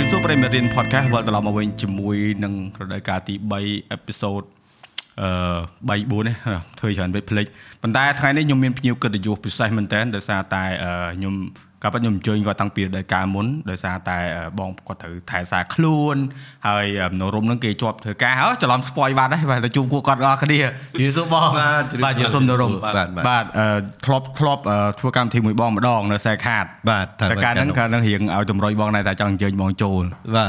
[0.00, 4.46] រាបសួរប្រិយមិត្តរៀន podcast វិលត្រឡប់មកវិញជាមួយនឹងរដូវកាលទី3 episode
[5.20, 5.30] អឺ
[5.88, 6.34] 3 4នេះ
[6.78, 7.46] ធ្វើច្រើនពេកភ្លេច
[7.82, 10.64] ប៉ុន្តែថ្ងៃនេះខ្ញុំមានភ្ញៀវកិត្តិយសពិសេសមែនតើដោយសារតែ
[11.16, 11.34] ខ្ញុំ
[11.82, 14.18] ក៏ប៉ុន្តែខ្ញុំអញ្ជើញគាត់តាំងពីរដូវកាលមុនដោយសារតែ
[14.58, 16.16] បងគាត់ត្រូវថែសារខ្លួន
[16.66, 16.86] ហើយ
[17.20, 21.48] នៅរុំហ្នឹងគេជាប់ធ្វើការអើច្រឡំស្ពយបាត់ហើយបាទទៅជួបពួកគាត់អស់គ្នាយល់សួរបង
[22.04, 23.44] បាទយល់សុំនៅរុំបាទបាទ
[24.06, 24.62] ធ្លាប់ធ្លាប់
[25.00, 30.02] ធ្វើកម្មវិធីមួយបងម្ដងនៅខ្សែខាតបាទតែការហ្នឹងកាលហ្នឹងរៀងឲ្យតម្រុយបងដែរតែចង់អញ្ជើញបងចូល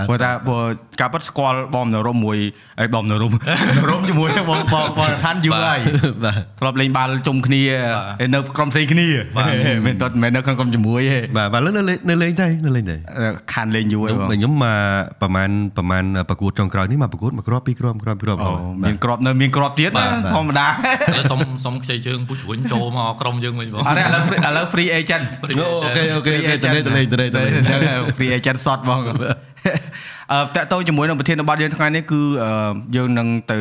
[0.09, 0.63] ព្រោះថាព្រោះ
[1.01, 2.37] ការពិតស្គាល់បងនៅរុំមួយ
[2.79, 3.31] អីបងនៅរុំ
[3.77, 5.79] នៅរុំជាមួយបងបងបងឋានយូរហើយ
[6.23, 7.61] បាទធ្លាប់លេងបាល់ជុំគ្នា
[8.33, 9.07] នៅក្រុមផ្សេងគ្នា
[9.85, 11.69] មិនទៅមិននៅក្នុងក្រុមជាមួយទេបាទបាទលើ
[12.09, 12.95] នៅលេងតែនៅលេងតែ
[13.53, 18.39] ខានលេងយូរហើយបងខ្ញុំមកប្រហែលប្រហែលប្រកួតចុងក្រោយនេះមកប្រកួតមកគ្រាប់ពីរគ្រាប់គ្រាប់ពីរគ្រាប់
[18.83, 19.91] មានគ្រាប់នៅមានគ្រាប់ទៀត
[20.35, 20.67] ធម្មតា
[21.31, 29.13] សុំសុំខ្ចីជើងពុះជ្រុញចូលមកក្រុមយើងវិញបងអរឥឡូវឥឡូវ free agent អូខេអូខេអូខេទៅលេងទៅលេងទៅលេងទៅលេង free agent សតបងអឺ
[30.55, 32.21] តាក់ទងជាមួយនឹងប្រធានបទយើងថ្ងៃនេះគឺ
[32.95, 33.57] យើងនឹងទៅ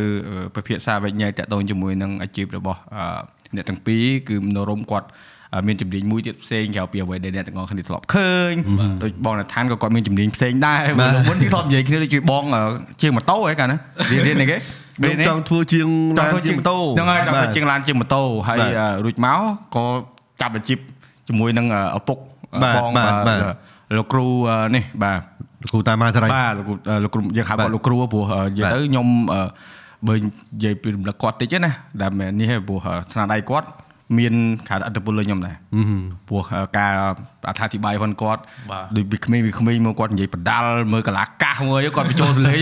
[0.55, 2.81] ពិភាក្សាវិញ្ញាតាក់ទងជាមួយនឹងអាជីពរបស់
[3.57, 5.09] អ្នកទាំងពីរគឺមនោរមគាត់
[5.67, 8.53] មានជំនាញមួយទៀតផ្សេងក្រៅពីអ្វីដែលអ្នកទាំងអស់គ្នាធ្លាប់ឃើញ
[9.03, 10.83] ដូចបងណឋានក៏គាត់មានជំនាញផ្សេងដែរ
[11.29, 12.45] មុននេះធ្លាប់និយាយគ្នាដូចជួយបង
[13.01, 13.79] ជាងម៉ូតូហ៎កាលណា
[14.11, 18.59] រៀនរៀននេះគេខ្ញុំចង់ធ្វើជាងឡានជាងម៉ូតូហ្នឹងហើយចង់ធ្វើជាងឡានជាងម៉ូតូហើយ
[19.05, 19.39] រួចមក
[19.77, 19.85] ក៏
[20.41, 20.79] ចាប់អាជីព
[21.29, 21.67] ជាមួយនឹង
[21.99, 22.19] ឪពុក
[22.63, 22.91] បង
[23.97, 24.27] លោកគ្រូ
[24.77, 25.21] នេះបាទ
[25.63, 26.67] លោកគ្រូតាមសារីបាទលោក
[27.05, 29.07] លោកគ្រូយើងហៅគាត់លោកគ្រូព្រោះនិយាយទៅខ្ញុំ
[30.09, 30.29] បើនិ
[30.65, 32.79] យាយពីរំលឹកគាត់តិចណាដែលនេះព្រោះ
[33.13, 33.69] ស្នាដៃគាត់
[34.19, 34.35] មាន
[34.69, 35.57] ការអត្តពលលើខ្ញុំដែរ
[36.29, 36.43] ព្រោះ
[36.79, 36.93] ការ
[37.49, 38.41] អត្ថាធិប្បាយផងគាត់
[38.97, 42.59] ដូចពីក្មេងពីក្មេងមកគាត់និយាយបដាល់មើលកលាកាសមួយគាត់បញ្ចូលសលេង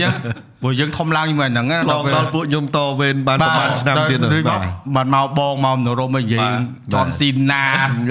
[0.61, 4.19] ព្រោះយើងធំឡើងជាមួយហ្នឹងដល់ដល់ពួកខ្ញុំតវេនបានប្រហែលឆ្នាំទៀត
[4.95, 6.49] បានមកបងមកនរមនិយាយ
[6.93, 7.63] ចនស៊ីណា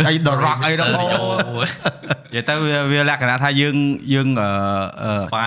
[0.09, 1.07] អីដរ៉កអីដល់អូ
[2.35, 2.55] និយាយទៅ
[2.93, 3.77] វាលក្ខណៈថាយើង
[4.15, 4.29] យើង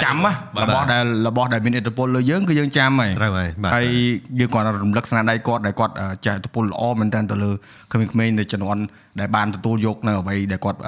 [0.06, 0.18] ចាំ
[0.62, 3.86] របស់ដែលរបស់ដែលមានឥទ្ធិពលលើយើងគឺយើងចាំហើយត្រូវហើយហើយ
[4.40, 5.94] យើងគាត់រំលឹកស្នាដៃគាត់ដែលគាត់
[6.26, 7.52] ចេះឥទ្ធិពលល្អមែនតើទៅលើ
[7.94, 8.82] ក្មេងៗនៅជំនាន់
[9.20, 10.80] ដែលបានទទួលយកនៅអ្វីដែលគាត់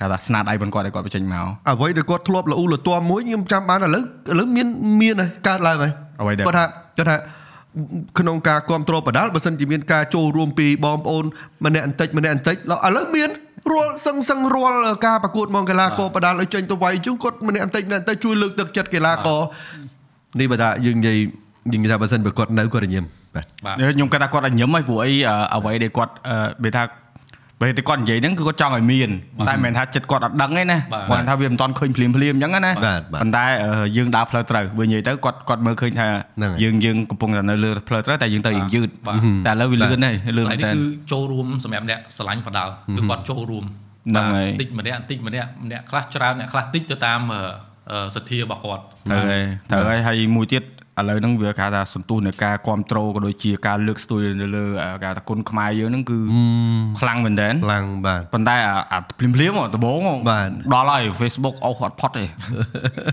[0.00, 4.66] គេថាស្នាដៃរបស់គាត់ដែលគាត់បញ្ចេញមកអ្វីដែលគាត់ធ្លាប់លូលទាំមួយខ្ញុំចាំបានឥឡូវឥឡូវមាន
[5.00, 5.14] មាន
[5.48, 6.66] កើតឡើងហើយអ្វីដែលគាត់ថា
[6.98, 7.16] គាត់ថា
[8.18, 11.24] ក្នុងការគ្រប់គ្រងបដាល់បើសិនជាមានការចូលរួមពីបងប្អូន
[11.64, 12.58] ម្នាក់បន្តិចម្នាក់បន្តិចឥ
[12.96, 13.30] ឡូវមាន
[13.72, 19.40] រាល់សឹងសឹងរាល់ការប្រកួតមកកីឡាករបដាល់ឲ្យចេញទៅវាយជុំគាត់ម្នាក់បន្តិចម្នាក់ទៅជួយលើកទឹកចិត្តកីឡាករ
[20.40, 21.16] នេះបើថាយើងនិយាយ
[21.72, 23.27] យើងនិយាយថាបើសិនបើគាត់នៅគាត់រញឹមបាទ
[23.94, 25.12] ខ្ញុំគាត់ថាគាត់រញឹមហើយព្រោះអី
[25.54, 26.12] អ្វីដែលគាត់
[26.64, 26.82] និយាយថា
[27.60, 29.10] ពេលតែគាត់និយាយហ្នឹងគឺគាត់ចង់ឲ្យមាន
[29.48, 30.78] តែមិនមែនថាចិត្តគាត់អត់ដឹងទេណា
[31.10, 32.72] គាត់ថាវាមិនតន់ឃើញភ្លាមភ្លាមអញ្ចឹងណា
[33.20, 33.44] ប៉ុន្តែ
[33.96, 36.06] យើងដើរផ្លូវត្រូវបើនិយាយទៅគាត់គាត់មើលឃើញថា
[36.62, 38.88] យើងយើងកំពុងតែនៅលើផ្លូវត្រូវតែយើងទៅយើងយឺត
[39.46, 40.82] តែឥឡូវវាលឿនហើយលឿនតែនេះគឺ
[41.12, 47.20] ចូលរួមសម្រាប់អ្នកស្រឡាញ់បដាល់គឺគាត់ចូលរួមហ្នឹងហើយតិចម្នាក់តិចម្នាក់ម្នាក់ខ្លះច្រើនអ្នកខ្លះតិចទៅតាម
[48.14, 50.62] សទ្ធារបស់គាត់ត្រូវហើយត្រូវហើយហើយមួយទៀត
[50.98, 54.64] ឥឡូវហ្នឹងវាគេថាសន្ទុះនៃការគ្រប់គ្រងក៏ដូចជាការលើកស្ទួយនៅលើ
[55.04, 56.18] ការថាគុណខ្មែរយើងហ្នឹងគឺ
[57.00, 58.56] ខ្លាំងមែនតើខ្លាំងបាទប៉ុន្តែ
[58.92, 60.00] អាភ្លាមភ្លាមដំបង
[60.74, 62.24] ដល់ហើយ Facebook អស់អត់ផុតទេ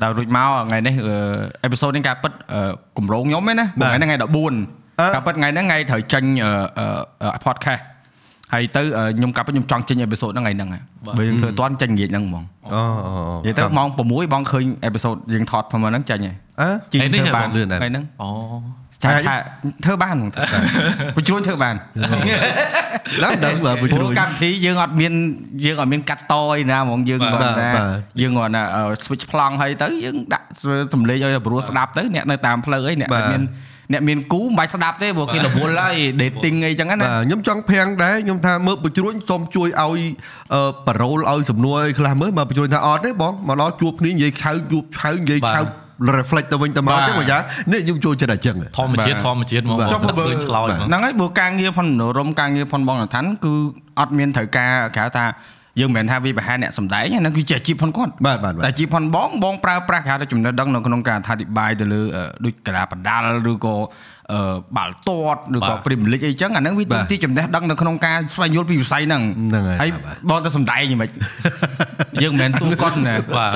[0.01, 0.93] តែរួចមកថ្ងៃនេះ
[1.63, 2.33] អេពីសូតនេះការពិត
[2.97, 6.23] កម្រងខ្ញុំឯណាថ្ងៃនេះថ្ងៃ14ការពិតថ្ងៃហ្នឹងថ្ងៃត្រូវចេញ
[7.45, 7.83] podcast
[8.53, 8.81] ហើយទៅ
[9.17, 10.69] ខ្ញុំកាប់ខ្ញុំចង់ចេញអេពីសូតហ្នឹងថ្ងៃហ្នឹង
[11.17, 12.81] បើយើងធ្វើអត់ទាន់ចេញងាកហ្នឹងហ្មងអូ
[13.45, 18.29] និយាយទៅម៉ោង6បងឃើញអេពីសូតយើងថតផងហ្នឹងចេញហើយអើជីងធ្វើបានថ្ងៃហ្នឹងអូ
[19.03, 19.35] ចាថា
[19.85, 20.29] ធ្វើបានហ្មង
[21.15, 21.75] បញ្ជ្រួញធ្វើបាន
[23.23, 25.13] ឡើងដឹងបើបញ្ជ្រួញកម្មវិធីយើងអត់មាន
[25.65, 27.71] យើងអត់មានកាត់តអីណាហ្មងយើងគាត់ណា
[28.21, 28.61] យើងគាត់ណា
[29.05, 30.45] switch ប្លង់ហើយទៅយើងដាក់
[30.93, 33.41] សំឡេងឲ្យព្រោះស្ដាប់ទៅអ្នកនៅតាមផ្លូវអីអ្នកមាន
[33.93, 39.99] អ្នកមានគូមិនបាច់ស្ដាប់ទេព្រោះគេរវល់ហើយ dating អីចឹងណាបាទខ្ញុំចង់ភាំងដែរខ្ញុំថាមើលបញ្ជ្រួញសូមជួយឲ្យ
[40.87, 45.61] ប៉ារ៉ូលឲ្យសំណួរឲ្យខ្លះមើលមកបញ្ជ្រួញថាអត់ទេបងមកដល់ជួបគ្នានិយាយឆៅជួបឆៅនិយាយឆៅ
[46.17, 47.39] reflect ទៅវិញទៅមកចឹងមកយ៉ា
[47.71, 51.87] នេះខ្ញុំចូលចិត្តតែចឹងធម្មជាតិធម្មជាតិមកចុះបើឆ្លោយហ្នឹងហើយបើការងារផុន
[52.17, 53.53] រមការងារផុនបងឋានគឺ
[53.99, 55.25] អត់មានត្រូវការគេហៅថា
[55.79, 62.01] យើងមិនមែនថាវាប្រហែលអ្នកសំដែងហ្នឹងគឺជាអាជីពផងគាត់បាទបាទតែអាជីពផងបងបងប្រើប្រាស់គេហៅថាចំណេះដឹងនៅក្នុងការអធិប្បាយទៅលើ
[62.45, 63.85] ដូចកីឡាបដាល់ឬក៏អឺ
[64.77, 69.21] បាល់ទាត់ឬក៏ព្រីមលីកអីចឹងអាហ្នឹងវាទីចំណេះដឹងនៅក្នុងការស្វែងយល់ពីវិស័យហ្នឹង
[69.81, 69.89] ហើយ
[70.29, 71.09] បងទៅសំដែងយ៉ាងម៉េច
[72.23, 73.51] យើងមិនមែនតួកុនណាបាទ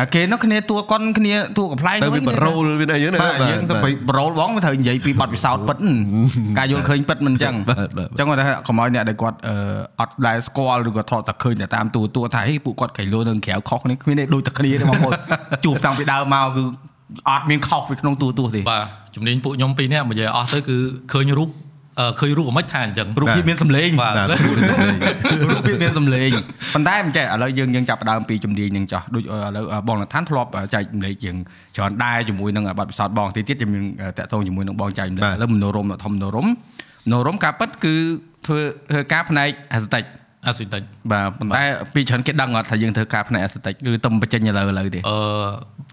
[0.00, 3.74] អាគេនោះគ្នាតួកុនគ្នាតួកំ pl ែងទៅវាបរោលវាអីហ្នឹងណាបាទយើងទៅ
[4.08, 5.76] បរោលបងវាត្រូវនិយាយពីបទពិសោធន៍ពិត
[6.58, 9.38] ការយល់ឃើញពិតមិនចឹងអញ្ចឹងគាត់ថាកុំឲ្យអ្នកដែលគាត់
[10.00, 15.12] អត់ដែលស្គាល់ឬក៏ថតតែឃើញតែតាមតួតួថាហេពួកគាត់កៃលោនៅក្រៅខុសគ្នាគ្មានទេដូចតែគ្នាទេបងប្អូន
[15.64, 16.62] ជួបតាំងពីដើមមកគឺ
[17.28, 20.76] អត់មានខុសពីក្នុងទូទស្សន៍ទេបាទជំនាញពួកខ្ញុំពីរនាក់និយាយអស់ទៅគឺ
[21.12, 21.50] ឃើញរូប
[22.00, 24.28] អឺឃើញរូបមិនថាអញ្ចឹងរូបភាពមានសម្លេងបាទបាទ
[25.50, 26.30] រូបភាពមានសម្លេង
[26.74, 29.26] ប៉ុន្តែមិនចេះឥឡូវយើងយើងចាប់ផ្ដើមពីជំនាញនឹងចោះដូចឥ
[29.56, 31.36] ឡូវបងនឋានធ្លាប់ចែកចម្លែកយើង
[31.76, 33.84] ច្រើនដែរជាមួយនឹងបាត់ពិសោធន៍បងទីទៀតជំនាញ
[34.18, 36.48] តាក់ទងជាមួយនឹងបងចែកចម្លែកបាទឥឡូវមនោរមធម្មមនោរមម
[37.12, 37.94] នោរមការពិតគឺ
[38.46, 38.58] ធ្វើ
[38.90, 40.04] ធ្វើការផ្នែកអេស្តិច
[40.46, 41.64] អាស៊ីតិចបាទប៉ុន្តែ
[41.94, 45.18] ពីច្រើនគេដឹងអត់ថាយើងធ្វើការផ្នែកអេស្តិចគឺទំបញ្ចេញឥឡូវឥឡូវទេអឺ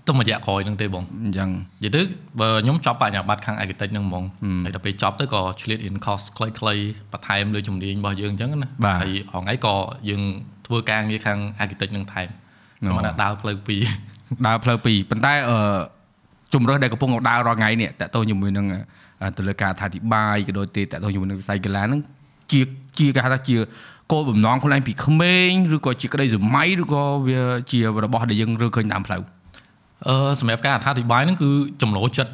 [0.08, 1.50] ទៅមួយរយៈក្រោយហ្នឹងទេបងអញ្ចឹង
[1.84, 2.02] និយាយទៅ
[2.40, 4.24] បើខ្ញុំចប់បញ្ញាបត្រខាង architect ហ្នឹងហ្មង
[4.64, 9.76] ហើយដល់ពេលចប់ទៅក៏ឆ្លៀត in course ខ្លីៗបន្ថែមលើជំនាញរបស់យើងអញ្ចឹងណាបាទហើយហងៃក៏
[10.10, 10.22] យើង
[10.66, 12.28] ធ្វើការងារខាង architect ហ្នឹងថែម
[12.84, 13.82] អូខ្ញុំថាដើរផ្លូវពីរ
[14.48, 15.58] ដើរផ្លូវពីរប៉ុន្តែអឺ
[16.54, 18.66] ជំរើសដែលកំពុងដើររាល់ថ្ងៃនេះតាក់ទងជាមួយនឹង
[19.22, 22.02] អឺទៅលើការអធិប្បាយក៏ដូចជាតាក់ទងជាមួយនឹងវិស័យកីឡាហ្នឹង
[22.52, 22.62] ជា
[23.00, 23.58] ជាគេហៅថាជា
[24.12, 27.42] គោលបំណងខ្លួនឯងពីក្មេងឬក៏ជាក្តីសម័យឬក៏វា
[27.72, 29.24] ជារបស់ដែលយើងរើឃើញតាមផ្លូវ
[30.08, 31.50] អឺសម្រាប់ការអត្ថាធិប្បាយហ្នឹងគឺ
[31.82, 32.32] ចំណូលចិត្ត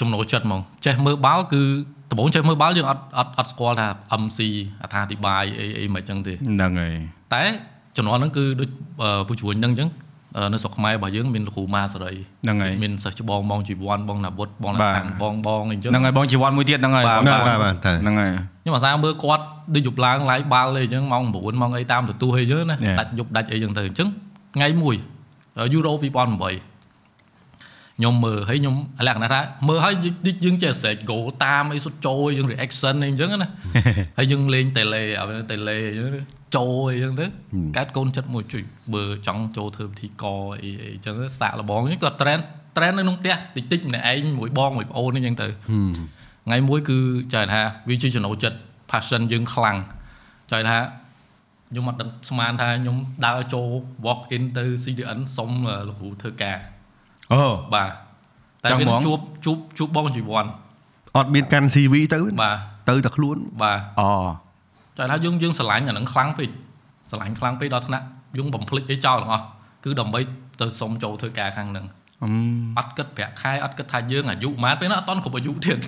[0.00, 1.62] ចំណូលចិត្តហ្មងចេះមើលបាល់គឺ
[2.10, 3.86] ដំបូងចេះមើលបាល់យើងអត់អត់អត់ស្គាល់ថា
[4.22, 4.38] MC
[4.82, 6.94] អត្ថាធិប្បាយអីអីមិនអញ្ចឹងទេហ្នឹងហើយ
[7.34, 7.42] តែ
[7.96, 8.68] ជំនាន់ហ្នឹងគឺដូច
[9.02, 9.88] អឺពូជួញហ្នឹងអញ្ចឹង
[10.36, 12.12] អឺនៅស្រុកខ្មែររបស់យើងមានលោកគ្រូម៉ាសេរី
[12.44, 18.30] ហ្នឹងហើយមានសិស្សច្បងបងជីវ័នបងណាវុធបងណាបាទតាំងបងបងអីអញ្ចឹងហ្នឹងហើយបងជីវ័នមួយទៀតហ្នឹងហើយបាទបាទបាទបាទតែហ្នឹងហើយ
[18.62, 19.44] ខ្ញុំអាសាមើលគាត់
[19.74, 22.96] ដូចយប់ឡើងឡាយបាល់អីអញ្ចឹងម៉ោង9ម៉ោងអីតាមទទូសអីអញ្ចឹងណា Yeah.
[23.00, 24.08] ដាច់យប់ដាច់អីអញ្ចឹងទៅអញ្ចឹង
[24.56, 24.96] ថ្ងៃមួយ
[25.72, 26.78] យូរ៉ូ2008
[27.98, 28.76] ខ្ញុំមើលហើយខ្ញុំ
[29.06, 33.50] លក្ខណៈថាមើលហើយយើងយើងចេះស្រែក goal តាមអីសុទ្ធចូលយើង reaction អីអញ្ចឹងណា
[34.18, 36.26] ហើយយើងលេង tele អត់ tele អញ្ចឹង
[36.56, 37.26] ចូលអីអញ្ចឹងទៅ
[37.76, 38.62] កើតកូនចិត្តមួយជួយ
[38.94, 40.24] បើចង់ចូលធ្វើពិធីក
[40.62, 42.42] អីអីអញ្ចឹងសាក់លបងហ្នឹងគាត់ trend
[42.76, 45.48] trend នៅក្នុងផ្ទះតិចតិចម្នាក់ឯងមួយបងមួយប្អូនអីអញ្ចឹងទៅ
[46.46, 46.98] ថ្ងៃមួយគឺ
[47.34, 48.58] ចែកថាវាជាចំណូលចិត្ត
[48.90, 49.76] passion យើងខ្លាំង
[50.52, 50.78] ចែកថា
[51.68, 53.68] ខ្ញុំអត់ដឹងស្មានថាខ្ញុំដើរចូល
[54.06, 55.50] walk in ទៅ CDN សុំ
[55.88, 56.58] លោកគ្រូធ្វើការ
[57.32, 57.42] អូ
[57.74, 57.90] បាទ
[58.64, 60.44] តែចង់វាហ្មងជួបជួបជួបបងជីវ័ន
[61.16, 62.56] អត់មានកាន់ CV ទៅបាទ
[62.88, 64.08] ទៅតែខ្លួនបាទអូ
[64.98, 66.50] ចែកថាយើងយើងស្រឡាញ់អាហ្នឹងខ្លាំងពេក
[67.10, 68.04] ស្រឡាញ់ខ្លាំងពេកដល់ថ្នាក់
[68.38, 69.44] យើងបំភ្លេចអីចោលទាំងអស់
[69.84, 70.20] គឺដើម្បី
[70.60, 71.86] ទៅសុំចូលធ្វើការខាងហ្នឹង
[72.22, 72.30] អឺ
[72.78, 75.78] អត់គិតប្រាក់ខែអត់គិតថាយើងអាយុប៉ុន្មានពេលហ្នឹងអត់តន់គ្រប់អាយុទៀត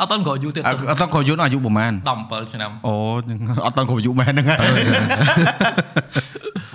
[0.00, 1.92] អត់តន់គ្រប់អាយុទៀតអត់អត់តក៏យន្តអាយុប្រហែល
[2.24, 2.94] 17ឆ្នាំអូ
[3.66, 4.80] អត់តក៏អាយុមែនហ្នឹងហើយ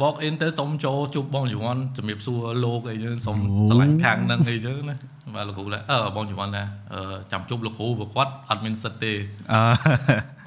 [0.02, 3.38] walk in ទៅសុំចូលជួបបងជីវ័នជំរាបសួរលោកអីចឹងសុំ
[3.70, 4.96] ឆ្លាញ់ខាងហ្នឹងអីចឹងណា
[5.36, 6.64] បាទលោកគ្រូថាអឺបងជីវ័នថា
[6.94, 7.02] អឺ
[7.32, 9.14] ចាំជួបលោកគ្រូព្រោះគាត់អត់មានសិទ្ធទេ
[9.54, 9.62] អឺ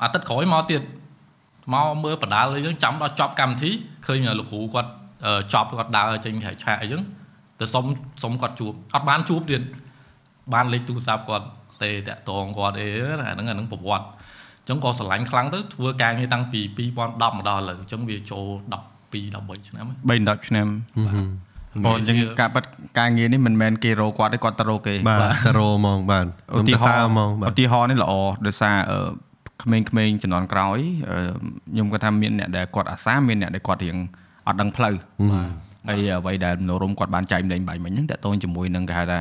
[0.02, 0.82] អាទិត្យក្រោយមកទៀត
[1.75, 3.70] មកមើលបដាលអីចឹងចាំដល់ចប់កម្មវិធី
[4.06, 4.90] ឃើញលោកគ្រូគាត់
[5.26, 7.02] អឺចប់គាត់ដើរចេញឆាកឆាកអីចឹង
[7.60, 7.84] ទៅសុំ
[8.22, 9.62] សុំគាត់ជួបអត់បានជួបទៀត
[10.54, 11.46] បានលេខទូរស័ព្ទគាត់
[11.84, 12.88] ទេតាក់តងគាត់អី
[13.29, 18.82] អាហ្នឹងអាហ្នឹងប្រវត្តិអញ្ចឹងក៏ស្រឡាញ់ខ្លាំងទៅធ្វើការងារតាំងពី2010មកដល់ឥឡូវអញ្ចឹងវាចូល12
[19.12, 20.69] 13ឆ្នាំហើយ3 10ឆ្នាំ
[21.84, 22.64] អូអញ្ចឹងការប៉ັດ
[22.99, 26.26] ការងារនេះមិនមែនគេរកគាត់ទេគាត់ទៅរកគេបាទតារោហ្មងបាទ
[26.56, 28.12] ឧទាហរណ៍ហ្មងបាឧទទាហរណ៍នេះល្អ
[28.46, 28.99] ដោយសារអឺ
[29.62, 30.78] ក្មេងៗជំនាន់ក្រោយ
[31.11, 31.19] អឺ
[31.73, 33.96] ខ្ញុំគាត់ថាមានអ្នកដែលគាត់អាសាមានអ្នកដែលគាត់រៀង
[34.46, 34.94] អត់ដឹងផ្លូវ
[35.88, 39.19] ហើយអ្វីដែលមនោរមគាត់បានចែកម្លែងបាញ់មិញហ្នឹងតើតូនជាមួយនឹងគេហៅថា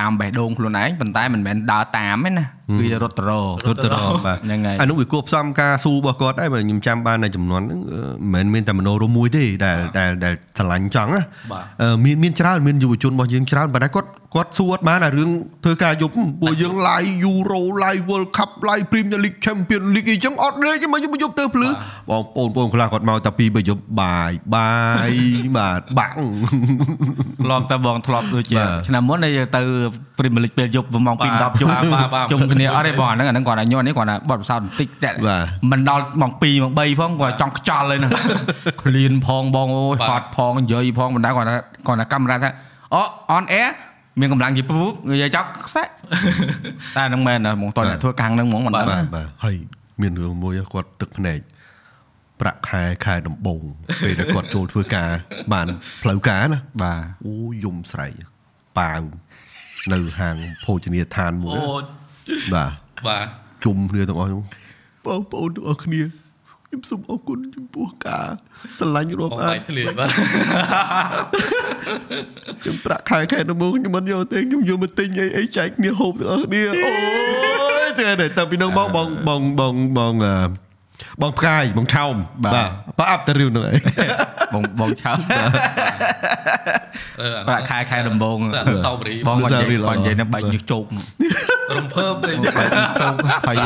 [0.00, 2.46] តាមបេះដូងខ្លួនឯងប៉ុន្តែមិនមែនដើរតាមទេណា
[2.80, 8.00] គឺរត់ទៅរករត់ទៅរកបាទហ្នឹងហើយអានោះវាគួបផ្សំការស៊ូរបស់គាត់ដែរបើខ្ញុំចាំបាននៅចំនួនហ្នឹងអឺ
[8.32, 11.22] មិនមែនមានតែមโนរមមួយទេដែលដែលដែលឆ្លាញ់ចង់ណា
[11.52, 15.30] បាទអឺមានមានច្រើនមានយុវជនរបស់យើងច្រើនប៉ុន្តែគាត់គាត់ស៊ូអត់បានអារឿង
[15.64, 21.68] ធ្វើការយប់ពួកយើង live Euro live World Cup live Premier League Champion League អីចឹងអត់ទេមកយប់មកយប់ទៅភ្លឺ
[22.10, 24.72] បងប្អូនបងខ្លះគាត់មកតែពីបើយប់បាយបា
[25.08, 25.10] យ
[25.56, 26.14] បាទបាក់
[27.44, 29.62] ធ្លាប់តែបងធ្លាប់ដូចជាបាទឆ្នាំមុនដែលទៅ
[30.18, 38.12] Premier League ពេលយប់ម៉ោង2បាទ10យប់បាទបាទបាទជុំគ្នាអត់ទេបងអាហ្នឹងអាហ្នឹងគាត់តែញ័រនេះគាត់តែបត់ពិសោធន៍បន្តិចតែបាទមិនដល់ម៉ោង2ម៉ោង3ផងគាត់ចង់ខ្ចល់ហើយហ្នឹង
[38.82, 41.54] ឃ្លានផងបងអូយបាទហត់ផងនិយាយផងបណ្ដាគាត់ថា
[41.86, 42.50] គាត់ថាកាមេរ៉ាថា
[42.94, 43.02] អូ
[43.36, 43.70] on air
[44.20, 49.56] មានកម្លាំងយីពុបនិយាយចោលខ្សែតែហ្នឹងមែនណាហ្មងតើអ្នកធ្វើកាំងហ្នឹងហ្មងមិនបាទដឹងបាទហើយ
[50.00, 51.38] មានរឿងមួយគាត់ទឹកភ្នែក
[52.40, 53.62] ប្រាក់ខែខែដំបូង
[54.04, 55.10] ពេលដែលគាត់ចូលធ្វើការ
[55.52, 55.66] បាន
[56.02, 58.12] ផ្លូវការណាបាទអូយំស្រែក
[58.78, 59.02] ប៉ាវ
[59.92, 61.64] នៅហាងភោជនីយដ្ឋានមួយអូ
[62.54, 62.70] បាទ
[63.06, 63.26] បាទ
[63.64, 64.42] ជុំគ្នាទាំងអស់ហ្នឹង
[65.06, 66.02] បងប្អូនទាំងអស់គ្នា
[66.66, 68.26] ខ្ញុំសូមអរគុណចំពោះការ
[68.78, 70.10] ស្រឡាញ់រាប់បងអាបាយនធ្លាយបាទ
[72.60, 76.90] ខ្ញុំប្រាក់ខែខែដំបូងខ្ញុំមិនយកទេខ្ញុំយកមកទិញអីអីចែកគ្នាហូបទាំងអស់គ្នាអូ
[77.86, 80.71] យតែតែតាំងពីនោះមកបងបងបងបងអឺ
[81.22, 83.76] បងផ្កាយបងឆោមបាទបាទបើអាប់តែរឿងហ្នឹងឯង
[84.54, 85.12] បងបងឆៅ
[87.20, 90.84] អឺប្រាក់ខែខែដំបងអនុស្សាវរីយ៍បងគាត់និយាយល្អគាត់និយាយនឹងបែកញើសជោក
[91.78, 92.36] រំភើបពេក
[93.48, 93.56] ហើយ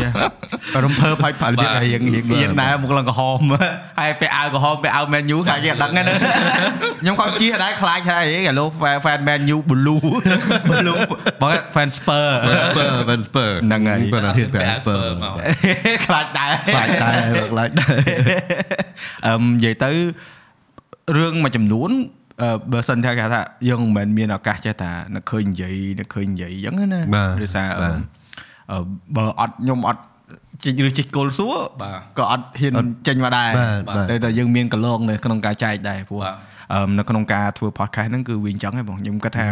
[0.84, 3.38] រំភើបហើយផលិតរៀងរៀងរៀងដែរមកឡើងក្រហម
[4.00, 6.16] ហើយពេលអាវក្រហមពេលអាវ Man U ខាងគេអត់ដឹងហ្នឹង
[7.00, 8.68] ខ្ញុំក៏ជិះដែរខ្លាចហើយឥឡូវ
[9.04, 10.00] fan Man U blue
[10.70, 10.98] blue
[11.42, 12.28] បង fan Spur
[12.66, 15.34] ស្ពើវិញស្ពើហ្នឹងហើយបាទធានបែស្ពើមក
[16.06, 17.16] ខ្លាចដែរខ្លាចដែរ
[17.52, 17.96] ខ្លាចដែរ
[19.26, 19.90] អឹមនិយាយទៅ
[21.18, 21.90] រឿងមួយចំនួន
[22.42, 27.98] អឺបើសិនថាគេថាយើងមិនមែនមានឱកាសចេះតានឹកឃើញនិយាយនឹកឃើញនិយាយអញ្ចឹងណាបាទដោយសារបាទ
[28.70, 28.78] អឺ
[29.16, 30.02] បើអត់ខ្ញុំអត់
[30.62, 32.72] ជីកឬជីកគោលសួរបាទក៏អត់ហ៊ាន
[33.06, 36.34] ចេញមកដែរបាទបាទតែតែយើងមានកលងនៅក្នុងការចែកដែរព្រោះបាទ
[36.72, 39.46] អឺនៅក្នុងការធ្វើ podcast ហ្នឹងគឺវាអញ្ចឹងហ៎បងខ្ញុំគិតថា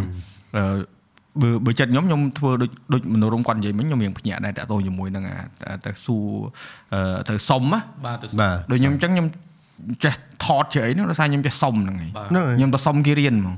[0.57, 0.65] អឺ
[1.43, 5.37] បើបើចិត្តខ្ញុំខ្ញុំធ្វើដូចដូចមនោរមគាត់និយាយមិញខ្ញុំរៀងភ្ញាក់ដែរតាក់ទងជាមួយនឹងអា
[5.87, 6.27] ទៅសួរ
[6.95, 9.27] អឺទៅសុំណាបាទទៅបាទដូចខ្ញុំអញ្ចឹងខ្ញុំ
[10.05, 10.15] ចេះ
[10.45, 13.55] ថតជាអីហ្នឹងដោយសារខ្ញុំចេះសុំហ្នឹងឯងបាទហ្នឹងហើយខ្ញុំទៅសុំគេរៀនហ្មង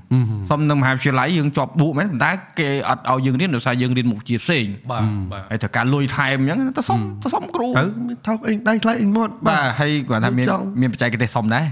[0.51, 5.03] សុំនៅមហាវិទ្យាល័យយើងជាប់បួកមែនប៉ុន្តែគេអត់ឲ្យយើងរៀនដោយសារយើងរៀនមុខវិជ្ជាផ្សេងបាទ
[5.33, 11.65] បាទហើយត្រូវការលុយថែមអញ្ចឹងទៅសុំទៅសុំគ្រូទៅមានថោកអីដៃថ្លៃអីមកបាទហើយគាត់ថាមានចង់មានបច្ចេកទេសសុំដែរ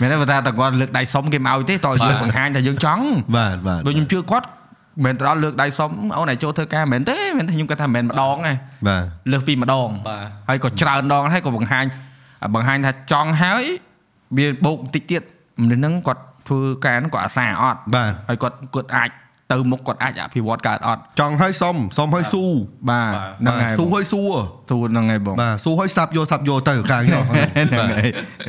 [0.00, 3.04] មានតែគាត់ថាតែគាត់លើកដៃសុំគេមកឲ្យទេតើយើងបង្ហាញថាយើងចង់
[3.36, 4.46] បាទបាទដូចខ្ញុំជឿគាត់
[5.04, 8.52] មិនទៅដល់លើកដៃសុំអូនឲ្យចូលធ្វើការមិនមែនទេមិនទេខ្ញុំគាត់ថាមិនមែនម្ដងទេ
[8.88, 11.84] បាទលើសពីម្ដងបាទហើយក៏ច្រើនដងហើយក៏បង្ហាញ
[12.54, 13.64] បង្ហាញថាចង់ហើយ
[14.36, 15.22] វាបូកបន្តិចទៀត
[15.62, 19.10] មនុស្សហ្នឹងគាត់ធ្វើការហ្នឹងគាត់អាសាអត់បាទហើយគាត់គាត់អាច
[19.52, 22.44] ទៅមុខគាត់អាចអភិវឌ្ឍកើតអត់ចង់ឲ្យសុំសុំឲ្យស៊ូ
[22.90, 24.22] បាទហ្នឹងហើយស៊ូឲ្យស៊ូ
[24.70, 28.08] ស៊ូហ្នឹងហើយបងបាទស៊ូឲ្យសាប់យកសាប់យកទៅការងារហ្នឹងហើយ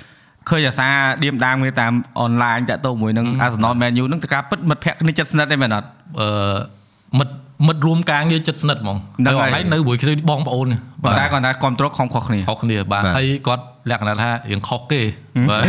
[0.49, 0.88] ឃើញអាសា
[1.22, 5.88] ឌៀមដាមគ្នាតាមអនឡាញតាក់ទងជាមួយនឹង Arsenal Man U ហ្នឹងតើការពិតមិត្តភក្តិគ្នាចិត្តស្និទ្ធទេមែនអត់
[6.20, 6.28] អឺ
[7.18, 7.34] មិត្ត
[7.66, 10.66] មិត្តរួមការងារចិត្តស្និទ្ធហ្មងហ្នឹងទៅហើយអនឡាញនៅមួយគ្នាបងប្អូន
[11.04, 15.02] បើតែគាត់ថាគ្រប់គ្រងខំខុសគ្នាខុសគ្នាបាទហើយគាត់លក្ខណៈថារៀងខុសគេ
[15.50, 15.62] បាទ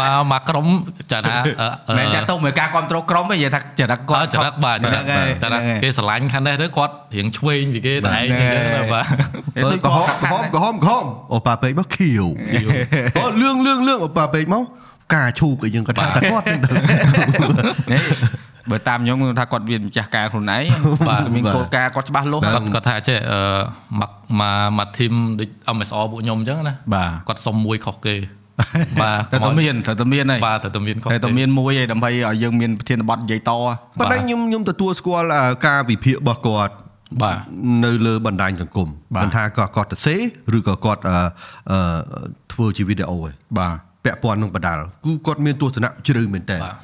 [0.00, 0.66] មកមកក្រុម
[1.12, 9.06] ចាថាអឺអឺមែនតាក់ទងមួយការគ្រប់គ្រងក្រុមទេនិយាយថាចរិតគាគាត់ត់ចរិតបាទចរិតហ្នឹងហើយចរិតហ្នឹងហើយគេស្រឡាញ់ខាងនេះទៅគាត់រៀងឆ្វេងពីគេតែឯងហ្នឹងហើយអញ្ចឹងណាបាទ
[9.64, 12.24] បើក្រហមក្រហមក្រហមក្រហមអូប៉ាពេកមកខៀវ
[13.18, 14.64] អូលឿងលឿងលឿងអូប៉ាពេកមក
[15.14, 16.70] ការឈូកអីយើងគាត់ថាតែគាត់ហ្នឹងទៅ
[17.92, 18.02] នេះ
[18.70, 20.64] បើតាមខ្ញុំខ្ញុំថាគាត់វាម្ចាស់ការខ្លួនឯង
[21.08, 23.38] បាទមានគោលការណ៍គាត់ច្បាស់លាស់គាត់គាត់ថាចេះអឺ
[24.00, 28.16] មកមកមកធីមដូច MSR ពួកខ្ញុំអញ្ចឹងណាបាទគាត់សុំមួយខុសគេ
[29.02, 33.52] បាទតែតែមានតែតែមានហើយបាទតែតែមានខុសតែតែមានមួយឯងដើម្បីឲ្យយើងមានប្រធានបទនិយាយត
[33.98, 36.74] ប៉ុន្តែខ្ញុំខ្ញុំទទួលស្គាល់អ่าការវិភាគរបស់គាត់
[37.22, 37.38] បាទ
[37.84, 40.16] នៅលើបណ្ដាញសង្គមបាទមិនថាគាត់គាត់ទៅសេ
[40.56, 41.16] ឬក៏គាត់អឺ
[41.70, 41.78] អឺ
[42.52, 46.76] ធ្វើជាវីដេអូឯងបាទពាក់ព័ន្ធនឹងបដាល់គឺគាត់មានទស្សនៈជ្រៅមែនតើបាទ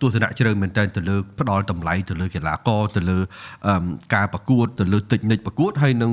[0.00, 3.18] ទស្សនៈជ្រៅមែនតើទៅលើផ្ដល់តម្លៃទៅលើកីឡាករទៅលើ
[3.66, 3.74] អឺ
[4.14, 6.12] ការប្រកួតទៅលើតិចនិចប្រកួតហើយនឹង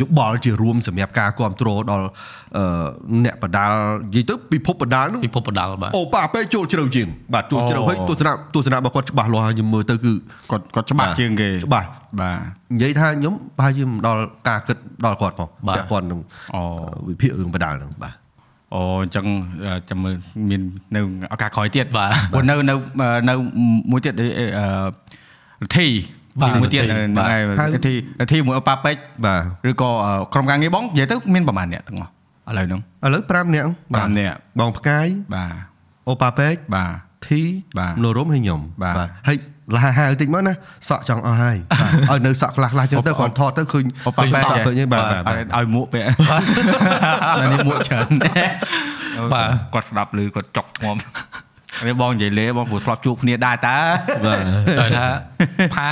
[0.00, 2.06] យោបល់ជារួមសម្រាប់ការគ្រប់គ្រងដល់
[2.56, 2.64] អឺ
[3.24, 3.76] អ្នកបដាល់
[4.06, 10.12] និយាយទៅពិភពបដាល់នោះពិភពបដាល់បាទអូប៉ាពេកចូលជ្រៅជាងបាទចូលជ្រៅអូហើយទស្សនៈទស្សនៈរបស់គាត់ច្បាស់លាស់ហើយខ្ញុំមើលទៅគឺ
[10.50, 11.88] គាត់គាត់ច្បាស់ជាងគេច្បាស់
[12.20, 12.38] បាទ
[12.74, 16.20] និយាយថាខ្ញុំប្រហែលជាមិនដល់ការគិតដល់គាត់ផងបាទពាក់ព័ន្ធនឹង
[16.54, 16.62] អូ
[17.08, 18.14] វិភាគរឿងបដាល់ហ្នឹងបាទ
[18.74, 19.26] អូអញ្ចឹង
[19.64, 20.14] អឺចាំមើល
[20.50, 20.62] មាន
[20.94, 21.00] នៅ
[21.32, 22.74] ឱកាសក្រោយទៀតបាទព្រោះនៅនៅ
[23.28, 23.34] នៅ
[23.90, 24.26] មួយទៀតអឺ
[25.64, 25.86] រធី
[26.40, 28.96] បាទមួយទៀតរធីហ្នឹងបាទហើយហើយរធីរធីមួយអប៉ាពេក
[29.26, 32.10] បាទឬក៏អឺក្រុមការងារបងនិយាយទៅមានប្រហែលអ្នកទាំងអស់
[32.48, 35.54] ឥឡូវហ្នឹងឥឡូវ5នាក់5នាក់បងផ្កាយបាទ
[36.08, 37.42] អូប៉ាពេកបាទ ធី
[37.78, 39.36] បាទនរមហើយខ្ញុំបាទហើយ
[39.74, 40.52] លះហាវតិចមកណា
[40.88, 41.56] សក់ចង់អស់ហើយ
[42.10, 46.02] ឲ្យនៅសក់ខ្លះខ្លះចឹងទៅគាត់ថតទៅឃើញអូប៉ាពេកសក់ឃើញហើយបាទបាទឲ្យឲ្យមួកពេក
[47.40, 48.10] អានេះមួកច្រើន
[49.34, 50.96] បាទគាត់ស្ដាប់ឬគាត់ចុកធ្ងំ
[51.86, 53.78] នេះបងនិយាយលេបងព្រោះធ្លាប់ជួបគ្នាដែរតើ
[54.26, 54.40] បាទ
[54.80, 55.06] ដោយថា
[55.76, 55.90] ផា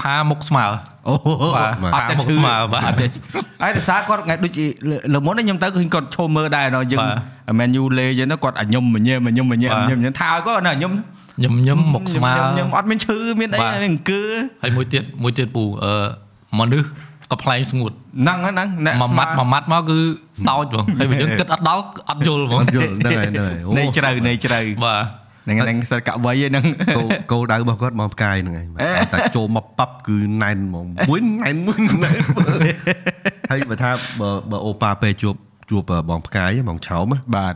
[0.00, 0.64] ផផាមុខស្មើ
[1.08, 1.14] អូ
[1.56, 3.06] បាទបាទអត់តែមុខស្មើបាទអត់ទេ
[3.62, 4.64] ហើយតែសារគាត់ថ្ងៃដូចជា
[5.14, 10.92] លើមុននេះខ្ញុំទៅឃើញគាត់ឈោមមើលដែរដល់យើងបាទមែនយូលេចឹងទៅគាត់អាញុំមញ៉េមញឹមមញ៉េមញ៉េមញ៉េមថាឲ្យគាត់ណាញុំ
[11.42, 14.22] ញឹមញឹមមុខស្មើខ្ញុំអត់មានឈឺមានអីបាទអង្គើ
[14.62, 15.92] ហើយមួយទៀតមួយទៀតពូអឺ
[16.58, 16.88] មនុស្ស
[17.30, 19.98] ក៏ផ្លែងស្ងួតហ្នឹងហ្នឹងអ្នកមួយម៉ាត់មួយម៉ាត់មកគឺ
[20.46, 25.02] សោចហ្មងហើយបើយើងគិតអត់ដល់អត់យល់ហ្មងយល់ហ្នឹងហើយហ្នឹងហើយអូនៃជ្រៅនៃជ្រៅបាទ
[25.44, 26.64] ហ្នឹងហ្នឹងសិតកវ័យហ្នឹង
[26.96, 32.20] គោលគោលដៅរបស់គាត់មកផ្កាយហ្នឹងឯងបាទតែចូលមកប៉ាប់គឺណែនហ្មងមួយណែនមួយណែន
[33.50, 35.34] ហើយបើថាបើបើអូប៉ាពេលជួប
[35.70, 37.04] ជួបបងផ្កាយហ្មងឆោម
[37.36, 37.54] បាទ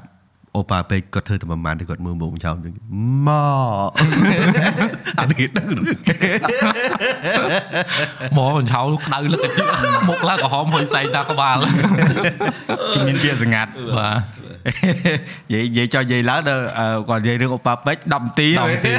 [0.57, 2.73] អូប៉ាពេកគាត់ធ្វើតែប្រហែលទេគាត់មើលមុខឆោមចឹង
[3.27, 3.31] ម
[3.87, 3.91] ក
[5.21, 5.87] អានេះដឹងរឿង
[8.37, 9.53] មកបញ្ឆោក្តៅលឹកតិច
[10.09, 11.57] មុខឡើងក្រហមហុយសែងតាក្បាល
[12.95, 14.11] ជំនាញពាក្យសង្កាត់បា
[14.43, 14.71] ទ និ
[15.53, 18.93] យាយនិយាយចោះនិយាយឡើងដល់អឺគាត់និយាយរឿងឧបពេជ្រ10នាទី10នាទី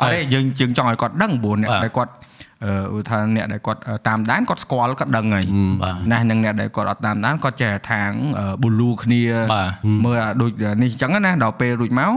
[0.00, 2.12] អត់ទេយើងយើងចង់ឲ្យគាត់ដឹងព្រោះអ្នកបាទដែលគាត់
[2.64, 5.44] អឺឧទាហរណ៍អ្នកដែលគាត់អឺតាមដានគាត់ស្គាល់គាត់ដឹងហើយ
[5.82, 8.10] បាទណាស់នឹងអ្នកដែលគាត់អត់តាមដានគាត់ចេះថាង
[8.62, 9.22] ប៊ូលូគ្នា
[9.54, 9.68] បាទ
[10.04, 10.50] មើលអាដូច
[10.82, 12.12] នេះអញ្ចឹងណាដល់ពេលរួចមក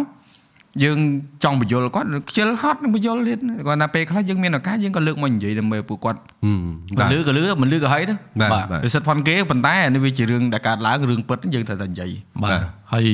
[0.83, 0.97] យើង
[1.43, 6.19] ចង់បញ្យល់គាត់ខ្ជិលហត់នឹងបញ្យល់ទៀតគាត់ថាពេលខ្លះយើងមានឱកាសយើងក៏លើកមកនិយាយដើម្បីពួកគាត់
[6.99, 12.11] បាទលឺក៏លឺមិនលឺក៏ហីទៅបាទបាទបាទវាសិតផនគេប៉ុន្តែអានេះវាជារឿងដែលកើតឡើងរឿងពិតយើងត្រូវតែនិយាយ
[12.43, 12.61] បាទបាទ
[12.93, 13.07] ហើយ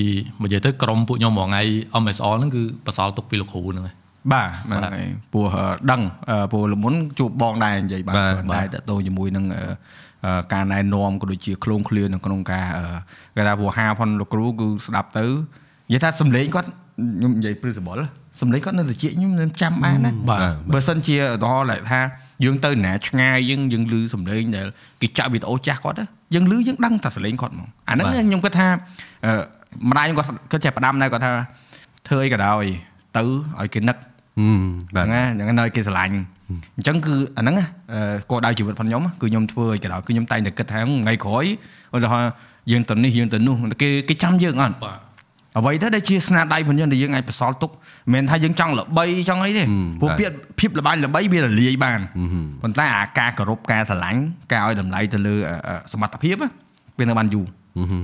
[0.44, 1.62] និយាយទៅក្រុមពួកខ្ញុំមួយថ្ងៃ
[2.04, 3.96] MSR ហ្នឹងគឺបសល់ទុកពីលោកគ្រូហ្នឹងឯង
[4.34, 9.62] បាទហ្នឹងហើយព្រោះអឺដឹងអឺព្រោះលមុនជួបបងដែរនិយាយបានបាទគាត់ដែរតទៅជាមួយនឹងអឺ
[10.26, 12.86] អឺការណែនាំក៏ដូចជាឃ្លោងឃ្លាននៅក្នុងការអឺ
[13.36, 18.00] គេថាព្រោះហាផនលោកគ្រូគឺស្ដាប់ទៅនិយាយថាសំឡេងគាត់ ខ្ញុំនិយាយព្រឹសបល
[18.42, 20.39] សំឡេងគាត់នៅត្រជាខ្ញុំខ្ញុំចាំបានណាបាទ
[20.74, 22.00] បើសិនជាឧទាហរណ៍ថា
[22.44, 24.68] យើងទៅណាឆ្ងាយយើងយើងឮសំឡេងដែល
[25.01, 28.68] គេចាក់វីដេអូចាស់គាត់ណាយើងឮយើងដឹងតែសំឡេងគាត់ហ្មងអាហ្នឹងបាទខ្ញុំគិតថា
[29.25, 29.34] អឺ
[29.89, 31.32] ម្ដាយខ្ញុំគាត់គាត់ចេះផ្ដាំដែរគាត់ថា
[32.08, 32.63] ធ្វើអីក៏ដោយ
[33.18, 33.24] ទៅ
[33.60, 33.98] ឲ្យគេនឹក
[34.39, 34.62] ហឹម
[34.96, 36.13] បាទហ្នឹងណាហ្នឹងនៅគេស្រឡាញ់
[36.77, 41.46] អញ្ចឹងគឺអាហ្នឹងណាអឺគោលដៅជីវិតផងខ្ញុំគឺខ្ញុំធ្វើឲ្យក៏ដោយគឺខ្ញុំតែងតែគិតថាថ្ងៃក្រោយ
[41.96, 42.32] ឧទាហរណ៍
[42.72, 44.98] យើងទៅនេះយើងទៅនោះគេគេចាំយើងអត់បាទ
[45.58, 49.64] អ្វីទៅដែលជាស្នាដៃផងយើងដែលយើងអាចបន្សល់ទុកមិនមែនថាយើងចង់ល្បីចង់អីទេ
[50.02, 52.00] ព្រោះពាក្យភាពល្បាញល្បីវារលាយបាន
[52.62, 54.20] ប៉ុន្តែអាការគោរពការស្រឡាញ់
[54.54, 56.50] ការឲ្យតម្លៃទៅលើអឺអឺសមត្ថភាពណា
[57.00, 57.48] វានៅបានយូរ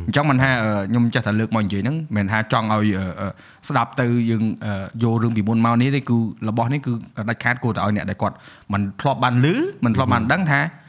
[0.08, 3.28] អញ្ចឹងមិនថាអឺខ្ញុំចេះតែលើកមកនិយាយហ្នឹងមិនមែនថាចង់ឲ្យអឺអឺ
[3.68, 6.18] ស្ដាប់ទៅយើងអឺយករឿងពីមុនមកនេះទេគឺ
[6.50, 6.92] របស់នេះគឺ
[7.30, 8.36] ដាច់ខាតគួរតែឲ្យអ្នកដែលគាត់
[8.74, 9.48] មិនធ្លាប់បានឮ
[9.86, 10.83] មិនធ្លាប់បានដឹងថាអឺ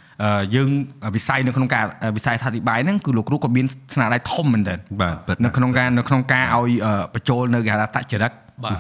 [0.55, 0.69] យើង
[1.17, 1.85] វិស័យនៅក្នុងការ
[2.17, 8.33] វិស័យថាធិបាយហ្នឹងគឺលោកគ្រូក៏មានស្នាដៃធំមែនទែនបាទពិតនៅក្នុងការនៅក្នុងការឲ្យអឺបញ្ចូលនៅគេហៅថាតចរិត
[8.65, 8.79] បាទ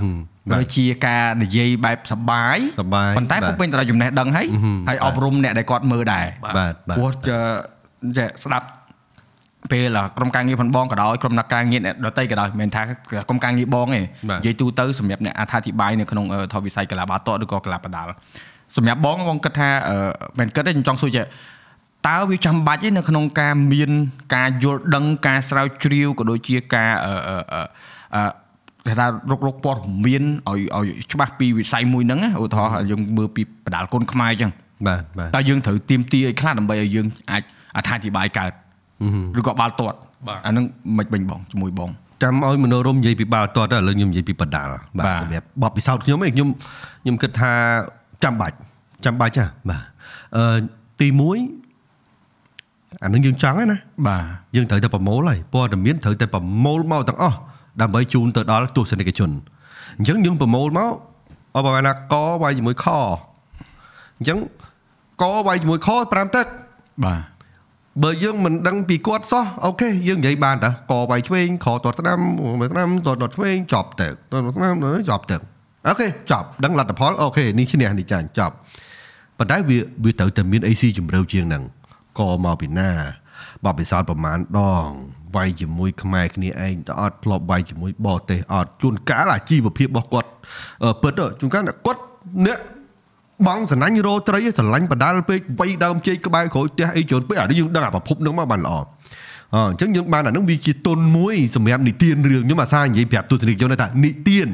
[0.51, 4.47] បាទដូចជាការនិយាយបែបសបាយសប្បាយប៉ុន្តែបាទពុំពេញទៅដោយចំណេះដឹងហើយ
[4.89, 7.43] ហើយអប់រំអ្នកដែលគាត់មើលដែរបាទបាទបាទព្រោះចេះ
[8.19, 8.67] ចេះស្ដាប់
[9.73, 12.83] ពេលក្រុមការងារផងបងក៏ដោយក្រុមអ្នកការងារអ្នកដតីក៏ដោយមិនមែនថា
[13.29, 18.13] ក្រុមការងារបងទេបាទនិយាយទូទៅសម្រាប់អ្នកអត្ថាធិប្បាយនៅក្នុងអឺថវិស័យកីឡាបាល់ទាត់ឬក៏កីឡាបដាល់
[18.77, 19.97] សម្រាប់បងបងគិតថាអឺ
[20.39, 21.25] មិនគិតទេខ្ញុំចង់សួរចេះ
[22.09, 23.91] តើវាចាំបាច់ទេនៅក្នុងការមាន
[24.35, 27.63] ការយល់ដឹងការស្រាវជ្រាវក៏ដូចជាការអឺអឺអឺ
[28.15, 28.25] អឺ
[28.87, 34.53] គេថារករកព័ត៌មានឲ្យឲ្យច្បាស់ពីវិស័យមួយហ្នឹងណាឧទាហរណ៍យើងមើលពីបដាល់គុនខ្មែរអញ្ចឹង
[34.87, 37.43] បាទបាទតើយើងត្រូវទៀមទីឲ្យខ្លះដើម្បីឲ្យយើងអាច
[37.77, 38.51] អត្ថាធិប្បាយកើត
[39.39, 40.65] ឬក៏បាល់ទាត់បាទអាហ្នឹង
[40.99, 41.91] មិនបេញបងជាមួយបង
[42.23, 46.49] ចាំឲ្យមនោរមនិយាយពីបាល់ទាត់ទៅឥឡូវខ្ញុំនិយាយពីបដាល់បាទបាទសម្រាប់បបពិសោធន៍ខ្ញុំឯងខ្ញុំ
[47.03, 47.53] ខ្ញុំគិតថា
[48.25, 48.57] ចាំបាច់
[49.07, 49.83] ចាំបាច់ចាបាទ
[50.37, 50.57] អឺ
[51.01, 54.23] ទី1អានឹងយើងចង់ហើយណាបាទ
[54.57, 57.37] យើងត្រូវតែប្រមូលហើយព័ត៌មានត្រូវតែប្រមូលមកទាំងអស់
[57.81, 59.31] ដើម្បីជូនទៅដល់ទស្សនិកជន
[59.99, 60.93] អញ្ចឹងយើងប្រមូលមក
[61.57, 62.87] អបណាកវាយជាមួយខ
[64.19, 64.39] អញ្ចឹង
[65.23, 66.47] កវាយជាមួយខ5ទឹក
[67.05, 67.21] បាទ
[68.03, 72.21] បើយើងមិនដឹងពីគាត់សោះអូខេយើងនិយាយបានតាកវាយឆ្វេងខតតស្ដាំ
[72.61, 74.75] មើលស្ដាំតតឆ្វេងចប់ទៅតតស្ដាំ
[75.11, 75.37] ចប់ទៅ
[75.89, 78.55] អូខេចប់ដឹងលទ្ធផលអូខេនេះឈ្នះនេះចាញ់ចប់
[79.39, 81.63] ប៉ុន្តែវាវាត្រូវតែមានអីស៊ីជំរឿជាងហ្នឹង
[82.19, 82.91] កមកពីណា
[83.65, 84.87] បបពិសោធន៍ប្រមាណដង
[85.37, 90.29] វាយជាមួយខ្មែរគ្នាឯងតើអត់ធ្លាប់វាយជាមួយបរទេសអត់ជួនកាលអាជីវភាពរបស់គាត់
[90.85, 92.01] អឺពិតទៅជួនកាលគាត់
[92.47, 92.59] អ្នក
[93.47, 104.49] បងសណាញ់រោត្រីឯងស្រឡាញ់បដាល់ពេកវៃដើមជែកក្បែរក្រោយផ្ទះអីច្រើនពេកអានេះយើងដឹងអាប្រភពហ្នឹងមកបានល្អអអញ្ចឹងយើងបានអាហ្នឹងវាជាទុនមួយសម្រាប់និទានរឿងខ្ញុំអាសានិយាយប្រាប់ទស្សនិកជនថានិទាន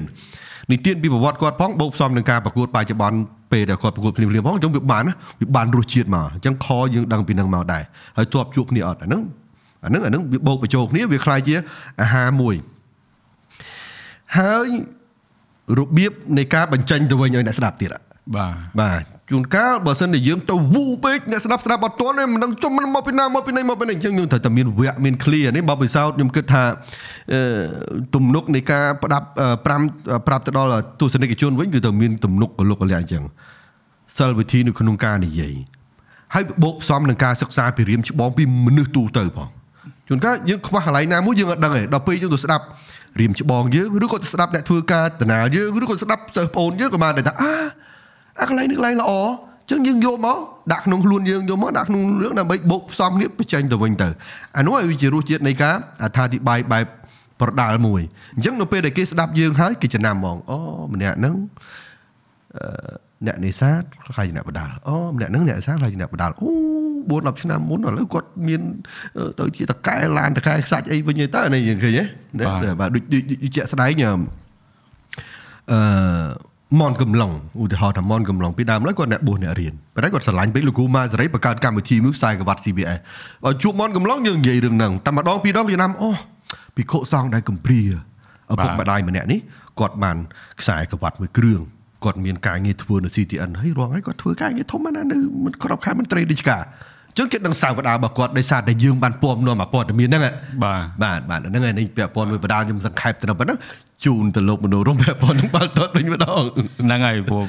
[0.73, 3.19] និទានពីប្រវត្តិគាត់ផងបូកផ្សំនឹងការប្រកួតបច្ចុប្បន្ន
[3.52, 7.84] ពេលដែលគាត់ប្រកួតភ្លាមៗផងអញ្ចឹងវាបានណាវាបានរសជាតិមកអញ្ចឹងខយើងដឹងពីហ្នឹងមកដែរ
[8.18, 9.22] ហើយទប់ជួបគ្នាអត់អាហ្នឹង
[9.84, 11.56] អាហ្នឹងអាហ្នឹងវាបូកបញ្ចូលគ្នាវាคล้ายជា
[12.02, 12.56] អាហារមួយ
[14.38, 14.70] ហើយ
[15.80, 18.04] របៀបនៃការបញ្ចេញទៅវិញឲ្យអ្នកស្ដាប់ទៀតอะ
[18.36, 26.63] បាទ បាទ ជួនកាលបើសិនជាយើងទៅវូពេកអ្នកស្ដាប់ស្ដាប់អត់ទាន់ទេមិនដឹងចំមកពីណាមកពីណីមកពីណីអញ្ចឹងយើងត្រូវតែមានវគ្គមាន clear នេះបើពិសោធន៍ខ្ញុំគិតថា
[27.33, 27.41] អឺ
[28.15, 33.23] ទំនុកនៃការផ្ដាប់អឺ5ប្រាប់ទៅដល់ទស្សនិកជនវិញគឺត្រូវមានទំនុកកលុកកលាអញ្ចឹង
[34.19, 35.55] សិលវិធីនៅក្នុងការនិយាយ
[36.35, 39.49] ហើយបូកផ្សំនឹងការសិក្សាពីរៀមច្បងពីមនុស្សទូទៅផង
[40.09, 42.65] ជួនកាលយើងខ្វះកន្លែងណាមួយយើងអត់ដឹងទេដល់ពេលយើងទៅស្ដាប់
[43.21, 47.53] រៀមច្បងយើងឬក៏ទៅស្ដាប់អ្នកធ្វើការតណាយើងឬក៏ស្ដាប់សិស្សប្អូនយើងក៏បានដែរថាអា
[48.41, 49.13] អាកន្លែងនេះកន្លែងល្អ
[49.71, 50.39] ចឹងយើងយកមក
[50.73, 54.09] ដាក់ក្នុងខ្លួនយើងយកមកដាក់ក្នុងរឿងដើម្បីបូកផ្សំគ្នាបញ្ចេញទៅវិញទៅ
[54.57, 56.85] អានោះឲ្យវាជារសជាតិនៃការអត្ថាធិប្បាយបែប
[57.41, 58.03] ប្រដាល់មួយ
[58.35, 60.59] អញ្ចឹងនៅពេលដែលគេស្ដាប់យើងហើយគេចំណាំហ្មងអូ
[60.95, 61.35] ម្នាក់ហ្នឹង
[62.57, 66.51] អឺអ្នកនេសាទខ្លាយជាអ្នកបដាល់អូម្នាក់ហ្នឹងអ្នកនេសាទខ្លាយជាអ្នកបដាល់អូ
[67.11, 68.61] 4 10ឆ្នាំមុនឥឡូវគាត់មាន
[69.17, 71.99] អឺទៅជាតកែឡានតកែខ្សាច់អីវិញទៅអានេះយើងឃើញ
[72.41, 74.13] ទេបាទដូចដូចដូចជាក់ស្ដែងអឺ
[75.71, 75.81] អឺ
[76.79, 82.99] មនកំឡុងឧទាហរណ៍ថាមនកំឡុងពីដើមឡើយគាត់អ្នកបួសអ្នករៀនប៉ុន្តែគាត់ស្រឡាញ់ពេកលោកគ្រូម៉ាសេរីបង្កើតកម្មវិធីមួយខ្សែក្រវ៉ាត់ CBS
[83.47, 86.11] ឲ្យជួបមនកំឡុងយើងនិយាយរឿងហ្នឹងតែម្ដងពីរដងយើងណាំអូ
[86.77, 87.81] ពិខុសង្ឃដែលកំព្រា
[88.53, 89.41] ឪពុកម្ដាយម្នាក់នេះ
[89.81, 90.17] គាត់បាន
[90.61, 91.61] ខ្សែក្រវ៉ាត់មួយគ្រឿង
[92.05, 95.19] គាត់មានការងារធ្វើនៅ CTN ហើយរងហើយគាត់ធ្វើការងារធំណាស់នៅ
[95.63, 96.63] ក្របខែមន្ត្រីរាជការ
[97.21, 100.23] ចឹងគេដឹងសាវតារបស់គាត់ដោយសារតែយើងបានពំនាំព័ត៌មានហ្នឹង
[100.65, 103.59] បាទបាទបាទហ្នឹងហើយនេះពាក់ព័ន្ធមួយបដាលខ្ញុំសង្ខេបទៅប៉ុណ្ណឹង
[104.05, 106.43] ជូនទៅលោកមនោរមពាក់ព័ន្ធនឹងបាល់ទាត់វិញម្ដង
[106.87, 107.45] ហ្នឹងហើយព្រោះ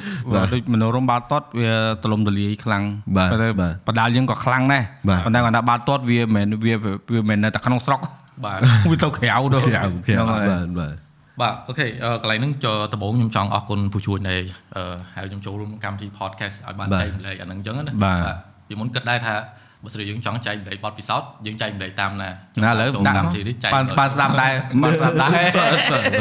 [0.53, 1.71] ដូចមនោរមបាល់ទាត់វា
[2.03, 2.83] ទលំទលាយខ្លាំង
[3.17, 6.75] បាទប៉ុន្តែបាទបដាលយើងក៏ខ្លាំងដែរបាទប៉ុន្តែគាត់ថាបាល់ទាត់វាមិនមែនវា
[7.13, 7.99] វាមិនមែននៅតែក្នុងស្រុក
[8.45, 10.93] បាទវាទៅក្រៅទៅក្រៅក្រៅហ្នឹងហើយបាទបាទ
[11.41, 14.35] បាទ okay អឺកន្លែងហ្នឹងចដំបូងខ្ញុំចង់អរគុណអ្នកជួយនៃ
[14.75, 19.35] អឺហើយខ្ញុំចូលរួមកម្មវិធី podcast ឲ្យបានបាទចែកម្លែកអាហ្នឹងអញ្ចឹងណាបាទពីមុនគិតដែរថា
[19.83, 22.29] បើស្រីយើងចង់ចែកម្លែកបទពិសោធន៍យើងចែកម្លែកតាមណា
[22.63, 25.47] ណាឥឡូវចូលដាក់កម្មវិធីនេះចែកបានបានស្ដាប់ដែរបានស្ដាប់ដែរ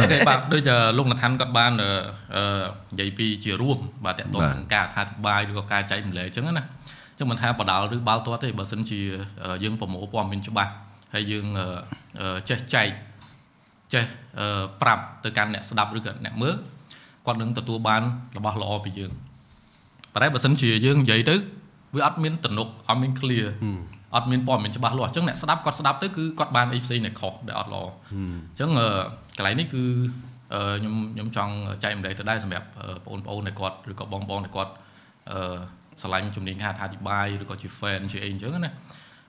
[0.00, 1.90] okay បាទដូចជាលោកនថានគាត់បានអឺ
[2.36, 2.44] អឺ
[2.92, 9.00] និយាយពីជារួមបាទតកតងបាទនឹងការអធិប្បាយឬក៏ការចែកម្លែកអញ្ចឹងណាអញ្ចឹងមិនថាបដាល់ឬបាល់ទាត់ទេបើសិនជា
[9.44, 10.72] អឺយើងប្រមូលព័ត៌មានច្បាស់
[11.14, 11.66] ហើយយើងអឺ
[12.20, 12.88] អឺចេះចែក
[13.94, 14.04] ចេះ
[14.40, 16.54] អឺប្រាប់ទៅកាន់អ្នកស្ដាប់ឬក៏អ្នកមើល
[17.26, 18.02] គាត់នឹងទទួលបាន
[18.36, 19.12] របស់ល្អពីយើង
[20.14, 21.34] ប៉ុន្តែបើសិនជាយើងនិយាយទៅ
[21.94, 23.46] វាអត់មានទំនុកអត់មាន clear
[24.14, 28.14] អត់មានព័ត៌មានច្បាស់លាស់អញ្ចឹងអ្នកស្ដាប់គាត់ស្ដាប់ទៅគឺគាត់បានអីផ្សេងដែលខុសដែលអត់ល្អអ
[28.54, 28.88] ញ្ចឹងអឺ
[29.36, 29.84] កន្លែងនេះគឺ
[30.54, 34.72] អឺខ្ញុំខ្ញុំចង់ចែកម្លែកទៅដែរសម្រាប់អឺបងប្អូនដែលគាត់ឬក៏បងប្អូនដែលគាត់
[35.32, 35.58] អឺ
[36.02, 38.72] ឆ្លាញ់ជំនាញការអធិប្បាយឬក៏ជា fan ជាអីអញ្ចឹងណា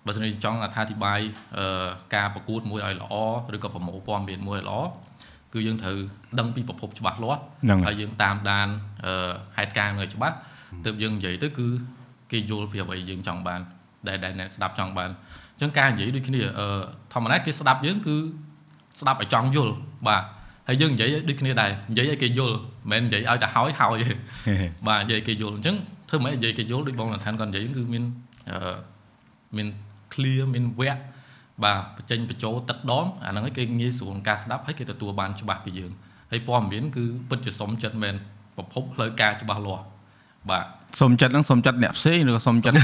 [0.06, 1.20] បើសិនជាចង់អធិប្បាយ
[1.58, 3.14] អឺការប្រកួតមួយឲ្យល្អ
[3.56, 4.80] ឬក៏ប្រមូលព័ត៌មានមួយឲ្យល្អ
[5.54, 5.98] គឺយើងត្រូវ
[6.40, 8.68] ដឹងពីប្រភពច្បាស់លាស់ហ្នឹងហើយហើយយើងតាមដាន
[9.06, 10.36] អឺហេតុការណ៍មួយឲ្យច្បាស់
[10.86, 11.68] ទើបយើងនិយាយទៅគឺ
[12.32, 13.62] គេយល់ពីអ្វីយើងចង់បាន
[14.08, 15.10] ដែលដែលអ្នកស្ដាប់ចង់បាន
[15.54, 16.68] អញ្ចឹងការនិយាយដូចគ្នាអឺ
[17.14, 18.16] ធម្មតាគេស្ដាប់យើងគឺ
[19.00, 19.74] ស្ដាប់ឲ្យចង់យល់
[20.08, 20.24] បាទ
[20.68, 22.58] ហើយយើងនិយាយដូចគ្នាដែរនិយាយឲ្យគេយល់
[22.92, 24.10] មិនមែននិយាយឲ្យតែហើយហើយទេ
[24.88, 25.76] បាទនិយាយឲ្យគេយល់អញ្ចឹង
[26.10, 28.04] ធ្វើម៉េចនិយាយគេយល់ដូចបងលនឋានគាត់និយាយគឺមាន
[28.52, 28.76] អឺ
[29.58, 29.68] មាន
[30.14, 31.00] clear មានវគ្គ
[31.64, 35.92] បាទបញ្ចេញបញ្ចូលទឹកដមអាហ្នឹងឯងគេងាយស្រួលក្នុងការស្ដាប់ហើយគេទទួលបានច្បាស់ពីយើង
[36.32, 38.16] ហើយព័ត៌មានគឺពិតជាសុំចិត្តមែន
[38.56, 39.86] ប្រភពផ្លូវការច្បាស់លាស់
[40.50, 40.66] បាទ
[41.00, 42.76] សុំចិត្តហ្នឹងសុំចិត្តអ្នកផ្សេងឬក៏សុំចិត្ត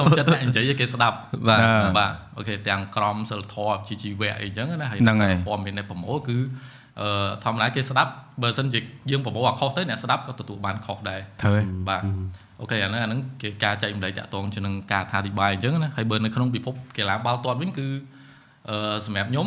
[0.00, 1.16] សុំចិត្តអ្នកនិយាយឲ្យគេស្ដាប់
[1.48, 1.60] បាទ
[1.98, 6.38] បាទអូខេទាំងក្រមសិលធម៌ជីជីវៈអីចឹងណាហើយហ្នឹងហើយព័ត៌មាននៃប្រមូលគឺ
[7.00, 8.80] អឺធម្មតាគេស្ដាប់បើសិនជា
[9.10, 12.02] យើងប្រមូលអាខុសទៅអ្នកស្ដាប់ក៏ទទួលបានខុសដែរត្រូវហើយបាទ
[12.60, 17.88] អូខេអាហ្នឹងអាហ្នឹងគេការចែកម្លែកតាក់ទងជាមួយនឹងការថាអធិប្បាយអញ្ចឹងណាហើយបើនៅក្នុងពិភពកីឡាបាល់ទាត់វិញគឺ
[18.68, 19.46] អឺសម្រាប់ខ្ញុំ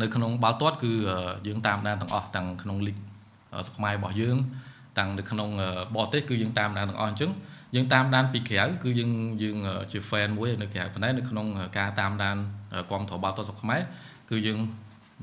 [0.00, 2.96] នៅក្នុងបាល់ទាត់គឺអឺយើងតាមដានទាំងអស់ទាំងក្នុងលីក
[3.54, 4.36] អឺស្រុកខ្មែររបស់យើង
[4.98, 7.30] ទាំងនៅក្នុងអឺបរទេសគឺយើងតាមដានទាំងអស់អញ្ចឹង
[7.74, 9.10] យើងតាមដានពីក្រៅគឺយើង
[9.42, 11.46] យើងអឺជា fan មួយនៅក្រៅប៉ុន្តែនៅក្នុង
[11.78, 12.36] ការតាមដាន
[12.74, 13.80] អឺគាំទ្របាល់ទាត់ស្រុកខ្មែរ
[14.30, 14.58] គឺយើង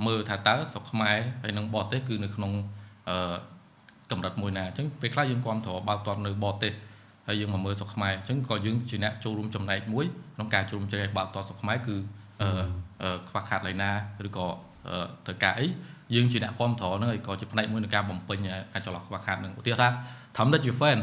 [0.06, 2.52] មើលថាតើស្រុកខ្មែរហើយនិងបរទេសគឺនៅក្នុង
[3.10, 3.36] អឺ
[4.12, 6.74] កម្រិតមួយណាអញ្ចឹងពេលខ្លះយើងគ្រប់គ្រងបាល់ទាត់នៅបរទេស
[7.28, 10.06] ហើយយើងមកមើលស្រុកខ្មែរអញ្ចឹងក៏យើងជាអ្នកចូលរួមចំណែកមួយ
[10.36, 11.96] ក្នុងការចូលរួមជ្រែកបាល់ទាត់ស្រុកខ្មែរគឺ
[12.42, 12.50] អឺ
[13.04, 13.92] អឺខ្វះខាតឡើយណា
[14.28, 14.46] ឬក៏
[14.88, 15.68] អឺត្រូវការអី
[16.16, 18.38] យើងជាអ្នកគ្រប់គ្រងហ្នឹងហើយក៏ជាផ្នែកមួយនៃការបំពេញ
[18.74, 19.90] ការចន្លោះខ្វះខាតហ្នឹងឧទាហរណ៍ថា
[20.38, 20.98] ធម្មតាជា fan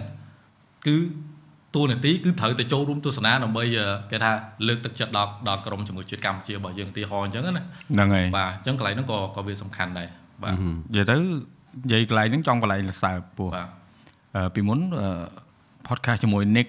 [0.86, 0.96] គឺ
[1.74, 4.30] តួនាទីគឺត្រូវទៅចូលរួមទស្សនាដើម្បីអឺគេថា
[4.68, 10.08] លើកទឹកចិត្តដល់ដល់ក្រុមជាមួយជាតិកម្ពុជារបស់យើងឧទាហរណ៍អញ្ចឹងណាហ្នឹងហើយបាទអញ្ចឹងកន្លែងហ្នឹងក៏ក៏វាសំខាន់ដែរ
[10.42, 13.68] បាទនិយាយទៅនិយាយកន្លែងហ្នឹងចង់កន្លែងលសើបពោះបាទ
[14.36, 15.08] អឺពីមុនអឺ
[15.88, 16.68] podcast ជាមួយ Nick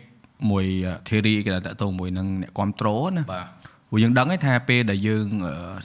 [0.52, 0.65] មួយ
[1.08, 3.47] Theory គេថាតកតងមួយនឹងអ្នកគ្រប់ត្រូលណាបាទ
[3.89, 5.26] ព្រោះយើងដឹងហើយថាពេលដែលយើង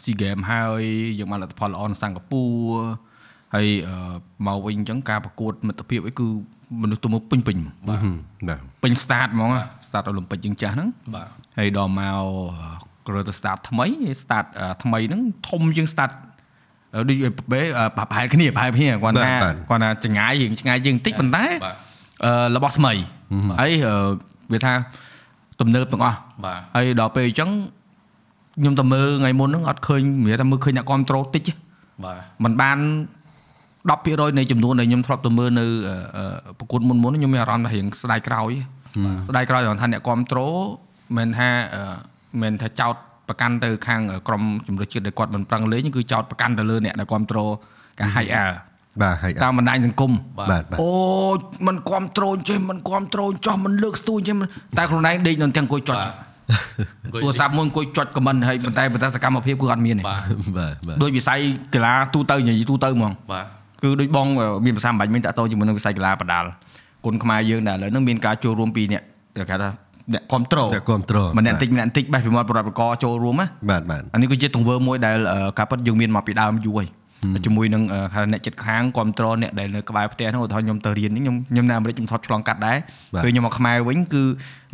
[0.02, 0.82] SEA Game ហើយ
[1.18, 3.12] យើងបានលទ្ធផលល្អនៅសិង្ហបុរី
[3.54, 4.14] ហើយអឺ
[4.46, 6.26] មកវិញអញ្ចឹងការប្រកួតមិត្តភាពអីគឺ
[6.82, 8.00] មនុស្សទៅមកពេញពេញហ្មងបាទ
[8.48, 9.50] បាទពេញ start ហ្មង
[9.86, 12.24] start អូឡ িম্প ិកយើងចាស់ហ្នឹងបាទហើយដល់មក
[13.06, 13.86] ក្រទៅ start ថ្មី
[14.22, 16.12] start អឺថ្មីហ្នឹងធំជាង start
[16.94, 17.16] អឺដូច
[17.52, 17.60] បែ
[17.96, 19.32] ប្រហែលគ្នាប្រហែលគ្នាគាត់ថា
[19.70, 21.76] គាត់ថាចងាយយើងឆ្ងាយយើងបន្តិចប៉ុន្តែបាទ
[22.24, 22.92] អឺរបស់ថ្មី
[23.60, 23.94] ហើយអឺ
[24.52, 24.72] វាថា
[25.60, 27.50] ទំនើបទាំងអស់បាទហើយដល់ពេលអញ្ចឹង
[28.59, 31.53] ខ្ញុំទៅមើលថ្ងៃមុនហ្នឹងអត់ឃើញមានតែមើលឃើញអ្នកគ្រប់ត្រូលតិចទេ
[32.03, 32.77] បាទ มันបាន
[33.57, 38.51] 10%នៃចំនួនដែលខ្ញុំធ្លាប់ទៅមើលនៅអឺអឺប្រកួតមុនមុនខ្ញុំមានអារម្មណ៍ថារៀងស្ដាយក្រោយ
[39.29, 40.53] ស្ដាយក្រោយគាត់ថាអ្នកគ្រប់ត្រូល
[41.17, 41.81] មិនថាអឺ
[42.41, 42.95] មិនថាចោត
[43.27, 47.49] ប្រកាន់ទៅខាងក្រុមជំនឿជាតិដែលគាត់មិនប្រឹងលេងគឺចោតប្រកាន់ទៅលើអ្នកដែលគ្រប់ត្រូល
[47.99, 48.51] ការ high air
[49.01, 50.89] បាទហើយ តាមបណ្ដាញសង្គម បាទបាទ អូ
[51.67, 56.05] มันគ្រប់ត្រូលចេះมันគ្រប់ត្រូលចោះมันលើកស្ទួយចេះមិនតែខ្លួនឯងដេកនៅទាំងអង្គុយចុច បា
[57.12, 60.20] ទទូរស័ព្ទមួយអង្គុយចុចខមមិនហើយប៉ុន្តែប៉ុន្តែសកម្មភាពគឺអត់មានទេបាទ
[60.58, 61.40] បាទបាទដោយវិស័យ
[61.74, 63.46] កីឡាទូទៅនិយាយទូទៅហ្មងបាទ
[63.82, 66.48] គឺដូចបងអឺមានភាសាបាញ់មិញតាក់ទងជាមួយនឹងវិស័យកីឡាបដាល់
[67.04, 69.02] គុណខ្មែរយើងដែលឥឡូវហ្នឹងមានការចូលរួមពីអ្នក
[69.36, 69.56] គេថា
[70.12, 76.88] អ្នកគ្រប់ត្រូលអ្នកគ្រប់ត្រូលម្នាក់តិចម្នាក់តិចបេះពីមាត់ប្រវត្តិកចូលរួមណាបាទបាទអានេះគឺជាទង្វើមួយដែលអឺការពិតយើងមានមកពីដើមយូរហើយ
[77.44, 82.76] ជាមួយនឹងអឺថាអ្នកចិត្តខាងគ្រប់ត្រូលអ្នកដែលនៅក្បែរផ្ទះហ្នឹងឧទាហរណ៍ខ្ញុំទៅរៀននេះខ្ញុំខ្ញុំនៅអាមេរិកខ្ញុំធ្លាប់ឆ្លងកាត់ដែរ
[83.24, 84.22] គឺខ្ញុំមកខ្មែរវិញគឺ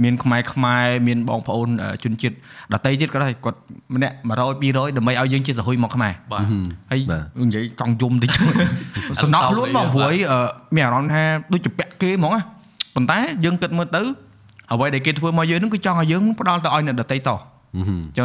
[0.05, 2.35] មានខ្មែរខ្មែរមានបងប្អូនអឺជនជាតិ
[2.75, 3.59] ដទៃទៀតក៏ដែរគាត់
[3.95, 4.29] ម្នាក់100
[4.63, 6.45] 200ដើម្បីឲ្យយើងជាសហុយមកខ្មែរបាទ
[6.91, 7.01] ហើយ
[7.49, 8.31] និយាយចង់យំតិច
[9.23, 10.39] សំណោះខ្លួនបងព្រួយអឺ
[10.75, 12.41] មានអារម្មណ៍ថាដូចជាពាក់គេហ្មងណា
[12.95, 14.03] ប៉ុន្តែយើងគិតមើលទៅ
[14.73, 17.39] អ្វីដែលគេធ្វើមកយើងហ្នឹងគឺចង់ឲ្យយើងផ្ដល់ទៅឲ្យអ្នកដទៃតចុះ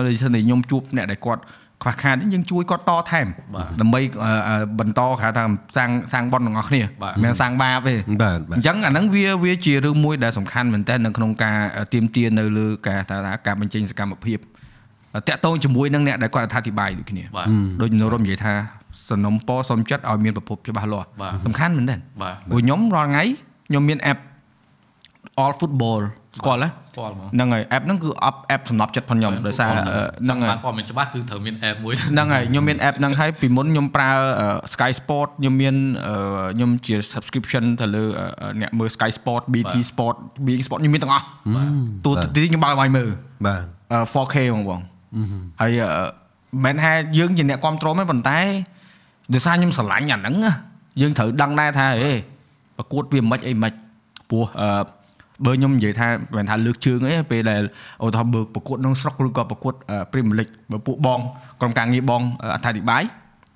[0.08, 1.42] ដូចថាខ្ញុំជួបអ្នកដែលគាត់
[1.84, 3.28] ខ្វះខាតយើងជួយគាត់តថែម
[3.82, 5.44] ដើម្បីអឺអឺបន្តគេហៅថា
[5.78, 11.58] សាងសាងបនទាំងអស់គ្នាមិនមែនសាងបាបទេបាទបាទអញ្ចឹងអាហ្នឹងវាវាជារឿងមួយដែលសំខាន់មែនតើនៅក្នុងការ
[11.94, 14.40] ទៀមទានៅលើការថាថាការបញ្ចេញសកម្មភាព
[15.28, 17.48] តាក់ទងជាមួយនឹងអ្នកដែលគាត់អត្ថាធិប្បាយដូចគ្នាបាទ
[17.82, 18.54] ដូចនរមនិយាយថា
[19.10, 23.24] សំណុំពរសុំចិត្តឲ្យមានប្រភពច្បាស់លាស់បាទសំខាន់មែនទេបាទព្រោះខ្ញុំរាល់ថ្ងៃ
[23.68, 24.20] ខ្ញុំមាន app
[25.42, 26.02] all football
[26.40, 35.76] ស្គាល់ទេស្គាល់មកហ្នឹងហើយ app ហ្នឹងគឺ app app សម្រាប់ចិត្តផងខ្ញុំដោយសារអឺហ្នឹងហើយបានព័ត៌មានច្បាស់គឺត្រូវមាន app មួយហ្នឹងហើយខ្ញុំមាន app ហ្នឹងហើយពីមុនខ្ញុំប្រើអឺ Sky Sport ខ្ញុំមាន
[36.08, 36.16] អឺ
[36.56, 40.16] ខ្ញុំជា subscription ទៅលើអឺអ្នកមើល Sky Sport BT Sport
[40.46, 41.26] BT Sport ខ្ញុំមានទាំងអស់
[42.06, 43.10] ទូទីខ្ញុំបើកឲ្យមើល
[43.48, 44.82] បាទអឺ 4K ហ្មងបង
[45.62, 46.06] ហើយអឺ
[46.66, 48.40] មិនមែនថាយើងជាអ្នកគ្រប់គ្រងទេប៉ុន្តែ
[49.34, 50.54] ដោយសារខ្ញុំស្រឡាញ់អាហ្នឹងណា
[51.02, 52.14] យើងត្រូវដឹងដែរថាហេ
[52.78, 53.72] ប្រកួតវាមិនអីមិន
[54.30, 54.70] ព្រោះអឺ
[55.46, 57.62] បើខ្ញុំនិយាយថាមិនមែនថាលើកជើងអីពេលដែល
[58.06, 59.74] ឧទាហរណ៍បើប្រកួតក្នុងស្រុកឬក៏ប្រកួត
[60.12, 61.20] Premier League បើពួកបង
[61.60, 63.04] ក្រុមការងារបងអឺអត្ថាធិប្បាយ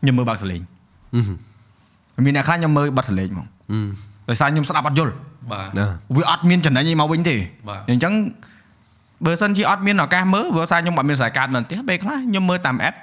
[0.01, 0.61] ខ្ញុំមើលបាក់សលេង
[2.25, 3.47] មានអ្នកខ្លះខ្ញុំមើលបាត់សលេងហ្មង
[4.29, 5.13] ដោយសារខ្ញុំស្ដាប់អត់យល់
[5.51, 7.35] បាទណាវាអត់មានចំណេញអីមកវិញទេ
[7.69, 8.13] បាទអញ្ចឹង
[9.25, 12.95] បើសិនជាអត់មានឱកាសមើលបើសារខ្ញុំអត់មានខ្សែកាតនៅផ្ទះពេលខ្លះខ្ញុំមើលតាម app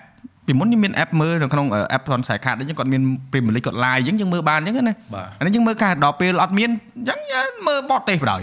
[0.47, 8.43] ពីមុនខ្ញុំមាន app មើលនៅក្នុង app ផ្នខ្សែកាតអញ្ចឹងគាត់មាន Premier League គាត់ live អញ្ចឹងយើងមើលបានអញ្ចឹងណាបាទអានេះយើងមើលការដល់ពេលអត់មានអញ្ចឹងយើងមើលបតទេសបណ្ដោយ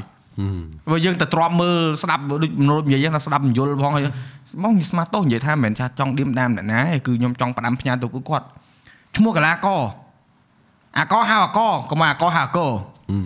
[0.91, 4.05] បើយើងទៅទ្រាំមើលស្ដាប់ដូចមនុស្សនិយាយថាស្ដាប់បញ្យលផងហើយ
[4.63, 8.45] មកស្មាតទោសនិយាយថាមិនមែនថាចង់ឌៀមដាមអ្នកណាទេគឺខ្ញុំចង់ផ្ដាំផ្ញើទៅពួកគាត់
[9.15, 9.81] ឈ្មោះកីឡាករ
[10.97, 12.59] អាកហៅអាកកុំអាកហៅអាក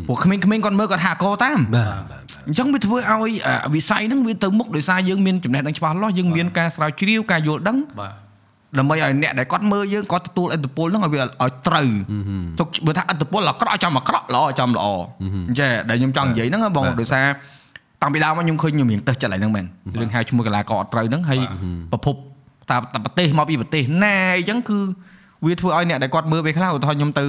[0.08, 8.24] ពួកក្មេងៗគាត់មើលគាត់ហៅអាកតាមបាទបាទអញ្ចឹងវាធ្វើឲ្យអាវិស័យហ្នឹងវាទៅមុខដោយសារយើងមានចំណេះដឹងច្បាស់លាស់យើងមានការស្រាវជ្រាវការយល់ដឹងបាទ
[8.79, 11.88] ដើម្បីឲ្យអ្នកដែលគាត់មើលយើងគាត់ទទួលឥទ្ធិពលហ្នឹងឲ្យវាឲ្យត្រូវ
[12.59, 14.85] ទុកបើថាឥទ្ធិពលអាក្រក់ចាំអាក្រក់ល្អចាំល្អ
[15.49, 17.25] អញ្ចឹងដែលខ្ញុំចង់និយាយហ្នឹងហ៎បងដោយសារ
[18.01, 19.65] តាំងពីដើមមកខ្ញុំឃើញខ្ញុំរៀងទៅចិត្តឡើងហ្នឹងមែន
[20.01, 21.39] រឿងហៅឈ្មោះកីឡាករអត់ត្រូវហ្នឹងហើយ
[21.91, 22.15] ប្រភព
[22.69, 24.79] តាតាប្រទេសមកពីប្រទេសណាអញ្ចឹងគឺ
[25.45, 27.23] វាធ្វើឲ្យអ្នកដែលគាត់មើលពេលខ្លះឧទាហរណ៍ខ្ញុំទៅ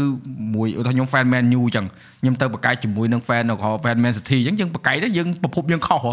[0.55, 1.87] មួយឧទាហរណ៍ខ្ញុំ fan Man U អញ្ចឹង
[2.21, 6.13] ខ្ញុំទៅបកកាយជាមួយនឹង fan នៅក្រៅ fan Man City អញ្ចឹងយើងបកកាយទៅយើងប្រភពយើងខុសហ៎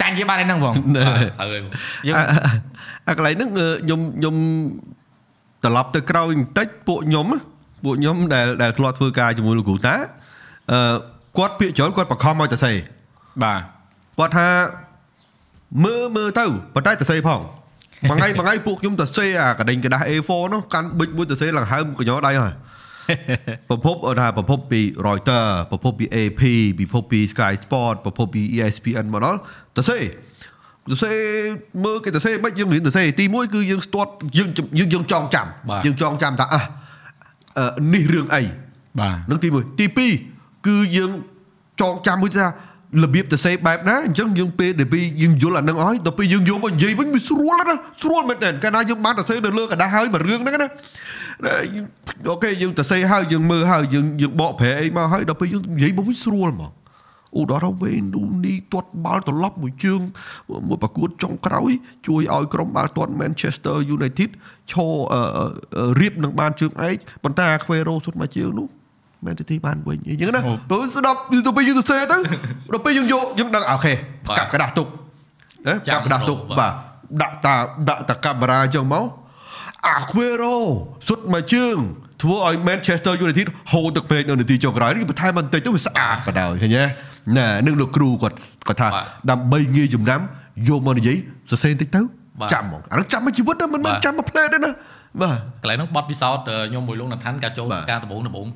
[0.00, 1.62] ចាញ់គេបានឯហ្នឹងបង បាទត្រូវហើយ
[2.06, 2.24] យើង អា
[3.08, 4.34] អាកន្លែងហ្នឹងអឺខ្ញុំខ្ញុំ
[5.64, 7.38] ត្រឡប់ទៅក្រោយបន្តិចពួកខ្ញុំណា
[7.84, 9.94] ពួកខ្ញុំដែលដែលធ្លាប់ធ្វើការជាមួយលោកគ្រូតា
[10.72, 10.96] អឺ
[11.38, 12.72] គាត់ពាក្យច្រើនគាត់បខំឲ្យតសេ
[13.42, 13.60] បាទ
[14.18, 14.48] គាត់ថា
[15.84, 17.40] មើលមើលទៅប៉ុន្តែតសេផង
[18.08, 22.54] មួយថ្ងៃមួយថ្ងៃពួកខ្ញុំតសេអាកដេញกระดาษ A4 នោះកាន់ប៊ិចមួយតសេឡើងហើមកញ្ញោដៃហើយ
[23.69, 26.41] ប្រភពអត់ថាប្រភពពី Reuters ប្រភពពី AP
[26.79, 29.39] ប្រភពពី Sky Sport ប្រភពពី ESPN មកដល់
[29.77, 29.97] តសេ
[30.91, 31.13] តសេ
[31.85, 35.47] មើលគេតសេមិនយើងរៀនតសេទី1គឺយើងស្ទាត់យើងយើងយើងចងចាំ
[35.85, 36.63] យើងចងចាំថាអះ
[37.57, 38.43] អឺនេះរឿងអី
[38.99, 39.85] បាទនឹងទី1ទី
[40.27, 41.11] 2គឺយើង
[41.81, 42.47] ចងចាំមួយថា
[43.04, 50.68] របៀបទៅសេបែបណាអញ្ចឹងយើងពេលដែលពីយើងយល់អានឹងអស់ដល់ពេលយើងយកមកនិយាយវិញវាស្រួលណាស់ស្រួលមែនតើកាលណាយើងបានទៅសេនៅលើกระดาษហើយមួយរឿងហ្នឹងណា
[52.28, 56.70] អូខេយើងទៅសេហើយយើងមើលហើយយើងយើងបកប្រែអីមកហើយដល់ពេលយើងនិយាយមកវិញស្រួលហ្មង
[57.38, 60.00] ឧទាហរណ៍វេនឌូនីទាត់បាល់ត្រឡប់មួយជើង
[60.68, 61.70] មួយប្រកួតចុងក្រោយ
[62.06, 64.30] ជួយឲ្យក្រុមបាល់ទាត់ Manchester United
[64.72, 64.94] ឈរ
[66.00, 68.68] រៀបនឹងបានជើងឯកប៉ុន្តែអា Quero សុទ្ធមួយជើងនោះ
[69.24, 72.14] មែនទីបានវិញអញ្ចឹងណាដល់ស្ដាប់ទៅពេលយើងទៅសេទៅដ
[72.76, 73.92] ល់ពេលយើងយកយើងដឹងអូខេ
[74.38, 74.86] កាប់กระดาษទុក
[75.66, 76.72] ណាកាប់กระดาษទុកបាទ
[77.22, 77.54] ដាក់តា
[77.88, 79.04] ដាក់តាកាមេរ៉ាអញ្ចឹងមក
[79.86, 80.56] អា Quero
[81.08, 81.76] សុទ្ធមួយជើង
[82.22, 86.82] ធ្វើឲ្យ Manchester United ហូរទឹកភ្នែកនៅនាទីចុងក្រោយនេះបន្ថែមបន្តិចទៅវាស្អាតបណ្ដោយឃើញទេ
[87.38, 88.36] ណានឹងលោកគ្រូគាត់
[88.68, 88.88] គាត់ថា
[89.30, 90.20] ដើម្បីងាយចំណាំ
[90.68, 91.16] យកមកនិយាយ
[91.50, 92.00] សរសេរបន្តិចទៅ
[92.52, 94.70] ចាំហ្មងអានោះចាំមួយជីវិតណាមិនមែនចាំមួយផ្លែទេណា
[95.22, 98.46] បាទ កន្លែងហ្នឹងបត់ពិសោធន៍ខ្ញុំមួយលោកណាត់ឋានការចូល បាទ ការដំបូងដំបូង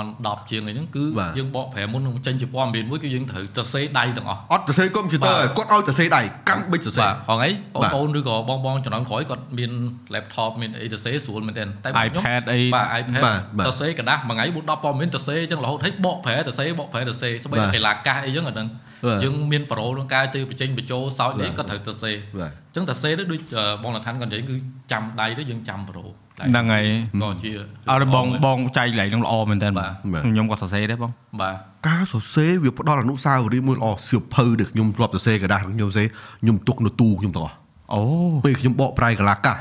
[0.00, 9.72] 2010ជាងអីហ្នឹងគឺ បាទ យើងបកប្រែមុននឹងចេញជាព័ត៌មានមួយគឺយើងត្រូវទៅសេដៃទាំងអស់ អត់ទៅសេកុំព្យូទ័រ បាទ គាត់ឲ្យទៅសេដៃកាន់ប៊ិចទៅសេ បាទហងៃបង បាទ ប្អូនឬក៏បងបងចំណោមក្រោយគាត់មាន
[10.14, 18.93] laptop មានអីទៅសេស្រួលមែនទែនតែបងខ្ញុំ iPad អី បាទ iPad បាទបាទ ទៅសេกระดาษមួយថ្ងៃ4 10ព័ត៌មានទៅសេអញ្ចឹងរហូតឲ្យបកប្រែទៅសេបកប្រែទៅសេស្បី បាទ តែកីឡាកាសអីចឹងអាហ្នឹង បាទ
[19.24, 24.54] យើងមានប្រូក្នុងការទៅបញ្ចេញបញ្ចូលសោចនេះក៏ត្រូវទៅសេ បាទ អញ្ចឹងទៅសេទៅដូចអឺបងលថានគាត់និយាយគឺ
[24.92, 26.04] ចាំដៃទៅយើងចាំប្រូ
[26.38, 26.84] ហ្នឹងហើយ
[27.22, 27.50] ក៏ជា
[27.90, 29.90] អត់បងបងចែកកន្លែងហ្នឹងល្អមែនតើ បាទ
[30.26, 31.54] ខ្ញុំក៏សរសេរដែរបង បាទ
[31.88, 36.06] ការសរសេរវាផ្ដល់អនុស្សាវរីយ៍មួយល្អសៀវភៅដែលខ្ញុំធ្លាប់សរសេរกระดาษខ្ញុំសរសេរ
[36.42, 37.56] ខ្ញុំទុកនៅទូខ្ញុំទាំងអស់
[37.94, 38.02] អូ
[38.44, 39.58] ពេលខ្ញុំបកប្រែកលាកាស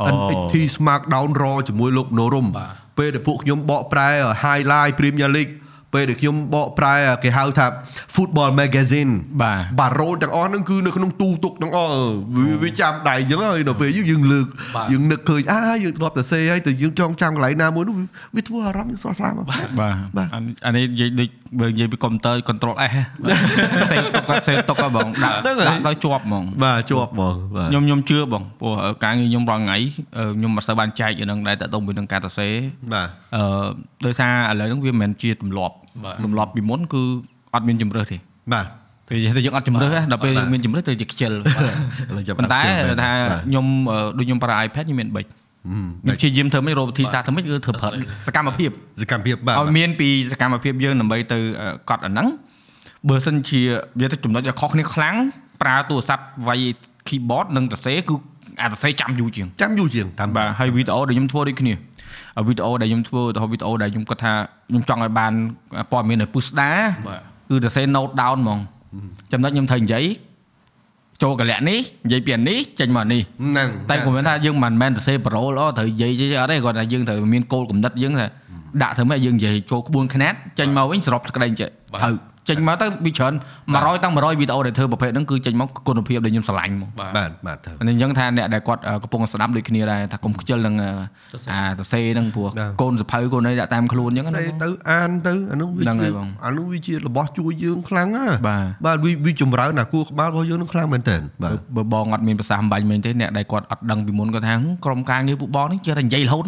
[0.00, 4.08] អូ NXT Smackdown Raw ជាមួយលោកណូរុំ បាទ ពេលដែលពួកខ្ញុំបកប្រែ
[4.44, 5.52] Highlight Premier League
[5.93, 7.65] ពេលដែលខ្ញុំបកប្រែគេហៅថា
[8.15, 11.93] Football Magazine បាទបាទរ៉ូលទាំងអស់ហ្នឹងគឺនៅក្នុងទូទុកទាំងអស់
[12.35, 19.67] វាវាចាំដៃអញ្ចឹងហើយដល់ពេលយើងយើងលើកបាទយើងនឹកឃើញអាយើងធ្លាប់តែសេហើយតែយើងចងចាំកន្លែងណាមួយនោះវាវាធ្វើអារម្មណ៍យើងស្រស់ស្រាយមកបាទ
[20.17, 21.29] បាទអាអានេះនិយាយដូច
[21.59, 23.03] បើនិយាយពីកុំព្យូទ័រ control S ហ៎
[23.91, 29.77] សេទុកក៏សេទុកក៏បងដាក់ហ្នឹងហើយដាក់ដល់ជាប់ហ្មងបាទជាប់ហ្មងបាទខ្ញុំខ្ញុំជឿបងព្រោះការងារខ្ញុំរាល់ថ្ងៃ
[30.17, 32.53] អឺខ្ញុំមិនសូវបានចែករឿងហ្នឹងដែរតើតទៅនឹងការសរសេរ
[32.93, 33.67] បាទអឺ
[34.05, 37.01] ដោយសារឥឡូវហ្នឹងវាមិនមែនជាទម្លាប់បា ទទម្លាប់ពីមុនគឺ
[37.53, 38.17] អត់មានជំរើសទេ
[38.53, 38.65] បាទ
[39.09, 41.35] ទៅនិយាយទៅយើងអត់ជំរើសទេដល់ពេលបាទយើងមានជំរើសទៅជាខ្ជិលឥ
[42.17, 45.33] ឡូវចាប់ប៉ុន្តែផ្ដើមថាបាទខ្ញុំអឺដូចខ្ញុំប្រើ iPad ខ្ញុំមានប៊ិចហឹ
[45.75, 47.93] មខ្ញុំព្យាយាមធ្វើមិនរកវិធីសាស្ត្រធ្វើមិនគឺធ្វើប្រឹក
[48.27, 48.69] សកម្មភាព
[49.01, 52.27] សកម្មភាពបាទឲ្យមានពីសកម្មភាពយើងដើម្បីទៅអឺកត់អាហ្នឹង
[53.09, 53.61] បើសិនជា
[53.99, 55.15] វាទៅចំណុចដែលខុសគ្នាខ្លាំង
[55.61, 56.61] ប្រើទូរស័ព្ទវាយ
[57.07, 58.15] keyboard និងសរសេរគឺ
[58.61, 61.92] អាចសរសេរចាំយូរជាងចាំយូរជាងតាមបាទហើយវីដេអូដែលខ្ញុំធ្វើដូចគ្នាហើយ
[62.47, 64.33] វីដេអូដែលខ្ញុំធ្វើទៅវីដេអូដែលខ្ញុំគាត់ថា
[64.69, 65.33] ខ្ញុំចង់ឲ្យបាន
[65.91, 68.59] ព័ត៌មានឲ្យពុះស្ដារបាទគឺសរសេរ note down ហ្មង
[69.31, 70.05] ចំណុចខ្ញុំត្រូវនិយាយ
[71.23, 78.27] ចូលកលៈនេះនិយាយពីអានេះចេញមកអានេះហ្នឹងតែក៏មិនថាយើងមិនមែនសរសេរប្រូលអូត្រូវនិយាយចេះអត់ទេគាត់ថាយើងត្រូវមានគោលគំនិតយើងថា
[78.81, 82.15] ដាក់ធ្វើម៉េចយើងនិយាយចូលក្បួនខ្នាតចេញមកវិញសរុបក្តីចេះបាទត្រូវ
[82.49, 83.33] ចេញមកទៅវាច្រើន
[83.69, 90.89] 100តាំង100វីដេអូដែលធ្វើប្រភេទហ្នឹងគឺចេញមកគុណភាពដែលខ្ញុំស្រឡាញ់ហ្មងបាទបាទបាទទៅអញ្ចឹងថាអ្នកដែលគាត់អឺកំពុងស្ដាប់ដូចគ្នាដែរថាកុំខ្ជិលនឹងអឺ
[91.31, 106.45] សរសេរអាសរសេរហ្នឹងព្រោះបាទកូនសភៅកូនអីដាក់តាមខ្លួនអញ្ចឹងសេណាទៅអានទៅអានោះវាហ្នឹងជាហើយបងអានោះវាជារបស់ជួយយើងខ្លាំងណាបាទបាទវាវាចម្រើនអាគួរក្បាលរបស់យើងនឹងខ្លាំងមែនតើបាទបើបងអត់មានប្រសាសន៍អំបញ្ញមែនទេអ្នកដែលគាត់អត់ដឹងពីមុនគាត់ថាហឹមក្រុមការងារពួកបងនេះចេះតែនិយាយរហូត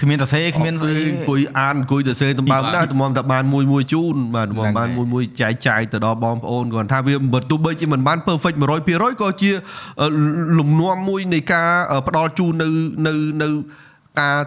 [0.00, 8.56] គ្មានសរសេរគ្មានស្អីអង្គុយអានអង្គុយទៅសេតំបើមណាតំមតែបានមួយមួយជូនបាទតំមហ្នឹងបានហើយមួយមួយចែកចាយទៅដល់បងប្អូនគាត់ថាវាបើទោះបីជាមិនបាន perfect
[8.88, 9.50] 100%ក៏ជា
[10.00, 10.06] អឺ
[10.58, 12.68] លំនាំមួយនៃការអឺផ្ដល់ជូននៅ
[13.06, 13.48] នៅនៅ
[14.20, 14.38] ការ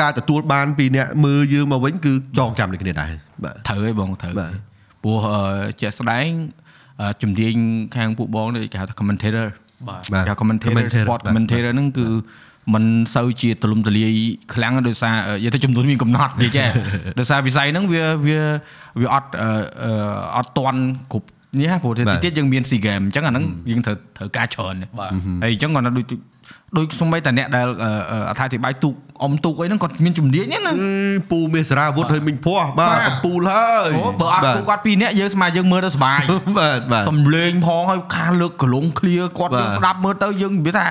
[0.00, 3.10] ការទទួលបានពីអ្នកមើលយើងមកវិញគឺចងចាំដូចគ្នាដែរ
[3.44, 4.52] បាទត្រូវហើយបងត្រូវបាទ
[5.02, 6.28] ព្រោះអឺជាក់ស្ដែង
[7.00, 7.54] អឺជំនាញ
[7.96, 9.46] ខាងពួកបងនេះគេហៅថា commentator
[9.88, 12.06] បាទបាទគេហៅ commentator commentator sport បាទ commentator ហ្នឹងគឺ
[12.74, 14.12] มันសូវជាទលំទលាយ
[14.54, 16.68] ខ្លាំងដោយសារនិយាយទៅចំនួនមានកំណត់និយាយចេះ
[17.18, 18.40] ដោយសារវិស័យហ្នឹងវាវា
[19.00, 19.50] វាអត់អឺ
[19.82, 19.92] អឺ
[20.36, 20.80] អត់តន់
[21.12, 21.28] គ្រប់
[21.58, 25.10] នេះព្រោះទៅបាទទៀតយើងមាន SEA Game អញ្ចឹងអាហ្នឹងយើងត្រូវត្រូវការច្រើនបាទ
[25.42, 26.06] ហើយអញ្ចឹងគាត់ថាដូច
[26.76, 30.90] ដូចសំបីតាអ្នកដែលអឺអឺអត្ថាធិប្បាយទូកអមទូកអីហ្នឹងគាត់មានជំនាញណាណាអឺ
[31.30, 36.20] ពូមេសារាវុធហើយមិញភ័សបាទបាទកំពូលហើយអូបើអត់ទូកគាត់ពីរនាក់យើងស្មើយើងមើលទៅសុបាយ
[36.58, 40.84] បាទបាទសំលេងផងហើយការលើកកលងឃ្លៀគាត់បាទយើងស្ដាប់មើលទៅយើងនិយាយថា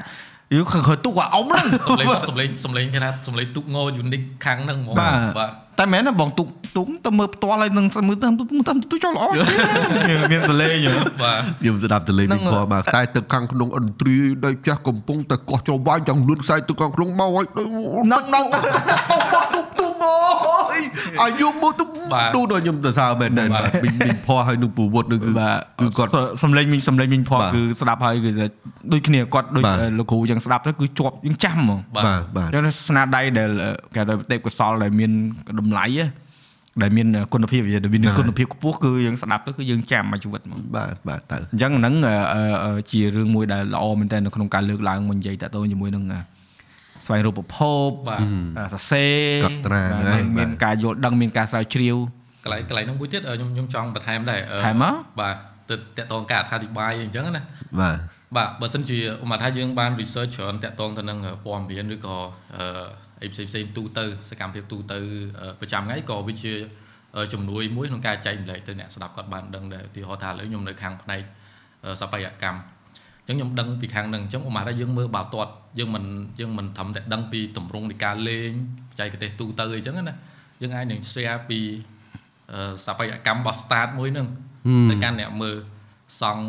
[0.53, 8.27] យើងខើទូកអាអុំហ្នឹងសំលេងសំលេងសំលេងគេថាសំលេងទុកងយូនិកខាងហ្នឹងហ្មងបាទបាទតែមែនណាបងទូកទូកទៅមើលផ្ទាល់ហើយនឹងមើលទៅ
[8.67, 9.25] ទៅទូចចូលល្អ
[10.31, 18.45] មានសលេងហ៎បាទខ្ញុំស្ដាប់តលេហ្នឹងមិញភ័សបាទខ្សែទឹកខាងក្នុងឥន្ទ្រីដែលចាស់កំពុងតែកោះច្រវាយយ៉ាងលឿនខ្សែទឹកខាងក្នុងមកហើយនឹងនឹង
[19.09, 19.21] ទុប
[19.79, 20.46] ទុបអើ
[20.77, 20.81] យ
[21.21, 26.11] អាយុមកទុបបាទទូដល់ខ្ញុំទៅសើមែនតើបាទបាទមិញមិញភ័សហើយនឹងពូវុធនឹងគឺបាទគឺគាត់
[26.43, 28.31] សំលេងមិញសំលេងមិញផបាទគឺស្ដាប់ហើយគឺ
[28.93, 32.05] ដូចគ្នាគាត់ដូចបាទលោកគ្រូចឹងស្ដាប់ទៅគឺជាប់យើងចាំហ្មងបាទ
[32.37, 33.49] បាទចឹងស្នាដៃដែល
[33.95, 35.11] គេថាទេពកោសលដែលមាន
[35.59, 36.05] តម្លៃហ៎
[36.81, 46.36] ដែលមានគុណភាពវាដែលមានគុណភាពខ្ពស់គឺយើងស្ដាប់ទៅគឺយើងចាំមួយជីវិតហ្មងបាទបាទទៅអញ្ចឹងហ្នឹងអឺអឺអឺជារឿងមួយដែលល្អមែនតើនៅក្នុងការលើកឡើងមកនិយាយតទៅជាមួយនឹងអឺ
[47.07, 48.21] ស្វែងរកប្រភពបាទ
[48.57, 51.97] អឺសរសេរកត់ត្រាបាទហ្នឹងមានបាទការយល់ដឹងមានការស្រាវជ្រាវ
[52.43, 55.35] កន្លែងកន្លែងហ្នឹងមួយទៀតអឺខ្ញុំខ្ញុំចង់បន្ថែមដែរអឺថែមមកបាទ
[55.69, 57.43] ទៅតកតងការអត្ថាធិប្បាយអញ្ចឹងណា
[57.79, 57.97] បាទ
[58.35, 62.15] បាទបើសិនជាឧបមាថាយើងបាន research ច្រើនតាក់ទងទៅនឹងព័ត៌មានឬក៏
[62.57, 62.65] អឺ
[63.21, 64.99] អីផ្សេងផ្សេងៗទូទៅសកម្មភាពទូទៅ
[65.41, 66.53] អឺប្រចាំថ្ងៃក៏វាជា
[67.15, 71.21] អឺជំនួយមួយក្នុងការចែកម្លែកទៅអ្នកស្ដាប់គាត់បានដឹងដែរឧទាហរណ៍ថាឥឡូវខ្ញុំនៅខាងផ្នែក
[71.85, 72.59] អឺសប្បាយកម្ម
[73.27, 76.03] អញ្ចឹងខ្ញុំដឹងពីខាងហ្នឹងអញ្ចឹងឧបមាថាយើងមើលបាល់ទាត់យើងមិន
[76.39, 78.51] យើងមិនត្រឹមតែដឹងពីទម្រង់នៃការលេង
[78.89, 80.15] បច្ចេកទេសទូទៅអីចឹងណា
[80.61, 81.59] យើងអាចនឹង share ពី
[82.51, 84.27] អឺសប្បាយកម្មរបស់ start មួយហ្នឹង
[84.67, 85.57] ហឹមទៅកាន់អ្នកមើល
[86.21, 86.43] សង់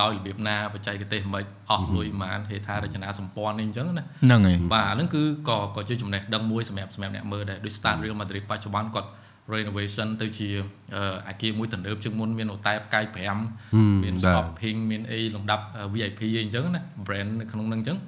[0.00, 9.08] ដោយរបៀបណាបច្ចេកទេសមិនអស់លុយប៉ុន្មានហេដ្ឋារចនាសម្ព័ន្ធនេះអញ្ចឹងណាហ្នឹងហើយបាទអាហ្នឹងគឺក៏ក៏ជាចំណេះដឹងមួយសម្រាប់សម្រាប់អ្នកមើលដែរដូច Start Real Madrid បច្ចុប្បន្នគាត់
[9.54, 10.48] renovation ទៅជា
[10.94, 15.64] អឺអាគារមួយទំនើបជាងមុនមានហូតែផ្កាយ5មានបាទ shopping មានអីលំដាប់
[15.94, 17.98] VIP អីអញ្ចឹងណា brand នៅក្នុងហ្នឹងអញ្ចឹង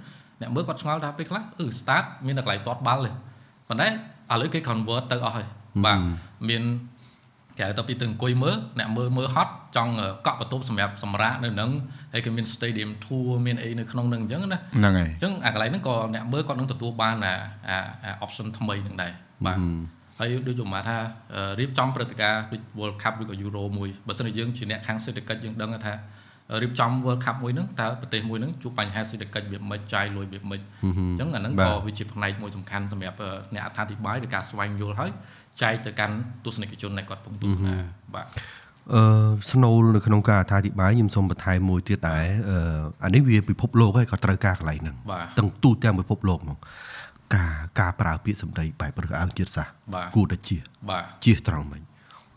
[0.41, 3.11] អ្នកមើលគាត់ឆ្ងល់ថាពេលខ្លះអឺ start មានតែកន្លែងទាត់បាល់ទេ
[3.69, 3.91] ប៉ុន្តែឥ
[4.41, 5.47] ឡូវគេ convert ទៅអស់ហើយ
[5.85, 5.99] បាទ
[6.49, 6.63] មាន
[7.59, 9.93] គេហៅទៅពីទៅអង្គុយមើលអ្នកមើលមើលហត់ចង់
[10.27, 11.71] កក់បន្ទប់សម្រាប់សម្រាកនៅហ្នឹង
[12.13, 17.35] ហើយក៏មាន stadium tour មានអីនៅក្នុងហ្នឹងអញ្ចឹងណាហ្នឹងហើយអញ្ចឹងអាកន្លែងហ្នឹងក៏អ្នកមើលគាត់នឹងទទួលបានអា
[17.69, 19.13] អាអា option ថ្មីហ្នឹងដែរ
[19.47, 19.59] បាទ
[20.19, 20.97] ហើយដូចខ្ញុំថា
[21.35, 25.95] អឺរៀបចំព្រឹត្តិការណ៍ដូច World Cup ឬក៏ Euro មួយបើសិនជាយើងជាអ្នកខាងសេដ្ឋកិច្ចយើងដឹងថា
[26.63, 35.11] រៀបចំ World Cup មួយហ្នឹងតើប្រទេសមួយហ្នឹងជួបបញ្ហាសេដ្ឋកិច្ចវាមិនចាយលុយវាមិនអញ្ចឹងអាហ្នឹងក៏វាជាផ្នែកមួយសំខាន់សម្រាប់អឺអ្នកអត្ថាធិប្បាយឬការស្វែងយល់ហើយ
[35.63, 37.77] ចែកទៅកាន់ទស្សនិកជនដែលគាត់កំពុងទស្សនា
[38.15, 38.27] បាទ
[38.95, 39.03] អឺ
[39.53, 42.59] ស្នូលនៅក្នុងការអត្ថាធិប្បាយខ្ញុំសូមបន្ថែមមួយទៀតដែរអឺ
[43.05, 46.59] អានេះវាពិភពលោកហើយក៏ត្រូវការកន្លែងហ្នឹងបាទទាំងទូទាំងពិភពលោកហ្មង
[47.35, 50.61] ការការប្រើពាក្យសម្ដីបែបប្រកអើងជាតិសាសន៍បាទគួរតែជៀស
[50.91, 51.83] បាទជៀសត្រង់មិញ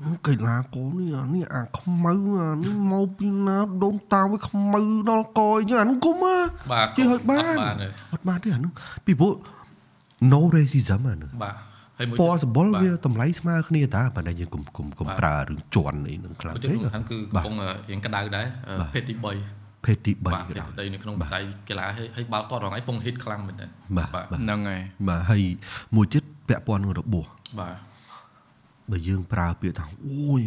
[0.04, 2.14] អូកីឡាករនេះអានេះអាខ្មៅ
[2.44, 6.38] អានេះមកពីណាដូនតាវាខ្មៅដល់កយចឹងអានោះគុំហ៎
[6.72, 8.72] បាទជឿឲ្យបានអត់បានទេអត់បានទេអានោះ
[9.06, 9.34] ពីព្រោះ
[10.32, 11.56] no racism អានោះបាទ
[12.00, 17.56] ហើយមួយពណ៌សម្បុរបាទវាតម្លៃស្មើគ្នាតាប៉ុន្តែយើងកុំកុំកុំប្រើរឿងជន់អីនឹងខ្លាំងប្រពេទេសកសំខាន់គឺកំពុង
[17.90, 23.68] រៀងក្តៅដែរអឺភេទទី3 ភេទទី3បាទក៏ភេទដោយទី3នៅក្នុងវិស័យកីឡាហើយហើយបាល់ទាត់រងឯងពងហិតខ្លាំងមែនតើ
[23.98, 25.44] បាទបាទបាទហ្នឹងហើយបាទហើយ
[25.96, 27.26] មួយទៀតពាក់ព័ន្ធនឹងរបួស
[27.60, 27.76] បាទ
[28.92, 30.42] បើយើងប្រើពាក្យថាអូយ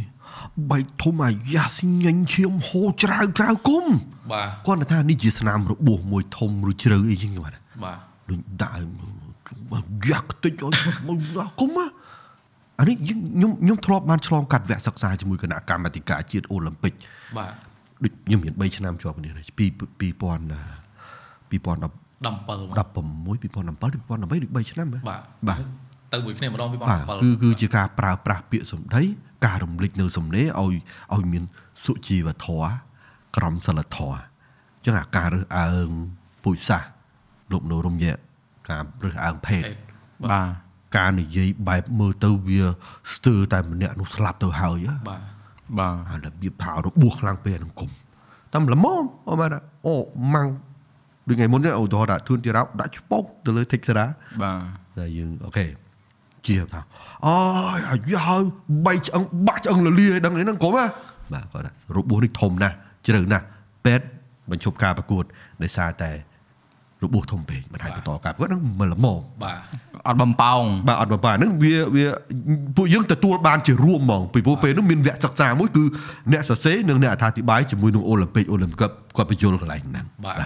[0.70, 3.85] បែកធំអាយ៉ាសញញឈាមហូរច្រៅច្រៅគុំ
[4.33, 7.99] បាទគាត់ថានេះជាស្នាមរបួសមួយធំឬជ្រៅអីចឹងគាត់បាទ
[8.31, 8.76] ដូចដាក់
[10.09, 10.78] យ៉ាក់តិចអត់
[11.61, 11.70] គុំ
[12.81, 16.93] អានេះយើងខ្ញុំខ្ញុំធ្លាប់បានឆ្លងកាត់វគ្គសិក្សាជាមួយគណៈកម្មាធិការជាតិអូឡ িম্প ិក
[17.39, 17.53] បាទ
[18.03, 19.66] ដូចខ្ញុំមាន3ឆ្នាំជាប់គ្នាពី
[20.20, 20.30] 2000
[21.51, 21.90] 2010 17 16
[23.42, 25.61] 2017 2018ដូច3ឆ្នាំហ៎បាទបាទ
[26.12, 29.03] ទៅមួយគ្នាម្ដងពីបាទ17គឺគឺជាការប្រើប្រាស់ពាក្យសម្ដី
[29.46, 30.74] ការរំលេចនៅសំណេរឲ្យ
[31.14, 31.44] ឲ្យមាន
[31.84, 32.70] សុជីវធម៌
[33.36, 35.90] ក្រមសីលធម៌អញ្ចឹងអាការរើសអើង
[36.44, 36.90] ពូជសាសន៍
[37.53, 38.14] លោកនៅរំយៈ
[38.70, 39.62] ការរើសអើងភេទ
[40.24, 40.48] បាទ
[40.96, 42.62] ការនិយាយបែបមើលទៅវា
[43.14, 45.22] ស្ទើរតែម្នាក់នោះស្លាប់ទៅហើយហ៎បាទ
[45.79, 47.91] បាទអារបៀបថារបួសខ្លាំងពេកក្នុងគុំ
[48.53, 49.51] តាមល្មមអូមែន
[49.87, 49.95] អូ
[50.35, 50.49] ម៉ាំង
[51.29, 54.07] ដូចថ្ងៃមុននេះឧទាហរណ៍ដាក់ធួនទីរ៉ោដាក់ឆ្ពោកទៅលើ Texera
[54.43, 55.66] បាទតែយើងអូខេ
[56.47, 56.81] ជាថា
[57.27, 57.37] អូ
[57.79, 58.43] យអាយហើយ
[58.87, 60.85] បីឆ្អឹងបាក់ឆ្អឹងលលាឲ្យដឹងអីហ្នឹងគុំហ៎
[61.33, 62.75] បាទគាត់ថារបួសនេះធំណាស់
[63.07, 63.45] ជ្រៅណាស់
[63.85, 64.07] ពេទ្យ
[64.51, 65.25] បញ្ឈប់ការប្រកួត
[65.62, 66.11] ដោយសារតែ
[67.03, 69.05] របួសធំពេកមិនអាចបន្តការប្រកួតហ្នឹងមិនល្មម
[69.43, 69.59] បាទ
[70.07, 72.05] អត់បំប៉ោង បាទអត់បបាហ្នឹងវាវា
[72.76, 75.84] ពួកយើងទទួលបានជារួមហ្មងពីព្រោះពេលនោះមានវគ្គសិក្សាមួយគឺ
[76.32, 78.78] អ្នកសរសេរនិងអ្នកអត្ថាធិប្បាយជាមួយនឹងអូឡ িম্প ិកអូឡ িম্প ិក
[79.18, 80.38] គាត់បញ្យល់កន្លែងហ្នឹង បាទ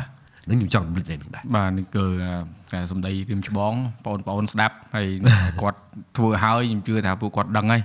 [0.46, 2.06] ហ្នឹងខ្ញុំចង់រំលឹកហ្នឹងដែរ បាទនេះគឺ
[2.74, 3.74] តែសំដីរៀមច្បង
[4.06, 5.08] បងប្អូនស្ដាប់ហើយ
[5.62, 5.80] គាត់
[6.18, 7.82] ធ្វើហើយខ្ញុំជឿថាពួកគាត់ដឹងហើយ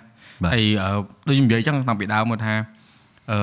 [0.52, 0.88] ហើយអឺ
[1.26, 2.54] ដូចខ្ញុំនិយាយអញ្ចឹងតាំងពីដើមមកថា
[3.31, 3.39] អឺ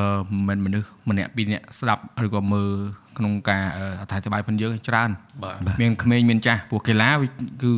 [0.48, 2.68] មិនមែនមនុស្សម្នាក់ពីរនាក់ស្ដាប់ឬក៏មើល
[3.18, 5.10] ក្នុងការអឺអត្ថាធិប្បាយផងយើងច្រើន
[5.42, 7.28] បាទមានក្មេងមានចាស់ពួកកីឡាវា
[7.62, 7.70] គឺ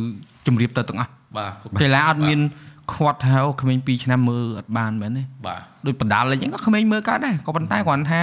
[0.47, 2.39] ជំរាបទៅទាំងអស់បាទគ្រប់កីឡាអត់មាន
[2.93, 8.21] ខាត់ថាអូក្មេង2ឆ្នាំមើលអត់បានមែនទេបាទដូចបណ្ដាលអីចឹងក៏ក្មេងមើលកើតដែរក៏ប៉ុន្តែគ្រាន់ថា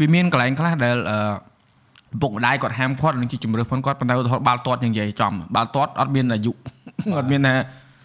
[0.00, 1.18] វាមានកន្លែងខ្លះដែលអឺ
[2.14, 6.52] ឪពុកម្ដាយគាត់ហាមឃាត់នឹងជាជំរឿផងគាត់ប៉ុន្តែឧទាហរណ៍បាល់ទាត់យ៉ាងនិយាយចំបាល់ទាត់អត់មានអាយុ
[7.18, 7.54] អត់មានថា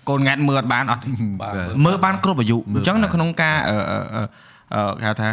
[0.09, 1.03] កូនង៉ែតមើលអត់បានអត់
[1.41, 1.53] បាទ
[1.85, 4.23] មើលបានគ្រប់អាយុអញ្ចឹងនៅក្នុងការអឺអឺអឺអឺ
[4.99, 5.29] គេហៅថា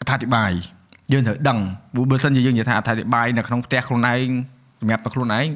[0.00, 0.52] អត្ថាធិប្បាយ
[1.12, 1.58] យើងត្រូវដឹង
[1.94, 4.28] ព្រោះបើសិនជាយើងនិយាយថាអត្ថាធិប្បាយនៅក្នុងផ្ទះខ្លួនឯង
[4.80, 5.46] សម្រាប់តែខ្លួនឯង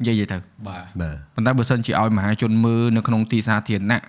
[0.00, 0.36] និយាយទៅ
[0.68, 4.00] បាទបាទប៉ុន្តែបើសិនជាឲ្យមហាជនមើលនៅក្នុងទីសាធារណៈ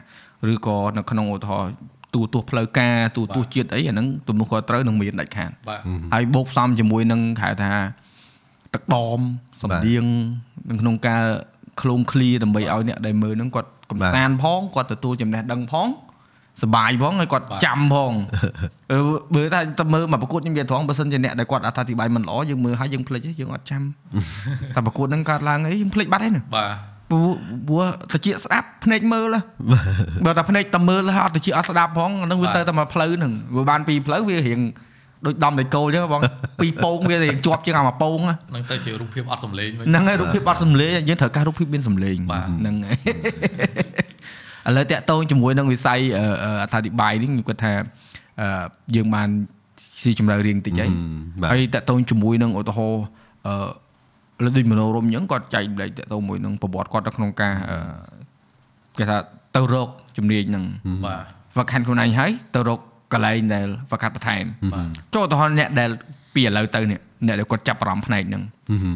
[0.54, 1.74] ឬក៏នៅក្នុងឧទាហរណ៍
[2.14, 5.82] ទូទស្សន៍ផ្លូវការទូទស្សន៍ជាតិអីអាហ្នឹងទំនួលខុសត្រូវនឹងមានដាច់ខាតបាទ
[6.14, 7.72] ហើយបូកផ្សំជាមួយនឹងគេហៅថា
[8.74, 9.20] ទឹកដម
[9.62, 10.06] សំដៀង
[10.70, 11.24] នៅក្នុងការ
[11.82, 15.88] ឃ្លោមឃ្លាដើម្បីឲ្យអ្នកដែលមើលហ្នឹងគាត់កំសាន្តផងគាត់ទទួលចំណេះដឹងផង
[16.62, 18.12] សប្បាយផងហើយគាត់ចាំផង
[18.92, 18.98] អឺ
[19.36, 23.82] បើថាទៅមើលមកប្រកួតខ្ញុំនិយាយត្រង់បើសិនជាអ្នកដែលគាត់អត្ថាធិប្បាយមិនល្អយើងមើលហើយយើងភ្លេចទេយើងអត់ចាំ
[24.76, 27.30] តែប្រកួតហ្នឹងកើតឡើងអីយើងភ្លេចបាត់ហើយណាបាទព្រោះ
[27.68, 27.84] ព្រោះ
[28.14, 29.42] តិចស្ដាប់ភ្នែកមើលហ៎
[30.26, 34.60] បើតែភ្នែកតែមើលហើយអត់តិចអត់ស្ដាប់ផងអាហ្នឹងវាទៅតែមកផ្លូវហ្នឹងវាបានពីរផ្លូវវារៀង
[35.26, 36.22] ដូចដំដៃគោលអញ្ចឹងបង
[36.60, 42.98] ពីរពងវារៀងជាប់ជាងអាមួយពងហ្នឹងនឹងទៅជារូបភាពអត់សម្លេងវិញហ្នឹងហើយរូបភាពអត់សំលេងយើងត្រូវការរូបភាពមានសំលេងបាទហ្នឹងហើយ
[44.68, 47.74] ឥឡូវតាក់ទងជាមួយនឹងវិស័យអឺអឺអត្ថាធិប្បាយនេះខ្ញុំគិតថា
[48.42, 48.48] អឺ
[48.96, 49.30] យើងបាន
[50.02, 50.90] ស៊ីជម្រៅរៀងតិចហើយ
[51.42, 53.04] បាទហើយតាក់ទងជាមួយនឹងឧទាហរណ៍
[53.48, 57.78] អឺលើដូចមនោរមអញ្ចឹងគាត់ចែកម្លែកតាក់ទងមួយនឹងប្រវត្តិគាត់នៅក្នុងការអឺ
[58.98, 59.18] គេថា
[59.56, 60.66] ទៅរកជំនាញហ្នឹង
[61.06, 61.24] បាទ
[61.58, 62.80] វឹកហាន់ខ្លួនឯងហើយទៅរក
[63.14, 64.44] កន្លែងដែលប្រកាសបន្ថែម
[65.14, 65.90] ចូលទៅអ្នកដែល
[66.34, 68.44] ពីឥឡូវទៅនេះអ្នកដែលគាត់ចាប់អារម្មណ៍ផ្នែកហ្នឹង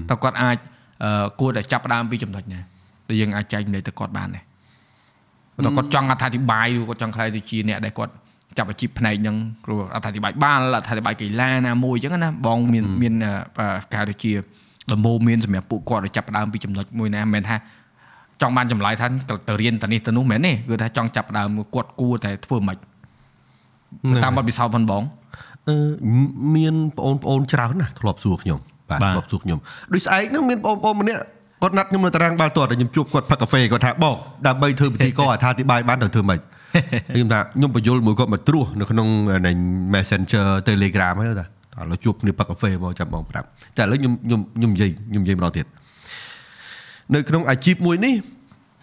[0.10, 0.58] តើគាត់អាច
[1.04, 2.60] អឺគួរតែចាប់ផ្ដើមពីចំណុចណា
[3.10, 4.44] ដែលយើងអាចចែកម្លែកទៅគាត់បានដែរ
[5.66, 8.14] តើគាត់ចង់អត្ថាធិប្បាយឬគាត់ចង់ខ្លាយទៅជាអ្នកដែលគាត់
[8.58, 9.36] ចាប់អាជីពផ្នែកហ្នឹង
[9.66, 14.32] គ្រូអត្ថាធិប្បាយបាល់អត្ថាធិប្បាយកីឡាណាមួយអញ្ចឹងណាបងមានមានអឺគេហៅទៅជា
[14.92, 17.56] ដំបូងមានសម្រាប់ពួកគាត់ឲ្យចាប់ផ្ដើមពីចំណុចមួយណាមិនមែនថា
[18.42, 19.08] ចង់បានចម្លើយថា
[19.48, 22.78] ទៅរៀនទៅនេះទៅនោះមែនទេគឺថាចង់ចាប់ផ្ដើមគាត់គួរតែធ្វើម៉េច
[24.24, 25.04] តាមបទពិសោធន៍ផងបង
[25.70, 25.78] អឺ
[26.56, 29.60] មានបងប្អូនច្រើនណាស់ធ្លាប់សួរខ្ញុំបាទបាទធ្លាប់សួរខ្ញុំ
[29.94, 31.22] ដូចស្អែកហ្នឹងមានបងប្អូនម្នាក់
[31.62, 34.16] គាត់ណាត់ខ្ញុំនៅតារាងបាល់ទាត់តែខ្ញុំជួបគាត់ផឹកកាហ្វេគាត់ថាបង
[34.48, 36.40] ដើម្បីធ្វើពិធីករអត្ថាធិប្បាយបានត្រូវធ្វើម៉េច
[37.16, 39.08] ខ្ញុំថាខ្ញុំបញ្យល់មួយគាត់មកត្រួសនៅក្នុង
[39.46, 39.52] នៃ
[39.94, 41.46] Messenger Telegram ហ្នឹងថា
[41.82, 43.48] ឥឡូវជួបគ្នាផឹកកាហ្វេមកចាំបងប្រាប់
[43.78, 45.66] តែឥឡូវខ្ញុំខ្ញុំខ្ញុំនិយាយខ្ញុំនិយាយម្ដងទៀត
[47.14, 48.14] នៅក្នុងអាជីពមួយនេះ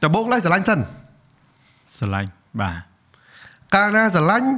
[0.03, 0.79] តើបងឡើយស្រឡាញ់សិន
[1.99, 2.29] ស្រឡាញ់
[2.61, 2.77] បាទ
[3.75, 4.49] កាលណាស្រឡាញ់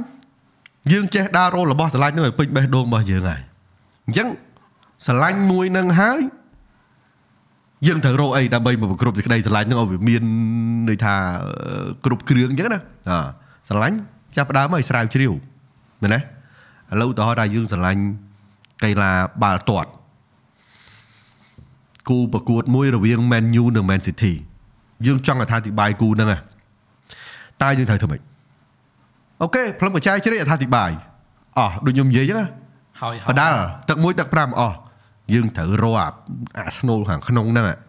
[0.91, 3.41] យើងចេះដើររោលរបស់ស្រឡាញ់នឹងឲ្យពេញបេះដូងរបស់យើងហើយ
[4.05, 4.27] អញ្ចឹង
[5.05, 6.21] ស្រឡាញ់មួយនឹងហើយ
[7.87, 10.23] យើងត្រូវរកអីដើម្បីមកប្រគ្រប់សេចក្តីស្រឡាញ់នឹងឲ្យវាមាន
[10.89, 13.11] ន័យថាអឺគ្រប់គ្រឿងអញ្ចឹងណាអ
[13.67, 13.97] ស្រឡាញ់
[14.35, 15.31] ចាប់ផ្ដើមឲ្យស្រាវជ្រាវ
[16.01, 16.21] មែនទេឥ
[17.01, 18.01] ឡូវឧទាហរណ៍ថាយើងស្រឡាញ់
[18.83, 19.11] កីឡា
[19.43, 19.89] បាល់ទាត់
[22.09, 24.33] គូប្រកួតមួយរវាង Man U និង Man City
[25.05, 26.37] យើងចង់អត្ថាធិប្បាយគូហ្នឹងហ៎
[27.61, 28.21] តើយើងត្រូវធ្វើម៉េច
[29.41, 30.91] អូខេផ្លឹមកញ្ចែជ្រេកអត្ថាធិប្បាយ
[31.57, 32.47] អោះដូចខ្ញុំនិយាយចឹងណា
[33.01, 33.57] ហើយបដាល់
[33.89, 34.75] ទឹក1ទឹក5អស់
[35.33, 36.07] យើងត្រូវរកអា
[36.57, 37.79] អាស្នូលខាងក្នុងហ្នឹងอะ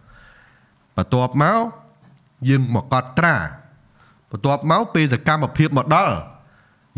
[0.97, 1.61] បន្ទាប់មក
[2.49, 3.35] យើងមកកត់ត្រា
[4.31, 6.15] បន្ទាប់មកពេលសកម្មភាពមកដល់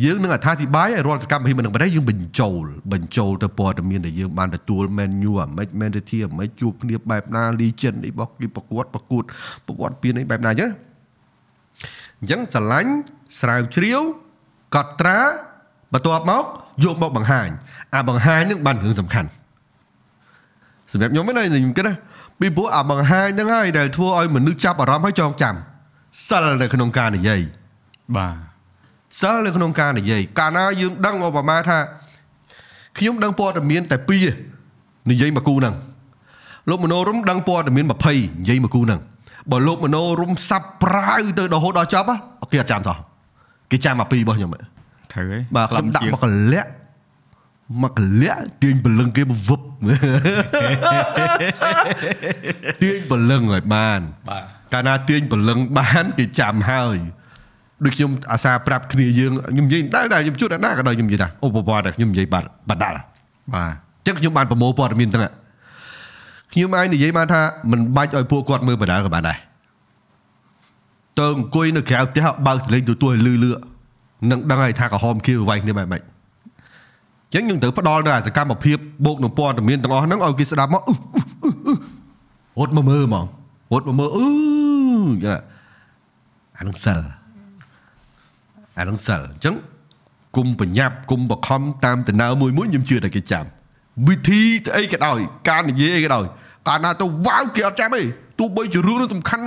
[0.03, 2.63] យើងនឹងអត្ថាធិប្បាយឲ្យរាល់សកម្មភាពមិននឹងបណ្ដេយើងបញ្ចូល
[2.93, 9.23] បញ្ចូលទៅព័ត៌មានដែលយើងបានទទួល menu អាម៉េច mentality អាម៉េចជួបគ្នាបែបណា legend អីរបស់គេប្រកួតប្រកួត
[9.67, 10.71] ប្រវត្តិពៀនអីបែបណាអញ្ចឹង
[12.19, 12.91] អញ្ចឹងស្រឡាញ់
[13.39, 14.01] ស្រាវជ្រាវ
[14.75, 15.17] កត់ត្រា
[15.93, 16.43] បន្ទាប់មក
[16.83, 17.49] យកមកបង្ហាញ
[17.95, 19.29] អាបង្ហាញនឹងបានរឿងសំខាន់
[20.91, 21.93] សម្រាប់ខ្ញុំហ្នឹងខ្ញុំគិតណា
[22.39, 25.55] ពីព្រោះអាបង្ហាញហ្នឹងហើយដែលធ្វើឲ្យមនុស្សចាប់អារម្មណ៍ហើយចងចាំ
[26.27, 27.41] សិលនៅក្នុងការនិយាយ
[28.17, 28.35] បាទ
[29.19, 31.77] សិលនៅក្នុងការនិយាយកាលណាយើងដឹងឧបមាថា
[32.97, 34.19] ខ្ញុំដឹងព័ត៌មានតែ2ទេ
[35.11, 35.75] និយាយមកគូហ្នឹង
[36.69, 38.99] លោកមនោរមដឹងព័ត៌មាន20និយាយមកគូហ្នឹង
[39.51, 42.15] បើលោកមនោរមសាប់ប្រាវទៅរហូតដល់ចប់ហ៎
[42.51, 42.97] គេអត់ចាំសោះ
[43.71, 44.59] គេចាំមក2របស់ខ្ញុំហ៎
[45.13, 46.69] ត្រូវហើយបាទខ្ញុំដាក់មកកលាក់
[47.81, 49.61] មកកលាក់ទាញបលឹងគេមកវឹប
[52.83, 53.99] ទាញបលឹងឲ្យបាន
[54.29, 54.43] បាទ
[54.73, 56.97] កាលណាទាញបលឹងបានគេចាំហើយ
[57.83, 62.95] ដូចខ្ញុំអាសាប្រាប់គ្នាយើងខ្ញុំនិយាយដែរដែរខ្ញុំជួបដែរក៏ដោយខ្ញុំនិយាយថាឧបវត្តតែខ្ញុំនិយាយបាត់បាត់ដាល់
[63.53, 63.73] បាទ
[64.05, 65.23] ចឹងខ្ញុំបានប្រមូលព័ត៌មានទាំង
[66.53, 67.41] ខ្ញុំអាចនិយាយបានថា
[67.71, 69.37] មិនបាច់ឲ្យពួកគាត់មើលបដាល់ក៏បានដែរ
[71.19, 73.51] តើអង្គុយនៅក្រៅផ្ទះបើកសលេងទទួលឲ្យលឺលឺ
[74.31, 76.01] នឹងដឹងហើយថាក្រហមគៀវវាយគ្នាបែបម៉េច
[77.33, 81.75] ចឹងយើងត្រូវផ្ដល់នៅអាសកម្មភាពបូកនឹងព័ត៌មានទាំងអស់ហ្នឹងឲ្យគេស្ដាប់មកអ៊ឺអ៊ឺអ៊ឺ
[82.59, 83.25] រត់មកមើលហ្មង
[83.73, 84.27] រត់មកមើលអឺ
[85.23, 85.35] យ៉ា
[86.57, 86.99] អានឹងសិល
[88.77, 89.55] អានឹងសិលអញ្ចឹង
[90.35, 93.45] គុំបញ្ញាប់គុំបខំតាមដំណើរមួយមួយខ្ញុំជឿតែគេចាំ
[94.07, 95.19] វិធីទៅអីក៏ដោយ
[95.49, 96.25] ការនិយាយអីក៏ដោយ
[96.67, 98.01] កាលណាទៅវ៉ាវគេអត់ចាំទេ
[98.39, 99.45] ទោះបីជារឿងនោះសំខាន់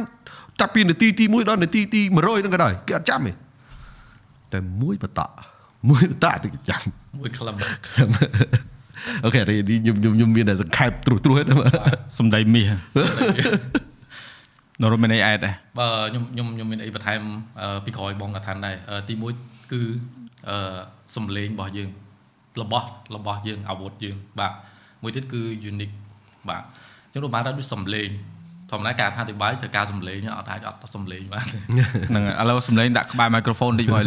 [0.60, 3.32] ចាប់ពីនាទីទី1ដល់នាទីទី100ហ្នឹងក៏ដោយគេអត់ចាំទេ
[4.52, 5.51] តែមួយបតៈ
[5.88, 6.82] មួយបតៈទៅគេចាំ
[7.18, 7.56] មួយក្លឹម
[9.24, 11.58] អូខេរីនេះខ្ញុំខ្ញុំខ្ញុំមានតែសង្ខេបត្រួសត្រួសហ្នឹង
[12.18, 12.70] សំដីមាស
[14.80, 17.20] នៅរត់មានអីអែតដែរបើខ្ញុំខ្ញុំខ្ញុំមានអីបន្ថែម
[17.60, 19.82] អឺពីក្រោយបងកថាដែរអឺទី1គឺ
[20.48, 20.78] អឺ
[21.16, 21.90] សំលេងរបស់យើង
[22.62, 24.52] របស់របស់យើងអាវុធយើងបាទ
[25.02, 25.94] មួយទៀតគឺ unique
[26.48, 26.62] បាទ
[27.04, 28.08] អញ្ចឹងរួមបានថាដូចសំលេង
[28.72, 34.06] ធម្មតាការថាអធិប្បាយត្រូវការសំលេងអត់អាចអត់សំលេងបានហ្នឹងហើយឥឡូវសំឡេងដាក់ក្បែរ microphone តិចមកឲ្យ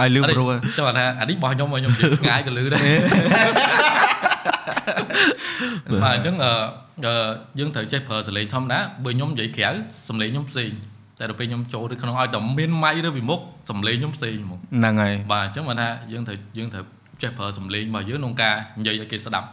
[0.00, 2.82] ឲ្យលឺព្រោះចាំថាអានេះរបស់ខ្ញុំមកខ្ញុំនិយាយឆ្ងាយក៏លឺដែរ
[6.02, 6.52] បាទអញ្ចឹងអឺ
[7.06, 7.14] អឺ
[7.58, 9.70] យើងត្រូវចេះប្រើសំឡេងធម្មតាបើខ្ញុំនិយាយក្រៅ
[10.08, 10.70] សំឡេងខ្ញុំផ្សេង
[11.18, 16.84] តែដល់ពេលខ្ញុំចូលទៅក្នុងឲ្យតែមានម៉ៃឬពីមុខសំឡេងខ្ញុំផ្សេងហ្មងហ្នឹងហើយបាទអញ្ចឹងបានថាយើងត្រូវយើងត្រូវ
[17.22, 19.48] ចេះប្រើសំឡេងរបស់យើងក្នុងការនិយាយឲ្យគេស្ដាប់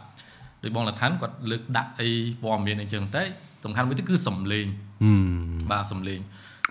[0.62, 2.08] ដោយបងលថានគាត់លើកដាក់អី
[2.42, 3.22] ព័ត៌មានអញ្ចឹងតែ
[3.64, 4.66] សំខាន់មួយទៀតគឺសំឡេង
[5.70, 6.20] បាទសំឡេង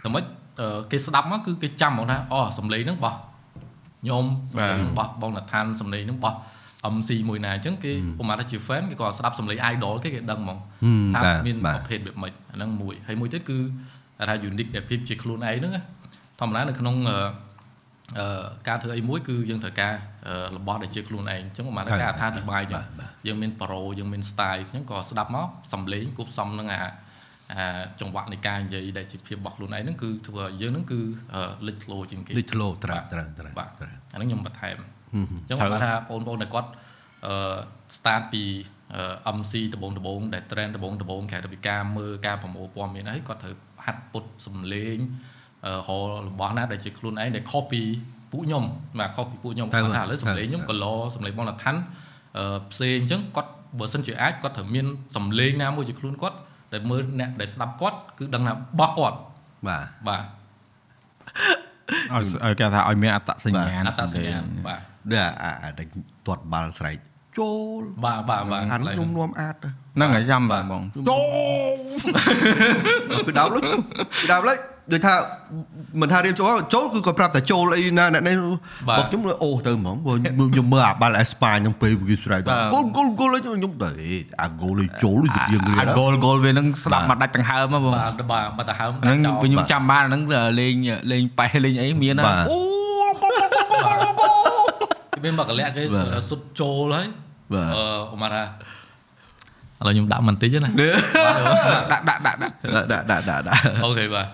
[0.04, 0.24] តែមិន
[0.60, 3.16] អឺគេស្ដាប់មកគឺគេចាំហ្មងថាអូសំឡេងហ្នឹងបោះ
[4.02, 6.36] ខ្ញុំសំឡេងហ្នឹងបោះបងនឋានសំឡេងហ្នឹងបោះ
[6.96, 10.58] MC មួយណាអញ្ចឹងគេប្រហែលថាជា fan គេក៏ស្ដាប់សំឡេង idol គេគេដឹងហ្មង
[11.16, 13.58] ថាមានប្រភេទវាម៉េចអាហ្នឹងមួយហើយមួយទៀតគឺ
[14.30, 15.82] ថា unique ដែលភាពជាខ្លួនឯងហ្នឹងណា
[16.40, 17.24] ធម្មតានៅក្នុងអឺអឺ
[18.68, 19.94] ការធ្វើអីមួយគឺយើងត្រូវការ
[20.28, 22.84] អឺរបស់ដែលជាខ្លួនឯងអញ្ចឹងប្រហែលថាការអត្ថាធិប្បាយអញ្ចឹង
[23.28, 26.80] យើងមាន pro យើងមាន style អញ្ចឹងក៏ស្ដាប់មកសំឡេងគប់សំនឹងអា
[27.56, 27.68] អា
[28.00, 31.00] ចង្វាក់នៃការនិយាយដែលជាភាពរបស់ខ្លួនឯងហ្នឹងគឺធ្វើឲ្យយើងហ្នឹងគឺ
[31.36, 33.72] អឺលេចធ្លោជាងគេលេចធ្លោត្រូវត្រូវត្រូវបាទ
[34.12, 34.78] អាហ្នឹងខ្ញុំបន្ថែម
[35.14, 36.70] អញ្ចឹងគាត់ថាបងប្អូនដែលគាត់
[37.28, 37.36] អឺ
[37.98, 38.44] start ពី
[39.28, 43.56] អឺ MC ដំបងដំបងដែល trend ដំបងដំបងគេហៅថាពីការមើលការប្រមូលព័ត៌មានអីគាត់ត្រូវ
[43.86, 45.12] ហាត់ពុតសំឡេងអឺ
[45.88, 47.82] រលរបស់ណាដែលជាខ្លួនឯងដែលខុសពី
[48.32, 48.64] ពួកខ្ញុំ
[49.00, 50.86] បាទខុសពីពួកខ្ញុំគាត់ថាឥឡូវសំឡេងខ្ញុំកឡ
[51.16, 51.76] សំឡេងបងលឋាន
[52.38, 54.86] អឺផ្សេងអញ្ចឹងគាត់បើសិនជាអាចគាត់ត្រូវមាន
[55.16, 56.38] សំឡេងណាមួយជាខ្លួនគាត់
[56.74, 59.18] ដែលមើលអ្នកដែលស្ដាប់គាត់គឺដឹងថាបោះគាត់
[59.68, 60.24] បាទបាទ
[62.14, 64.82] ឲ្យឲ្យគេថាឲ្យមានអត្តសញ្ញាណអត្តសញ្ញាណបាទ
[65.12, 65.88] ដូចអាអាដែល
[66.28, 66.98] ទាត់បាល់ស្រែក
[67.40, 71.20] ចូលបាទបាទបាទអានោះខ្ញុំនាំអាចទៅហ្នឹងហើយចាំបាទបងចូ
[73.20, 73.60] លពីដើមលើ
[74.22, 74.56] ពីដើមលើ
[74.92, 75.16] ដូចថា
[76.02, 78.36] មិនថារៀនចូលចូលគឺក៏ប្រាប់តែចូលអីណាអ្នកនេះ
[78.88, 80.14] បើខ្ញុំអូទៅហ្មងបើ
[80.54, 83.92] ខ្ញុំមើលអាបាល់អេស្ប៉ាញហ្នឹងពេលគេស្រែកទៅគោលគោលគោលខ្ញុំទៅ
[84.42, 90.22] អាគោលចូលទៅជាងរៀអានហ្គោលហ្គោលវានឹងស្ដាប់មកដាច់ដង្ហើមមកបងបាទបាទបាត់ទៅហើមហ្នឹងចោលខ្ញុំចាំបានហ្នឹង
[90.60, 90.74] លេង
[91.12, 92.71] លេងប៉េះលេងអីមានណាបាទអូ
[95.24, 97.08] គេមានមកកលៈគេបាទសុទ្ធចូលហើយ
[97.54, 98.44] បាទអឺអមថា
[99.82, 100.70] ឥឡូវខ្ញុំដាក់មិនតិចណា
[101.92, 102.60] ដាក់ដាក់ដាក់ដាក់
[102.92, 104.28] ដាក់ដាក់ដាក់ដាក់អូខេបាទ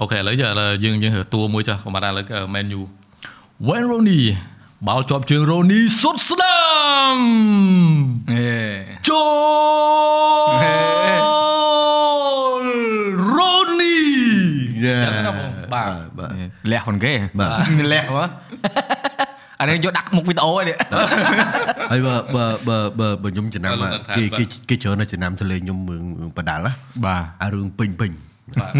[0.00, 0.52] អូខេឥឡូវយើង
[0.84, 2.24] យើងយើងតួមួយចាស់អមថាឥឡូវ
[2.54, 2.80] menu
[3.68, 4.22] Wayne Rooney
[4.86, 7.16] បាល់ជាប់ជើង Rooney សុទ្ធស្ដាំ
[8.32, 8.54] ហេ
[9.08, 9.24] ចូ
[12.62, 12.64] ល
[13.36, 14.00] Rooney
[14.84, 15.32] យ៉ាចឹងណា
[15.74, 15.76] ប
[19.64, 20.76] អានេះយកដាក់មុខវីដេអូឯនេះ
[21.92, 26.00] ហើយបើបើបើបើបើខ្ញុំចំណាំលោកកថាគេបាទគេគេច្រើនតែចំណាំទៅលេងខ្ញុំមើល
[26.38, 26.72] បដាល់ណា
[27.06, 28.10] បាទអារឿងពេញពេញ
[28.60, 28.72] បាទ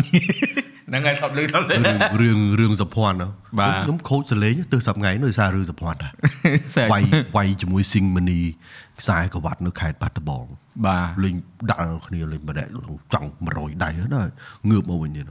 [0.88, 3.28] ហ្នឹងហើយថតលឺថតលឺរឿងរឿងរឿងសុភ័ណ្ឌណា
[3.58, 6.08] បាទខ្ញុំខូចសលេងទៅសប្ងៃនោះដោយសាររឿងសុភ័ណ្ឌតា
[6.76, 7.02] សែកវាយ
[7.36, 8.40] វាយជាមួយស៊ីងមនី
[9.00, 10.46] ខ្សែក្រវ៉ាត់នៅខេត្តបាត់ដំបង
[10.86, 11.34] បាទលេង
[11.70, 12.70] ដាក់គ្នាលេងម្នាក់
[13.14, 14.28] ចង់100ដៃហ្នឹងដែរ
[14.70, 15.26] ងើបមកវិញទៀត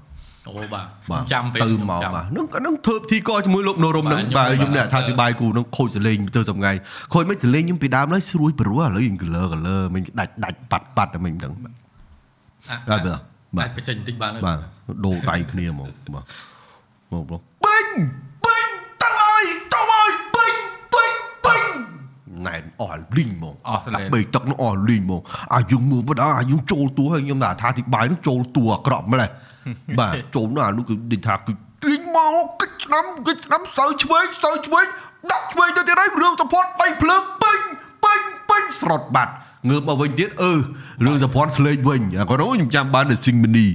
[0.47, 6.71] អូបាទបាទចាំពេលទៅមកបាទហ្នឹងហ្នឹងធ្វើពិធីកជាមួយលោកនរមហ្នឹងបាទបាទខ្ញុំខ្ញុំអ្នកថាអធិប្បាយគូហ្នឹងខូចសលេងទៅសប្ងៃ
[7.13, 11.73] ខូចមិនសលេងខ្ញុំពីដើមឡើយស្រួយព្រោះឥឡូវយើង color color មិនដាច់ដាច់ប៉ាត់ប៉ាត់តែមិនដឹងបាទ
[12.89, 13.19] បាទបាទ
[13.57, 14.57] បាទបញ្ចេញបន្តិចបានទេបាទ
[15.05, 16.25] ដូរដៃគ្នាហ្មងបាទ
[17.11, 17.87] មកបងពេញ
[18.45, 18.67] ពេញ
[19.03, 20.53] តាំងហើយទៅហើយពេញ
[20.93, 21.11] ពេញ
[21.45, 21.61] ពេញ
[22.47, 25.21] ណែនអស់លីងហ្មងអស់សលេងដាក់បេទឹកនោះអស់លីងហ្មង
[25.53, 29.29] អាយើងមើលបណ្ដាអាយើងចូលតួហើយខ្ញុំថាថាទីបាយនោះចូលតួអាក្រក់ម្លេះ
[29.99, 31.51] បាទចូលនោះអានោះគឺនិយាយថាគឺ
[31.83, 34.85] ទាញមកគិតឆ្នាំគិតឆ្នាំសើឆ្វេងសើឆ្វេង
[35.31, 37.59] ដាក់ឆ្វេងទៅទៀតហើយរឿងសពតដៃភ្លើងពេញ
[38.03, 39.33] ពេញពេញស្រត់បាត់
[39.69, 40.53] ងើបមកវិញទៀតអឺ
[41.05, 43.65] រឿងសពតស្លេកវិញអាគាត់នោះខ្ញុំចាំបាននៅស៊ីងមីនី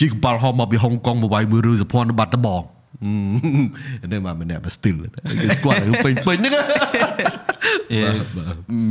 [0.00, 2.62] ជីកប៉ាល់ហោះមកពីហុងកុងមកវាយមើលរឿងសពតនៅបាត់ដំបង
[4.10, 4.94] នេះមកម្នាក់បើស្ទីល
[5.42, 6.54] គេស្គាល់រឿងពេញពេញហ្នឹង
[7.92, 8.00] អេ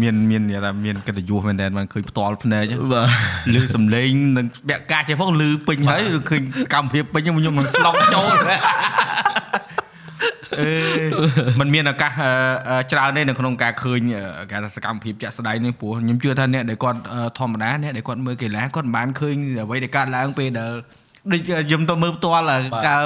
[0.01, 3.07] មានមាននិយាយថាមានកិត្តិយសមែនតើបានឃើញផ្ទាល់ភ្នែកបាទ
[3.53, 6.41] លឺសំឡេងនិងពាក់កាចេះផងលឺពេញហើយឬឃើញ
[6.73, 8.27] កម្មវិធីពេញខ្ញុំខ្ញុំនឹងស្លង់ចូល
[10.59, 10.73] អេ
[11.59, 12.31] มันមានឱកាសអឺ
[12.69, 13.99] អឺច្រើនទេនៅក្នុងការឃើញ
[14.39, 20.71] អឺការសកម្មភាពជាក់ស្ដែងនេះព្រោះខ្ញុំជឿថាអ្នកដែលគាត់អឺធម្មតាអ្នកដែលគាត់មើលកីឡាគាត់មិនបានឃើញអ្វីដែលកើតឡើងពេលដែល
[21.31, 22.57] ដូចខ្ញុំទៅមើលផ្ទាល់អា
[22.87, 23.03] កាល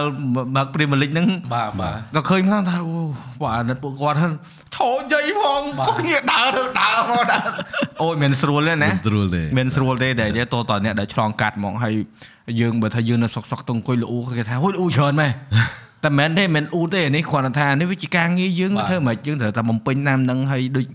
[0.56, 2.96] មក Premier League ហ្នឹងបាទបាទដល់ឃើញផងថាអូ
[3.42, 4.34] បាទអាណិតពួកគាត់ហ្នឹង
[4.76, 7.50] ឈរនិយាយផងបាទគាត់ងាកដើរទៅដើរមកដើរ
[8.02, 11.94] អូយមិនស្រួលទេណាស្រួលទេមិនស្រួលទេតែនិយាយតតអ្នកដែលឆ្លងកាត់ហ្មកហើយ
[12.62, 14.08] យើងបើថាយើងនៅសុកសុកទៅអង្គុយលូ
[14.38, 15.32] គេថាហួយលូច្រើនមែន
[16.04, 20.86] តែមិនទេមិនអ៊ូទេនេះគ្រាន់តែថានេះវាជាការងារយើងបាទធ្វើមិនយើងត្រូវតែបំពេញតាមនឹងហើយដូច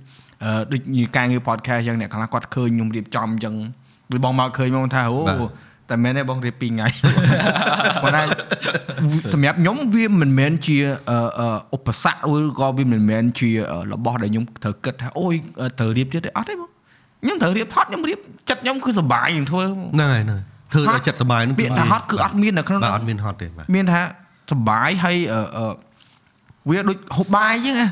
[0.45, 3.55] អឺដូច như ការងារ podcast យ៉ាងអ្នកខ្លះគាត់ឃើញខ្ញុំរៀបចំអញ្ចឹង
[4.13, 5.39] ដូចបងមកឃើញមកថាអូបាទ
[5.91, 6.87] តែមែនទេបងរៀប2ថ្ងៃ
[8.03, 8.23] ប៉ុន្តែ
[9.33, 10.77] សម្រាប់ខ្ញុំវាមិនមែនជា
[11.11, 13.51] អឺអឺឧបសគ្គឬក៏វាមិនមែនជា
[13.93, 15.35] របស់ដែលខ្ញុំត្រូវគិតថាអូយ
[15.81, 16.71] ត្រូវរៀបទៀតទេអត់ទេបង
[17.23, 18.19] ខ្ញុំត្រូវរៀបថតខ្ញុំរៀប
[18.49, 19.63] ចិត្តខ្ញុំគឺសុបាយនឹងធ្វើ
[19.95, 24.01] ហ្នឹងហើយហ្នឹងហើយធ្វើឲ្យចិត្តសុបាយហ្នឹងពាក្យថាហត់គឺអត់មាននៅក្នុងបាទអត់មានហត់ទេបាទមានថា
[24.51, 25.73] សុបាយហើយអឺអឺ
[26.71, 27.89] វាដូចហូបបាយអញ្ចឹងណា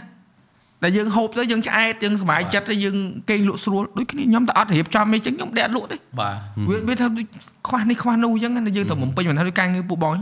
[0.84, 2.96] តែយើងហូបទៅយើងឆ្អែតយើងសុបាយចិត្តទៅយើង
[3.30, 6.36] គេងលក់ស្រួលដូចគ្នាខ្ញុំតែអត់រៀបចំអីចឹងខ្ញុំដេកលក់ទេបាទ
[6.68, 7.26] វាវាថាដូច
[7.68, 10.14] ខ្វះនេះខ្វះនោះអញ្ចឹងណាយើងទៅបំពេញមិនថាដូចការងារពួកបង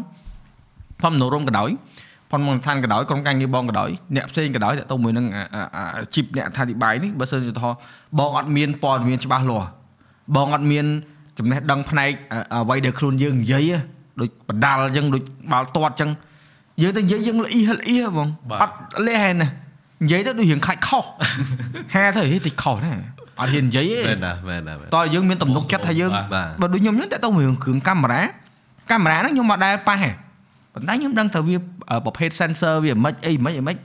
[1.03, 1.71] ផំនៅរោមក៏ដោយ
[2.31, 5.27] ផំមកឋានក៏ដោយក្រុមការងារបងក៏ដោយអ្នកផ្សេងក៏ដោយតើទៅមួយនឹង
[6.15, 7.71] ជីបអ្នកថាទីបាយនេះបើសិនជាថា
[8.19, 9.69] បងអត់មានព័ត៌មានច្បាស់លាស់
[10.37, 10.87] បងអត់មាន
[11.39, 12.11] ចំណេះដឹងផ្នែក
[12.55, 13.71] អ្វីដែលខ្លួនយើងនិយាយ
[14.21, 16.11] ដូចបដាល់អញ្ចឹងដូចបាល់ទាត់អញ្ចឹង
[16.83, 18.29] យើងទៅនិយាយយើងល្អីហិលអ៊ីបង
[18.63, 19.49] អត់លះហ្នឹងណា
[20.03, 21.05] និយាយទៅដូចរឿងខាច់ខុស
[21.95, 22.93] ហាទៅហេតិចខុសណា
[23.41, 28.23] អត់ហ៊ាននិយាយទេមែនណាមែនណាមែនតើយើងមានទំនុកចិត្តថាយើងបាទបើដូចខ្ញុំហ្នឹងតើទៅរឿងគ្រឿងកាមេរ៉ា
[28.91, 30.11] កាមេរ៉ាហ្នឹងខ្ញុំអត់ដែលប៉ះទេ
[30.75, 31.57] ប៉ុន្តែខ្ញុំដឹងថាវា
[32.05, 33.77] ប្រភេទ sensor វាមិនអីមិនអីមិន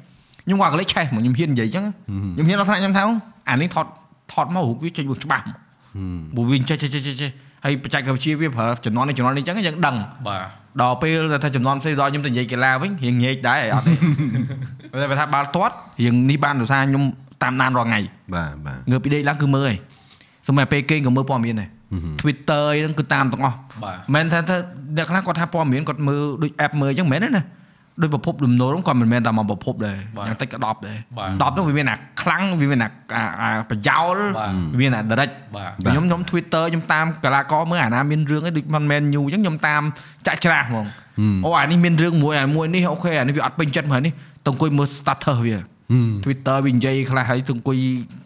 [0.46, 1.86] ខ្ញុំក៏កលេចឆេះមកខ្ញុំហ៊ាននិយាយអញ្ចឹង
[2.36, 3.04] ខ្ញុំហ៊ានដល់ថ្នាក់ខ្ញុំថា
[3.50, 3.86] អានេះថត
[4.34, 5.44] ថតមករូបវាចេញវាច្បាស់
[6.36, 7.32] ព្រោះវាចេះចេះចេះចេះ
[7.64, 9.96] ហើយបច្ចេកវិទ្យាវាប្រើជំនាន់នេះជំនាន់នេះអញ្ចឹងយើងដឹង
[10.28, 10.42] បាទ
[10.82, 17.04] ដល់ពេលថាចំនួនផ្សេងដល់ខ្ញុំទៅនិយាយកីឡាវិញរៀងញែកដែរអត់ទេតែថាបាល់ទាត់រៀងនេះបានដោយសារខ្ញុំ
[17.44, 18.00] តាមដានរាល់ថ្ងៃ
[18.36, 19.78] បាទបាទងើបពីដេកឡើងគឺមើលហើយ
[20.48, 21.70] សម្រាប់ពេលគេងក៏មើលព័ត៌មានដែរ
[22.22, 24.56] Twitter អីហ្នឹងគឺតាមទាំងអស់បាទមិនថាថា
[24.98, 27.44] អ្នកខ្លះគាត់ថាព័ត៌មានគាត់មើលដូច app មើលអញ្ចឹងមិនមែនទេណា
[28.02, 39.82] ដូចប្រភពលំនូលហ្នឹងគាត់មិនមែនតែមកប្រភពដែរបាទយ៉ាងតិចក៏10ដែរបាទ10ហ្នឹងវាមានអាខ្លាំងវាមានអាអាអាប្រយោលបាទវាមានអា direct បាទខ្ញុំខ្ញុំ Twitter ខ្ញុំតាមកីឡាករមើលអាណាមានរឿងអីដូចមិនមែន new អញ្ចឹងខ្ញុំតាម
[40.28, 40.86] ចាក់ច្រាស់ហ្មង
[41.46, 44.14] អូអានេះមានរឿងមួយអាមួយនេះអូខេអានេះវាអត់ពេញចិត្តមើលនេះ
[44.46, 45.58] ទៅអង្គុយមើល status វា
[46.24, 47.78] Twitter វានិយាយខ្លះហើយទៅអង្គុយ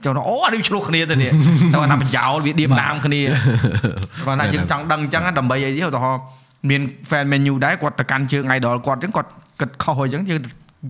[0.04, 1.32] ចូលអូអានេះឆ្លោះគ្នាទៅនេះ
[1.74, 3.22] ទៅថាប្រយោលវាឌៀមដាមគ្នា
[4.26, 6.22] គាត់ថាយើងចង់ដឹងអញ្ចឹងណាដើម្បីអីទេឧទាហរណ៍
[6.70, 9.30] មាន fan menu ដែរគាត់ទៅកាន់ជើង idol គាត់អញ្ចឹងគាត់
[9.62, 10.42] គិតខុសអញ្ចឹងយើង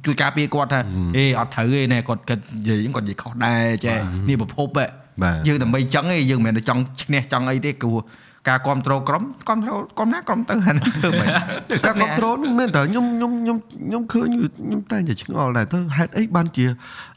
[0.05, 0.79] ជួយការពារគាត់ថា
[1.17, 3.97] អេអត់ត្រូវទេណែគាត់គិតនិយាយអញ្ចឹងគាត់និយាយខុសដែរចេះ
[4.29, 4.87] នេះប្រភពហ៎
[5.23, 7.91] បាទយើងដើម្បីអញ្ចឹងឯងយើងមិនមែនតែចង់ឈ្នះចង់អីទេគឺ
[8.49, 11.27] ការគ្រប់គ្រងក្រុមគ្រប់គ្រងក្រុមណាក្រុមទៅហ្នឹងធ្វើមិន
[11.69, 16.65] តែការគ្រប់គ្រងហ្នឹងមែនតើខ្ញុំខ្ញុំខ្ញុំខ្ញុំឃើញខ្ញុំតែងតែឆ្ងល់ដែរទៅហេតុអីបានជា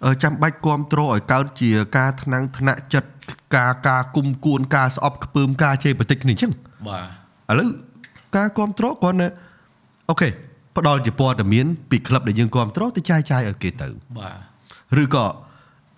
[0.04, 3.10] អឺចាំបាច់គ្រប់គ្រងឲ្យកើតជាការថ្នាំងថ្នាក់ចិត្ត
[3.56, 6.52] ការការគុំគួនការស្អប់ខ្ពើមការជេរបន្តិចគ្នាអញ្ចឹង
[6.88, 7.00] បា
[7.48, 7.68] ទឥឡូវ
[8.36, 9.28] ការគ្រប់គ្រងគ្រាន់តែ
[10.10, 10.28] អូខេ
[10.76, 15.26] ផ្ដល់ជាព័ត៌មានពីក្លឹបដែលយើងគ្រប់គ្រងទៅចាយចាយឲ្យគេទៅបាទឬក៏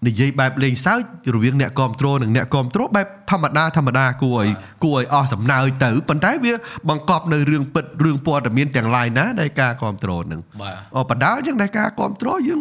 [0.07, 1.03] និយាយបែបលេងសើច
[1.35, 4.49] រវាងអ្នកគ្រប់គ្រងនិងអ្នកគ្រប់គ្រងបែបធម្មតាធម្មតាគួរឲ្យ
[4.85, 6.53] គួរឲ្យអស់សំណើចទៅប៉ុន្តែវា
[6.89, 12.61] បង្កប់នៅរឿងពិតរឿងព័ត៌មានទាំងឡាយណាដែលការគ្រប់គ្រងនឹងបាទអបដាលចឹងដែលការគ្រប់គ្រងយើង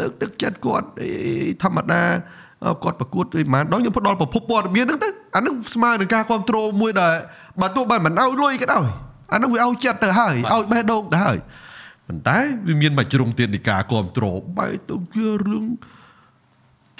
[0.00, 1.10] លើកទឹកចិត្តគាត់អី
[1.62, 2.02] ធម្មតា
[2.64, 7.12] អគាត់ប្រកួតដូចប៉ុន្មានដងខ្ញុំផ្ដល់ប្រភពព័ត៌មានហ្នឹងទៅអាហ្នឹងស្មើនឹងការគ្រប់គ្រងមួយដែល
[7.60, 8.86] បើទោះបីមិនឲ្យលុយក៏ដោយ
[9.32, 11.38] អាហ្នឹងវាឲ្យចិត្តទៅហើយឲ្យបេះដូងទៅហើយ
[12.06, 15.64] ប៉ុន្តែវាមានមួយជ្រុងទៀតនៃការគ្រប់គ្រងបែរទៅជារឿង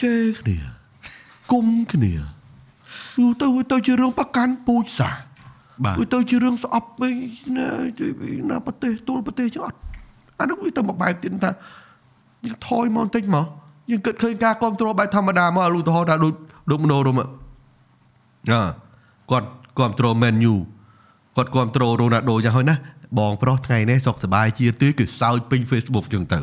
[0.03, 0.59] ជេរគ្នា
[1.53, 2.15] គុំគ្នា
[3.19, 5.23] យូរទៅវាទៅជារឿងប្រកាន់ពូជសាសន៍
[5.85, 7.15] បាទវាទៅជារឿងស្អប់វិញ
[7.57, 7.69] ណា
[7.99, 8.11] ជួយ
[8.51, 9.79] ណាប្រទេសទូលប្រទេសចឹងអត់
[10.41, 11.53] អានោះវាទៅមកបែបទៀតថា
[12.45, 13.47] យើងថយមកបន្តិចមក
[13.91, 16.35] យើងគិតឃើញការគ្រប់គ្រងបែបធម្មតាមកឧទាហរណ៍ថាដូច
[16.71, 17.27] ដូចមនោរមអឺ
[19.31, 19.49] គាត់
[19.79, 20.55] គ្រប់គ្រង Man U
[21.37, 22.77] គាត់គ្រប់គ្រងរ៉ូណាល់ដូចឹងហើយណា
[23.19, 26.41] បងប្រុសថ្ងៃនេះសុខសប្បាយជាទីគឺសើចពេញ Facebook ចឹងទៅ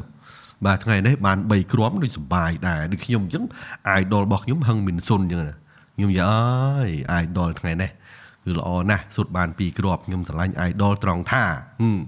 [0.66, 3.44] បាទថ្ងៃនេះបាន3គ្រាប់ដូចសប្បាយដែរដូចខ្ញុំអញ្ចឹង
[4.00, 5.56] idol របស់ខ្ញុំហឹងមីនស៊ុនអញ្ចឹងណា
[5.96, 6.36] ខ្ញុំនិយា
[6.86, 7.92] យអើយ idol ថ្ងៃនេះ
[8.46, 11.44] គឺល្អណាស់សុទ្ធបាន2គ្រាប់ខ្ញុំស្រឡាញ់ idol ត្រង់ថា
[11.82, 12.00] ហឹម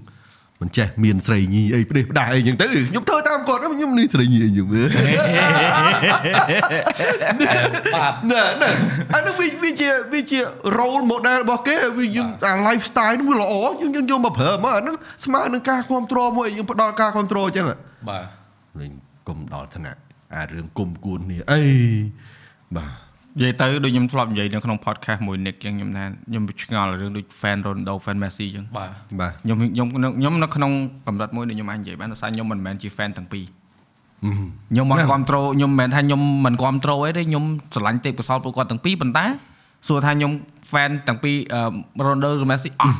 [0.60, 4.88] មិនចេះមានស្រីញីអីផ្ដេសផ្ដាស់អីអញ្ចឹងទៅខ្ញុំធ្វើតាមគាត់ខ្ញុំនេះស្រីញីអីអញ្ចឹងមើល
[7.96, 8.70] បាទណែណែ
[9.14, 10.38] អានោះវាវាជាវាជា
[10.78, 17.66] role model របស់គេវាយើងអា lifestyle នោះវាល្អយើងយើងយកមកប្រើមកអាហ្នឹងស្មើនឹងការគ្រប់គ្រងមួយយើងផ្ដល់ការគ្រប់គ្រងអញ្ចឹង
[18.08, 18.24] បាទ
[18.80, 18.92] លេង
[19.28, 20.00] គុំដល់ថ្នាក់
[20.34, 21.62] អារឿងគុំគួននេះអី
[22.76, 23.05] បាទ
[23.38, 30.72] និយាយទៅដូចខ្ញុំធ្លាប់និយាយនៅក្នុង podcast មួយ Nick ចឹងខ្ញុំថាខ្ញុំឆ្ងល់រឿងដូច fan Ronaldo fan Messi ចឹងបាទបាទខ្ញុំខ្ញុំខ្ញុំនៅក្នុង
[31.06, 33.44] កម្រិតមួយដែលខ្ញុំអាចនិយាយបានថាខ្ញុំមិនមែនជា fan ទាំងពីរ
[34.70, 39.24] ខ្ញុំមកគ្រប់ត្រូលខ្ញុំមិនមែនថាខ្ញុំមិនគ្រប់ត្រូលអីទេខ្ញុំស្រឡាញ់ទេពកោសលពួកគាត់ទាំងពីរប៉ុន្តែ
[39.88, 40.32] សួរថាខ្ញុំ
[40.70, 41.60] fan ទាំងពីរអឺ
[42.06, 42.96] Ronaldo ឬ Messi អត់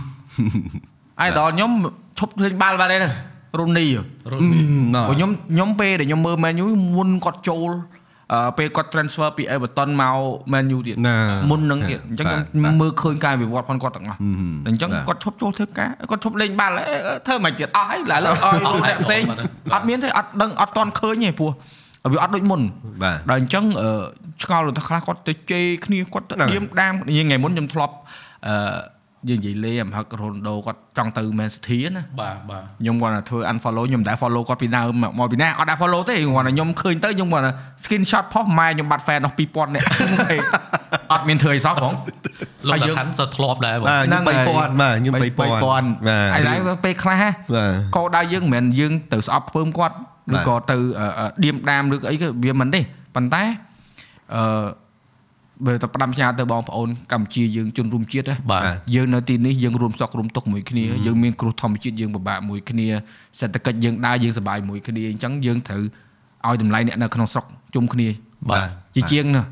[1.29, 1.71] idol ខ្ញុំ
[2.19, 2.99] ឈប់លេងបាល់បាត់ទេ
[3.59, 4.65] Rooney ហ៎រុននេះ
[4.95, 6.67] ណ៎ព្រោះខ្ញុំខ្ញុំពេលដែលខ្ញុំមើល Man U
[6.97, 8.06] មុនគាត់ចូលអឺ
[8.59, 10.17] ពេលគាត់ transfer ពី Everton មក
[10.53, 11.17] Man U ទៀតណា
[11.51, 14.23] មុននឹងទៀតអញ្ចឹងបាទខ្ញុំបាទមើលឃើញការវិវត្តផងគាត់ទាំងអស់ហឹ
[14.53, 19.23] មអញ្ចឹងបាទគាត់ឈប់ចូលធ្វើការគាត់ឈប់លេងបាល់អេអឺធ្វើមិនទៀតអស់ហើយឡើយលើអស់លោកអ្នកផ្សេង
[19.75, 21.51] អត់មានទេអត់ដឹងអត់តន់ឃើញទេព្រោះ
[22.13, 22.61] វាអត់ដូចមុន
[23.03, 23.91] បាទដល់អញ្ចឹងអឺ
[24.43, 27.95] ឆ្ងល់ទៅខ្លះគាត់ទៅជេរគ្នាគាត់ទៅហ្នឹងឌៀមដាមយើងថ្ងៃមុនខ្ញុំធ្លាប់
[28.47, 28.55] អឺ
[29.29, 37.53] យើងនិយាយលេងអំហឹករ៉ូនដូគាត់ចង់ទៅ Man City ណាបាទបាទខ្ញុំគាត់ថាធ្វើ unfollow ខ្ញុំមិនដែល follow គាត់ពីដើមមកពីណាអត់ដែល follow ទេគាត់ថាខ្ញុំឃើញទៅខ្ញុំគាត់ថា
[37.83, 39.87] screenshot ផុសម៉ែខ្ញុំបាត់ fan នោះ2000នាក់
[41.13, 41.93] អត់មានធ្វើអីសោះផង
[42.69, 47.35] លោកហើយតាយើងខាន់សធ្លាប់ដែរបងបាទខ្ញុំ3000បាទខ្ញុំ3000 3000បាទហើយឡើងពេលខ្លះបាទ
[47.97, 49.97] កោដៅយើងមិនមែនយើងទៅស្អប់ខ្ពើមគាត់
[50.33, 52.81] បាឬទក៏ទៅអឺអឺឌៀមដាមឬក៏អីក៏វាមិនទេ
[53.15, 53.43] ប៉ុន្តែ
[54.35, 54.43] អឺ
[55.65, 58.63] បើទៅផ្ដាំផ្ញើទៅបងប្អូនកម្ពុជាយើងជនរួមជាតិណាបាទ
[58.95, 62.87] យើងនៅទីនេះយើងរួមសក់រួមទុកមួយគ្នាយើងមានគ្រោះធម្មជាតិយើងពិបាកមួយគ្នា
[63.41, 65.83] សេដ្ឋកិច្ចយើងដើរយើងសប្បាយមួយគ្នាអញ្ចឹងយើងត្រូវ
[66.47, 67.45] ឲ្យតម្លៃអ្នកនៅក្នុងស្រុក
[67.75, 68.09] ជុំគ្នា
[68.51, 69.43] បាទជាជាងណា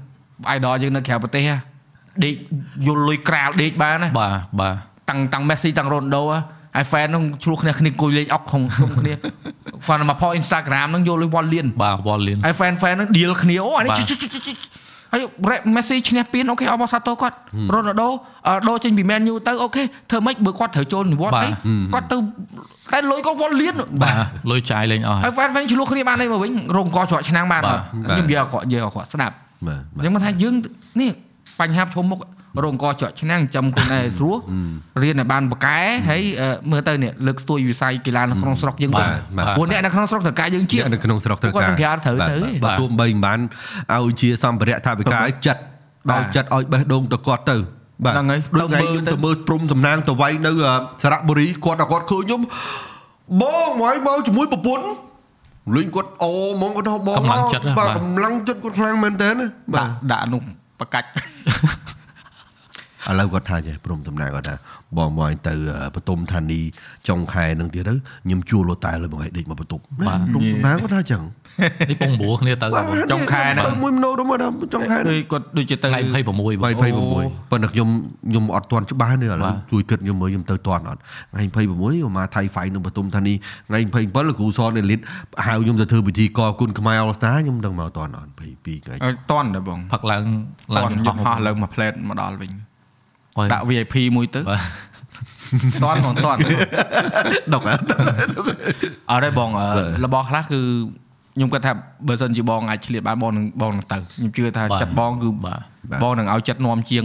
[0.57, 1.57] idol យើងនៅក្រៅប្រទេសណា
[2.25, 2.35] ដេក
[2.87, 4.75] យល់លុយក្រាលដេកបានណាបាទបាទ
[5.11, 6.41] តាំងតាំង Messi តាំង Ronaldo ហ៎
[6.77, 14.57] ហើយ fan ហ្នឹងឆ្លោះគ្នាគ្នាអង្គុយលេងអុកក្នុងក្នុងគ្នាគាត់មកផុស Instagram ហ្នឹងយកលុយវ៉ាន់លៀនបាទវ៉លលៀនហើយ fan fan ហ្នឹង deal គ្នាអូអានេះបាទជិះជិះជិះជិះ
[15.15, 15.23] ហើយ
[15.75, 17.37] Messi ឈ្នះពានអូខេអបអរសាទរគាត់
[17.75, 18.09] Ronaldo
[18.47, 21.49] អឺដូរចេញពី Man U ទៅអូខេធ្វើម៉េចបើគាត់ត្រូវចូលនិវត្តន៍អី
[21.95, 22.17] គាត់ទៅ
[22.93, 24.15] តែលុយគាត់វ៉ាន់លៀនបាទ
[24.51, 29.35] លុយចាយលេងអស់ហើយ fan fan ឆ្លោះគ្នាបានអីមកវិញរោងកច្រកឆ្នាំងបានបាទអត់ខ្ញុំនិយាយអត់គាត់និយាយអត់គាត់ស្ដាប់
[29.67, 30.55] បាទអញ្ចឹងមកថាយើង
[31.01, 31.11] នេះ
[31.61, 32.19] បញ្ហាប្រឈមមុខ
[32.63, 34.37] រោងកច្រកឆ្នាំងចំខ្លួនឯងស្រួល
[35.03, 35.79] រៀនឲ្យបានបកែ
[36.09, 43.39] ហើយអឺមើលទៅនេះលើកស្ទួយវិស័យកីឡានៅក្នុងស្រុកយើងបាទបាទព្រោះអ្នកនៅក្នុងស្រុកត្រូវការយើងជាងនៅក្នុងស្រុកត្រូវគាត់ការនឹងក្រៅត្រូវទៅបាទបាទទោះបីមិនបាន
[43.95, 45.61] ឲ្យជាសម្ភារៈថាវិការឲ្យចិត្ត
[46.11, 47.57] បាទដល់ចិត្តឲ្យបេះដូងទៅគាត់ទៅ
[48.05, 52.41] បាទហ្នឹងហើយដូចថ្ងៃទៅមើលខ្ញុំទៅទៅមើលព្រំតំណាងទៅវាយនៅអឺសារៈបុរីគាត់ដល់គាត់ឃើញខ្ញុំ
[53.43, 54.87] បងមកមកជាមួយប្រពន្ធ
[55.75, 60.43] លេងគាត់អូហ្មងគាត់ថាបងកម្លាំងចិត្តណាបាទបាទកម្លាំងចិត្តគាត់ខ្លាំងមែនតើណាបាទដាក់ដាក់នោះ
[60.81, 61.09] បកាច់
[63.09, 64.55] ឥឡូវគាត់ថាចេះព្រមតំណាងគាត់ថា
[64.97, 66.61] បងមកឲ្យទៅអឺបតុមធានី
[67.09, 71.23] ចុងខែនឹងទៀតទៅខ្ញុំជួលលូតែលើបងឲ្យដេកមកបន្ទប់ណាព្រមតំណាងគាត់ថាចឹង
[71.91, 77.89] នេះពងព្រោះគ្នាទៅបងចុងខែហ្នឹងទៅមួយម្ដងទៅមកដល់ចុងខែហ្នឹងដូចគាត់ដូចជាទៅថ្ងៃ26បង26ប៉ុន្តែខ្ញុំ
[78.31, 81.01] ខ្ញុំអត់ទាន់ច្បាស់នេះឥឡូវជួយគិតខ្ញុំមើលខ្ញុំទៅទាន់អត់
[81.33, 81.43] ថ្ងៃ
[81.81, 83.35] 26មកថៃហ្វៃនៅបទុមធានី
[83.69, 85.01] ថ្ងៃ27លោកគ្រូសនអេលីត
[85.47, 90.25] ហៅខ្ញុំទៅធ្វើពិធីកគុណខ្មែរអលស្តាខ្ញុំដឹងមកទាន់អត់22ថ្ងៃឲ្យតន់ដែរបងផឹកឡើង
[90.75, 92.74] ឡាឡើងនយន្តហោះឡើងមកផ្លែតមកដល់វិញគាត់
[93.53, 94.61] ដាក់ VIP មួយទៅបាទ
[95.83, 96.39] តន់បងតន់
[97.55, 97.83] ដុកអត់
[99.11, 99.67] អត់ទេបងអឺ
[100.05, 100.61] របស់ខ្លះគឺ
[101.37, 101.73] ខ្ញុំគាត់ថា
[102.09, 105.61] បើសិនជាបងអាចឆ្លៀតបានបងនឹងបងនឹងទៅខ្ញុំជឿថាចិត្តបងគឺបាទ
[106.03, 107.05] បងនឹងឲ្យចិត្តនាំជាង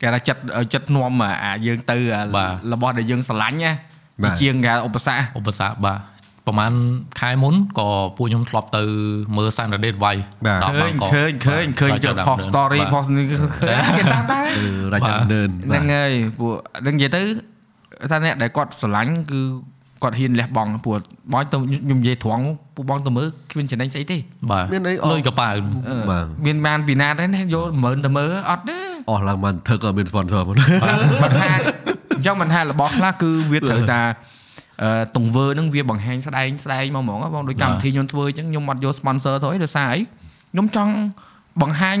[0.00, 1.12] គេថាចិត្តឲ្យចិត្តនាំ
[1.44, 3.72] អាយើងទៅអាបាទរបស់ដែលយើងស្រឡាញ់ណា
[4.22, 5.98] បាទជាងគេឧបសគ្គឧបសគ្គបាទ
[6.46, 6.72] ប្រហែល
[7.20, 8.82] ខែមុនក៏ពួកខ្ញុំធ្លាប់ទៅ
[9.36, 10.22] មើល Saturday Advice
[10.64, 13.36] ដល់បាងកកឃើញឃើញឃើញចូល post story post នេះគេ
[14.12, 14.48] តាំងដែរ
[14.92, 16.52] រាជដំណើរហ្នឹងហើយពួក
[16.86, 17.22] នឹងនិយាយទៅ
[18.10, 19.40] ថាអ្នកដែលគាត់ស្រឡាញ់គឺ
[20.02, 21.00] គាត់ហ៊ានលះបង់ពួក
[21.32, 24.18] បងទៅខ្ញុំនិយាយត្រង់ពួកបងទៅមើលគ្មានចំណេញស្អីទេ
[24.50, 25.54] បាទមានអីលុយកប៉ាវ
[26.10, 28.78] បាទមានបានពីណាដែរណាយក10000ទៅមើលអត់ទេ
[29.10, 30.54] អស់ឡើងបានធ្វើក៏មាន sponsor មក
[31.22, 31.46] មិនថា
[32.14, 34.00] អញ្ចឹងមិនថារបស់ខ្លះគឺវាត្រូវតា
[35.16, 40.00] ទង្វើហ្នឹងវាបង្ហាញស្ដែងស្ដែងមកហ្មងបងដូចកម្មវិធីខ្ញុំធ្វើអញ្ចឹងខ្ញុំអត់យក sponsor ទៅអីដោយសារអី
[40.52, 40.92] ខ្ញុំចង់
[41.62, 41.98] បង្ហាញ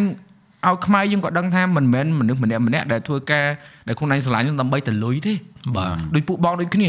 [0.66, 3.46] ឲ្យខ្មែរយើងក៏ដឹងថាមិនមែនមនុស្សម្នាក់ម្នាក់ដែលធ្វើការ
[3.88, 5.34] ដែលខ្លួនឯងស្រឡាញ់ដើម្បីទៅលុយទេ
[5.76, 6.88] បាទដូចពួកបងដូចគ្នា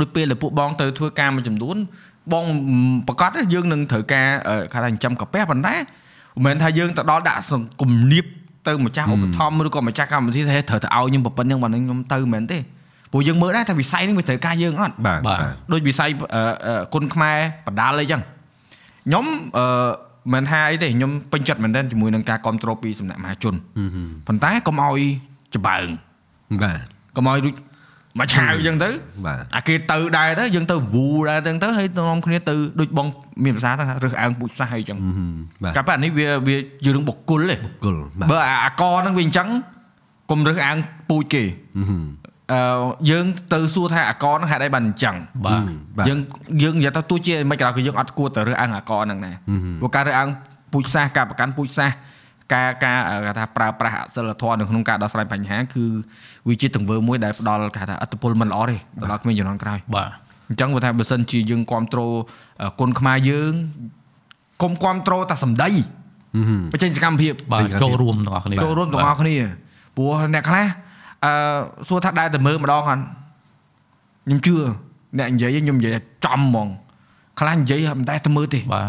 [0.00, 1.76] ដូចពេលដែលពួកបងទៅធ្វើការមួយចំនួន
[2.32, 2.44] បង
[3.08, 8.26] ប្រកាសយើងនឹងត្រូវការអឺគេថាចិញ្ចឹមកាពះប៉ុន្តែមិនមែនថាយើងទៅដល់ដាក់សង្គមនៀប
[8.66, 12.58] ទៅម្ចាស់ឧបត្ថម្ភឬក៏ម្ចាស់កម្មវិធីថាត្រូវទៅឲ្យខ្ញុំប៉ុណ្្នឹងប៉ុណ្្នឹងខ្ញុំទៅមែនទេ
[13.14, 17.36] ព្រោះយើងមើលដែរថាវិស័យនេះវាត្រូវការយើងអត់បាទបាទបាទដូចវិស័យអឺអឺគុណខ្មែរ
[17.66, 19.24] បដាលអីចឹងខ្ញុំ
[19.58, 19.66] អឺ
[20.34, 23.54] មិនថាអីទេខ្ញុំពេញចិត្តមែនទែនជាមួយនឹងការគ្រប់គ្រងពីសំណាក់មហាជន
[24.26, 25.00] ប៉ុន្តែកុំឲ្យ
[25.56, 25.86] ច្បើង
[26.62, 26.78] បាទ
[27.16, 27.54] កុំឲ្យដូច
[28.18, 28.90] មកឆាវអញ្ចឹងទៅ
[29.26, 33.06] បាទអាគេទៅដែរទៅយើងទៅវូដែរអញ្ចឹងទៅហើយនាំគ្នាទៅដូចបង
[33.44, 34.98] មានភាសាថារើសអើងពូជសាសន៍អីចឹង
[35.62, 39.48] បាទកាលប៉ានេះវាវាជារឿងបុគ្គលទេគុលបាទបើអាអាកហ្នឹងវាអញ្ចឹង
[40.30, 40.78] កុំរើសអើង
[41.10, 41.42] ពូជគេ
[42.52, 42.60] អឺ
[43.10, 45.16] យើងទៅសួរថាអាកហ្នឹងហេតុអីបានអញ្ចឹង
[45.46, 45.60] បាទ
[45.96, 46.18] បាទយើង
[46.62, 49.32] យើងនិយាយទៅទោះជាមិនក៏ដោយគឺយើងអត់គួរទៅរើសអើងអាកហ្នឹងណា
[49.80, 50.28] ព្រោះការរើសអើង
[50.72, 51.96] ពូជសាសន៍ការប្រកាន់ពូជសាសន៍
[52.54, 55.84] ការការអឺគេថាប្រើប្រាស់អសិលធម៌នៅក្នុងការដោះស្រាយបញ្ហាគឺ
[56.48, 60.08] វាជាទង្វើមួយដែលផ្ដល់គេថាអត្តពលមិនល្អទេទៅដល់ក្មេងជំនាន់ក្រោយបាទ
[60.48, 62.12] អញ្ចឹងបើថាបើសិនជាយើងគ្រប់គ្រង
[62.80, 63.52] គុណខ្មែរយើង
[64.62, 65.70] កុំគ្រប់គ្រងតែសម្ដី
[66.72, 69.34] បញ្ចេញសកម្មភាពបាទចូលរួមទាំងអស់គ្នាចូលរួមទាំងអស់គ្នា
[69.96, 70.66] ព្រោះអ្នកខ្លះ
[71.24, 71.30] អឺ
[71.88, 73.02] សួរថាដែរតែមើលម្ដងអត់
[74.26, 74.54] ខ្ញុំជឿ
[75.18, 76.68] អ្នកនិយាយខ្ញុំនិយាយថាចំហ្មង
[77.40, 78.86] ខ្លះនិយាយមិនតែតែមើលទេបាទ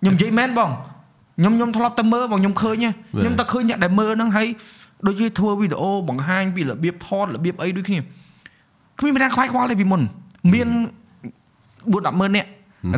[0.00, 0.70] ខ្ញុំនិយាយមែនបង
[1.38, 2.90] ខ្ញុំខ្ញុំធ្លាប់តែមើលបងខ្ញុំឃើញហ៎
[3.20, 4.46] ខ្ញុំតែឃើញអ្នកដែលមើលហ្នឹងហើយ
[5.06, 7.98] ដូចជាធ្វើវីដេអូបង្ហាញពីរបៀបថតរបៀបអីដូចគ្នា
[8.98, 10.02] គ្មានមានណាខ្វាយខ្វល់ទេពីមុន
[10.52, 10.68] មាន
[11.92, 12.48] 4 10ម៉ឺននាក់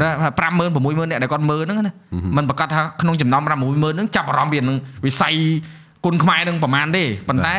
[0.03, 0.09] ថា
[0.39, 1.95] 50000 60000នាក់ដែលគាត់មើលហ្នឹងណា
[2.37, 5.35] มันប្រកាសថាក្នុងចំណោម5 60000ហ្នឹងចាប់អារម្មណ៍ពីនឹងវិស័យ
[6.05, 7.57] គុណខ្មែរហ្នឹងប្រហែលទេប៉ុន្តែ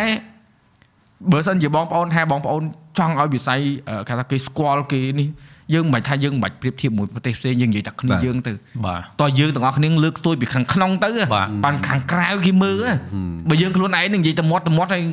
[1.31, 2.63] បើសិនជាបងប្អូនថាបងប្អូន
[2.99, 3.59] ចង់ឲ្យវិស័យ
[3.89, 5.27] អឺគេថាគេស្គាល់គេនេះ
[5.73, 8.53] យើងមិនបាច់ថាយើងមិនបាច់ប្រៀបធៀបមួយប្រទេសផ្សេងយើងនិយាយតែគ្នាយើងទៅ
[8.85, 12.95] បាទតោះយើងទាំងអស់គ្នាលើកស្ទួយពីខាងក្នុងទៅបាទបានខាងក្រៅគេមើលណា
[13.49, 15.03] បើយើងខ្លួនឯងនឹងនិយាយតែមាត់ទៅមាត់ហើយ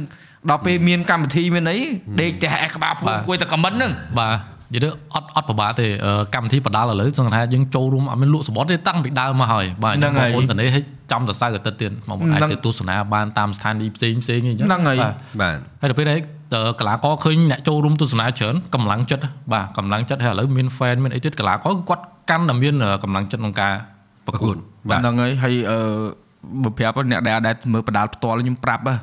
[0.50, 1.78] ដល់ពេលមានកម្មវិធីមានអី
[2.20, 16.18] ដេកតែអេក្បាលពួកគួយតែខមមិនហ្នឹងបាទ និយាយទៅអត់អត់ពិបាកទេអឺកម្មវិធីបដាល់ឥឡូវសង្ឃថាយើងចូលរួមអត់មានលក់សបត់ទេតាំងពីដើមមកហើយបាទហ្នឹងហើយបងប្អូនតនេះឲ្យចំតសៅរ៍អាទិត្យទៀតបងប្អូនអាចហ្នឹងទៅទស្សនាបានតាមស្ថានីយ៍ផ្សេងផ្សេងអីចឹងហ្នឹងហើយបាទបាទហើយដល់ពេលនេះ
[16.54, 23.74] តើកីឡាករឃើញអ្នកចូលរួមទស្សនាច្រើនកម្លាំងចិត្តបាទកម្លាំងចិត្តហើយឥឡូវមាន fan មានអីទៀតកីឡាករគឺគាត់កាន់តែមានកម្លាំងចិត្តក្នុងការ
[24.26, 24.56] ប្រកួត
[24.90, 25.78] បាទហ្នឹងហើយហើយអឺ
[26.62, 28.94] បើប្រាប់អ្នកដែលដែលមើលបដាលផ្ទាល់ខ្ញុំប្រាប់ហ៎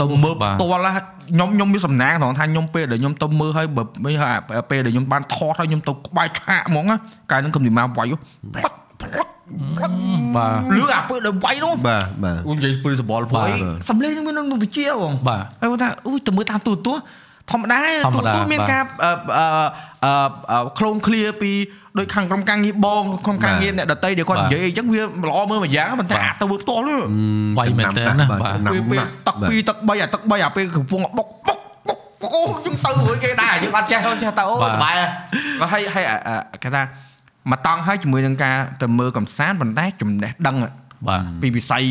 [0.00, 4.34] ទៅមើលបាទផ្ទាល់ហ่ะខ្ញុំខ្ញុំមានសំណាងត្រង់ថាខ្ញុំពេលដែលខ្ញុំទៅមើលហើយបើមិនហើយ
[4.70, 6.96] ពេលដែលខ្ញុំបានថតហើយខ្ញុំទៅក្បែរឆាកហ្មងណា
[7.30, 8.06] កាលហ្នឹងខ្ញុំនិយាយមកវាយ
[8.54, 9.28] ផ្លឹកផ្លឹក
[9.78, 9.92] ផ្លឹក
[10.36, 13.58] បាទលឿអាពេលដែលវាយនោះបាទបាទអូនិយាយព្រឺសបល់ព្រោះបាទអី
[13.90, 17.02] សំលេងនឹងមាននឹងវិជាបងបាទហើយគាត់ថាអូយទៅមើលតាមទូរទស្សន៍
[17.50, 19.46] ធម្មតាធម្មតាទូរទស្សន៍មានបាទការអឺអឺ
[20.04, 20.12] អឺ
[20.50, 21.52] អឺ clone clear ពី
[21.98, 26.82] ដូចខាងក្រុមការងារបងក្រុមការងារអ្នកដតីដែលគាត់និយាយអីចឹងវាល្អមើលមួយយ៉ាងប៉ុន្តែអាទៅមើលផ្ទាល់
[27.58, 31.98] វាយមែនតើណាបាទណាំពេលពេលណាស់ទឹកពីរទឹក3អាទឹក3អាពេលកំពុងបុកបុកបុក
[32.34, 34.94] អូយើងទៅរួចគេដែរយើងអត់ចេះអត់ចេះទៅអូបាទសប្បាយ
[35.72, 36.16] ហើយហើយហើយអា
[36.52, 36.82] អាគេថា
[37.50, 40.56] មកតង់ហើយជាមួយនឹងការទៅមើលកំសាន្តប៉ុន្តែចំណេះដឹង
[41.08, 41.84] បាទពីវិស័យ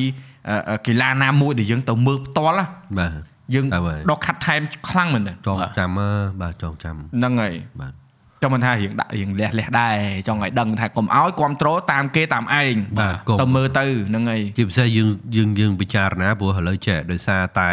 [0.50, 2.66] អឺអឺកីឡាណាមួយដែលយើងទៅមើលផ្ទាល់ណា
[3.00, 3.12] បាទ
[3.54, 6.10] យើងហើយដកខាត់ថែមខ្លាំងមែនទេចងចាំអើ
[6.42, 7.94] បាទចងចាំហ្នឹងហើយបាទ
[8.42, 17.72] ចង់មិនថារៀងដាក់រៀងលះលះដែរចង់ឲ្យដឹងថាកុំឲ្យគ្រប់ត្រូលតាមគេតាមឯងបាទកុំទៅមើលទៅហ្នឹងហើយជាពិសេសយើងយើងយើងពិចារណាព្រោះឥឡូវចេះដោយសារតែ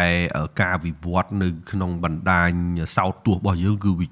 [0.61, 2.51] ការវិវត្តនៅក្នុងបណ្ដាញ
[2.95, 4.07] សោតទស្សន៍របស់យើងគឺវា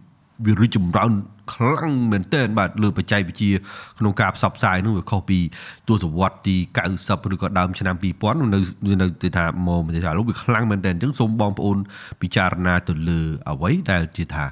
[0.46, 1.12] វារីកចម្រើន
[1.54, 3.54] ខ្លាំងមែនទែនបាទលើបច្ចេកវិទ្យា
[4.00, 5.40] ក្នុងការផ្សព្វផ្សាយនោះវាខុសពី
[5.88, 6.56] ទសវត្សរ៍ទី
[6.96, 11.78] 90ឬក៏ដើមឆ្នាំ2000នៅនៅនៅទៅថាមកទៅថាលោកវាខ្លាំងមែនទែនអញ្ចឹងសូមបងប្អូន
[12.22, 14.46] ពិចារណាទៅលើអ្វីដែលជាថា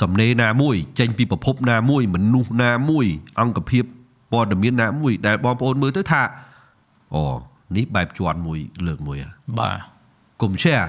[0.00, 3.06] សំណេរណាមួយ ចេញពីប្រភពណាមួយមនុស្សណាមួយ
[3.40, 3.84] អង្គភាព
[4.32, 6.22] ព័ត៌មានណាមួយដែលបងប្អូនមើលទៅថា
[7.14, 7.22] អូ
[7.76, 9.76] នេះបែបជាន់មួយលើកមួយហ่ะបាទ
[10.42, 10.86] កុំ share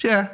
[0.00, 0.24] share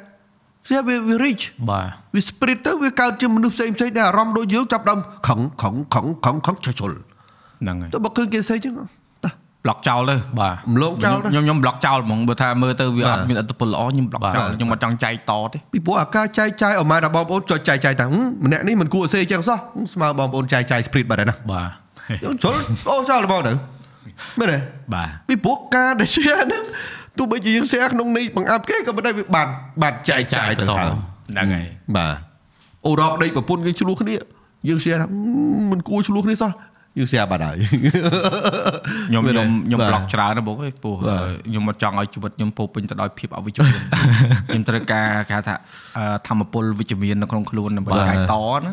[0.67, 6.91] share វា rich បាទវា spirit ទៅវាកើតជាមនុស្សផ្សេងផ្សេងដែលអារម្មណ៍ដូចយើងចាប់ផ្ដើមខឹងខឹងខឹងខឹងខឹងចុល
[7.61, 8.73] ហ្នឹងហើយទៅបើឃើញគេផ្សេងចឹង
[9.67, 21.69] តោះប្លុកចោលទៅបាទរំលងចោលទៅខ្ញុំខ្ញុំប្លុកចោលហ្មងបើថាមើលទៅវាបាទអត់មានអត្តពលល្អខ្ញុំប្លុកបាទចោលខ្ញុំអត់ចង់ចែកតទេពីព្រោះអាការចែកចាយអមម៉ែដល់បងប្អូនចុចចែកចាយតាហឹមម្នាក់នេះមិនគួរអសេចឹងសោះហឹមស្មើបងប្អូនចែកចាយ spirit បាត់ហើយណាបាទ
[22.23, 22.55] យើងជុល
[22.89, 23.53] អូចោលបងទៅ
[24.39, 24.57] មែនទេ
[24.93, 26.63] បាទពីព្រោះការដែល share ហ្នឹង
[27.17, 29.47] ទោះបីជាយើង share ក្នុងនេះបង្អាប់គេក៏មិនដែរវាបាន
[29.81, 30.87] បានចែកចាយទៅហើយ
[31.31, 32.13] ហ្នឹងហើយបាទ
[32.85, 34.15] អូរ៉ុបដេកប្រពន្ធគេឆ្លោះគ្នា
[34.67, 35.07] យើង share ថា
[35.71, 36.51] មិនគួរឆ្លោះគ្នាសោះ
[36.98, 37.56] យើង share បាត់ហើយ
[39.08, 43.74] ខ្ញុំ មែនទេ ខ្ញុំខ្ញុំ បាទ ប្លុកច្រើនណាស់បងអើយព្រោះ បាទ ខ្ញុំអត់ចង់ឲ្យជីវិតខ្ញុំពោរពេញទៅដោយភាពអវិជ្ជមាន
[44.48, 45.54] ខ្ញុំត្រូវការគេហៅថា
[45.98, 48.70] អឺធម្មពលវិជ្ជមាននៅក្នុងខ្លួនដើម្បីកាយតណា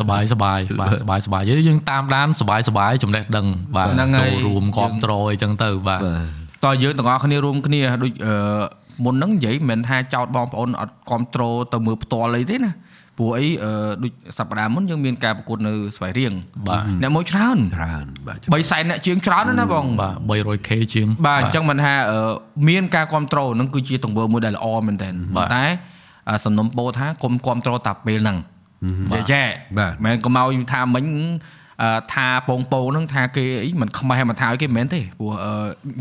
[0.00, 6.00] សบายសบายបាទសบายសบายយើងតាមដានសบายសบายចំណេះដឹងបាទ ហ្នឹងហើយ ចូលរួមគ្រប់ត្រអីចឹងទៅបាទ
[6.64, 8.34] តើយើងទាំងអស់គ្នារួមគ្នាដូចអឺ
[9.04, 12.72] មុនហ្នឹងនិយាយមិនមែនថាចោតបងប្អូនអត់គ្រប់ត្រូលទៅមើលផ្ទាល់អីទេណា
[13.19, 13.71] ព្រោះអីអឺ
[14.03, 16.33] ដូចសប្តាហ៍មុនយើងមានការប្រកួតនៅស្វាយរៀង
[16.67, 22.19] បាទអ្នកមួយច្រើនច្រើនបាទ3សែនអ្នកជាងច្រើនណាស់ណាបងបាទ 300k ជាងបាទអញ្ចឹងមិនថាអឺ
[22.69, 25.63] មានការគ្រប់ត្រូលហ្នឹងគឺជាទង្វើមួយដែលល្អមែនតើបាទតែ
[26.27, 28.37] អ่าសំណុំពោថាគុំគ្រប់ត្រូលតែពេលហ្នឹង
[29.13, 29.43] ចាចា
[29.77, 31.05] បាទមិនក៏មកថាមិញ
[31.83, 35.51] អឺថាពងពោហ្នឹងថាគេអីមិនខ្មេះមកថាឲ្យគេមិនមែនទេព្រោះអឺ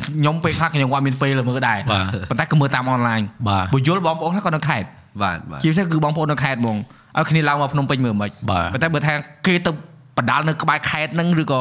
[0.05, 4.89] ខ្ញុំពេលខ្លះខ្ញុំក៏អត់មានពេលមើលដែរបាទប៉ុន្តែក៏មើលតាមអនឡាញបាទបើយល់បងប្អូនខ្លះក៏នៅខេត្ត
[5.23, 6.77] បាទបាទជាពិសេសគឺបងប្អូននៅខេត្តហ្មង
[7.19, 9.15] ឲ្យគ្នាឡើងមកភ្នំពេញមើលមិនបាទប៉ុន្តែបើថា
[9.47, 9.71] គេទៅ
[10.19, 11.61] បដាល់នៅក្បែរខេត្តហ្នឹងឬក៏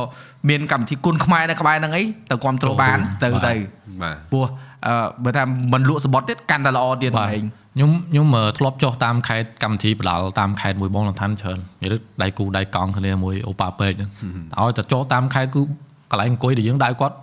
[0.50, 3.54] មានកម្មវិធីគុណខ្មែរនៅក្បែរហ្នឹងអីទៅគ្រប់គ្រងបានទៅបាទទៅ
[4.02, 4.46] បាទព្រោះ
[4.88, 4.94] អឺ
[5.24, 5.44] បើថា
[5.74, 7.46] មិនលក់សបុតទៀតកាន់តែល្អទៀតបាទឯង
[7.76, 14.10] ខ្ញុំខ្ញុំអឺធ្លាប់ចុះតាមខេត្តកម្មវិធីបដាល់តាមខេត្តមួយបងលំឋានច្រើននិយាយទៅដៃគូដៃកង់គ្នាមួយអូប៉ាពេកហ្នឹង
[14.60, 15.62] ឲ្យតែចុះតាមខេត្តគឺ
[16.12, 17.16] កន្លែងអង្គុយដែលយើងដៅគាត់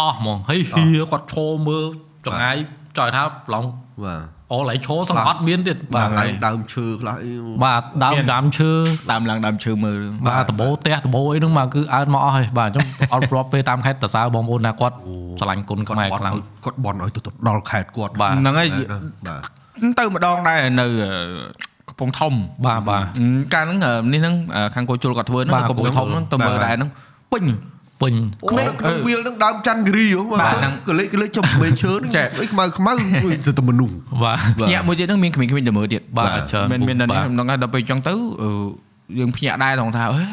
[0.00, 1.84] អស់ហ្មងហើយហៀគាត់ឈរមើល
[2.26, 2.56] ចង្អាយ
[2.96, 3.22] ចង់ថា
[3.54, 3.64] ឡង
[4.04, 7.32] បាទ អូឡៃឈរសង្កត់មានទៀតបាទឡើងដើមឈើខ្លះអី
[7.64, 8.70] បាទដើមដើមឈើ
[9.10, 14.96] តាមឡើងដើមឈើមើលបាទដបោផ្ទះដបោអីហ្នឹងមកគឺអើតមកអស់ហើយបាទអញ្ចឹងអត់ប្របពេលតាមខេត្តតសើបងប្អូនណាគាត់
[15.40, 19.42] ឆ្លាញ់គុណគាត់ខ្មែបរន់ខ្លាំងឲ្យគាត់បន់ឲ្យទៅទៅដល់ខេត្តគាត់បាទហ្នឹងហើយបាទ
[19.98, 21.12] ទៅម្ដងដែរនៅអឺ
[21.88, 22.32] កំពង់ធំ
[22.66, 26.90] បាទបាទអឺកាលហ្នឹងអឺនេះហ្នឹងអឺខាងគោជុលគាត់ធ្វើហ្នឹងបាទនៅកំពង់ធំហ្នឹងទៅមើលដែរហ្នឹង
[27.32, 27.42] ពេញ
[28.02, 32.92] ពេញអូនៅក្នុងវាលហ្នឹងដើមច័ន្ទគិរីហ៎បាទហ្នឹងកលេចកលេចចំមេឈើហ្នឹងចាស្អីខ្មៅខ្មៅ
[33.46, 38.50] ទៅតែមនុស្សបាទភ្ញាក់មួយទៀតហ្នឹងមានក្មេងៗទៅមើលទៀតបាទបាទច្រើនមានមានតែនេះបាទហ្នឹងហើយដល់ពេលអញ្ចឹងទៅអឺ
[39.18, 40.24] យើងភ្ញាក់ដែរត្រង់ថាអេ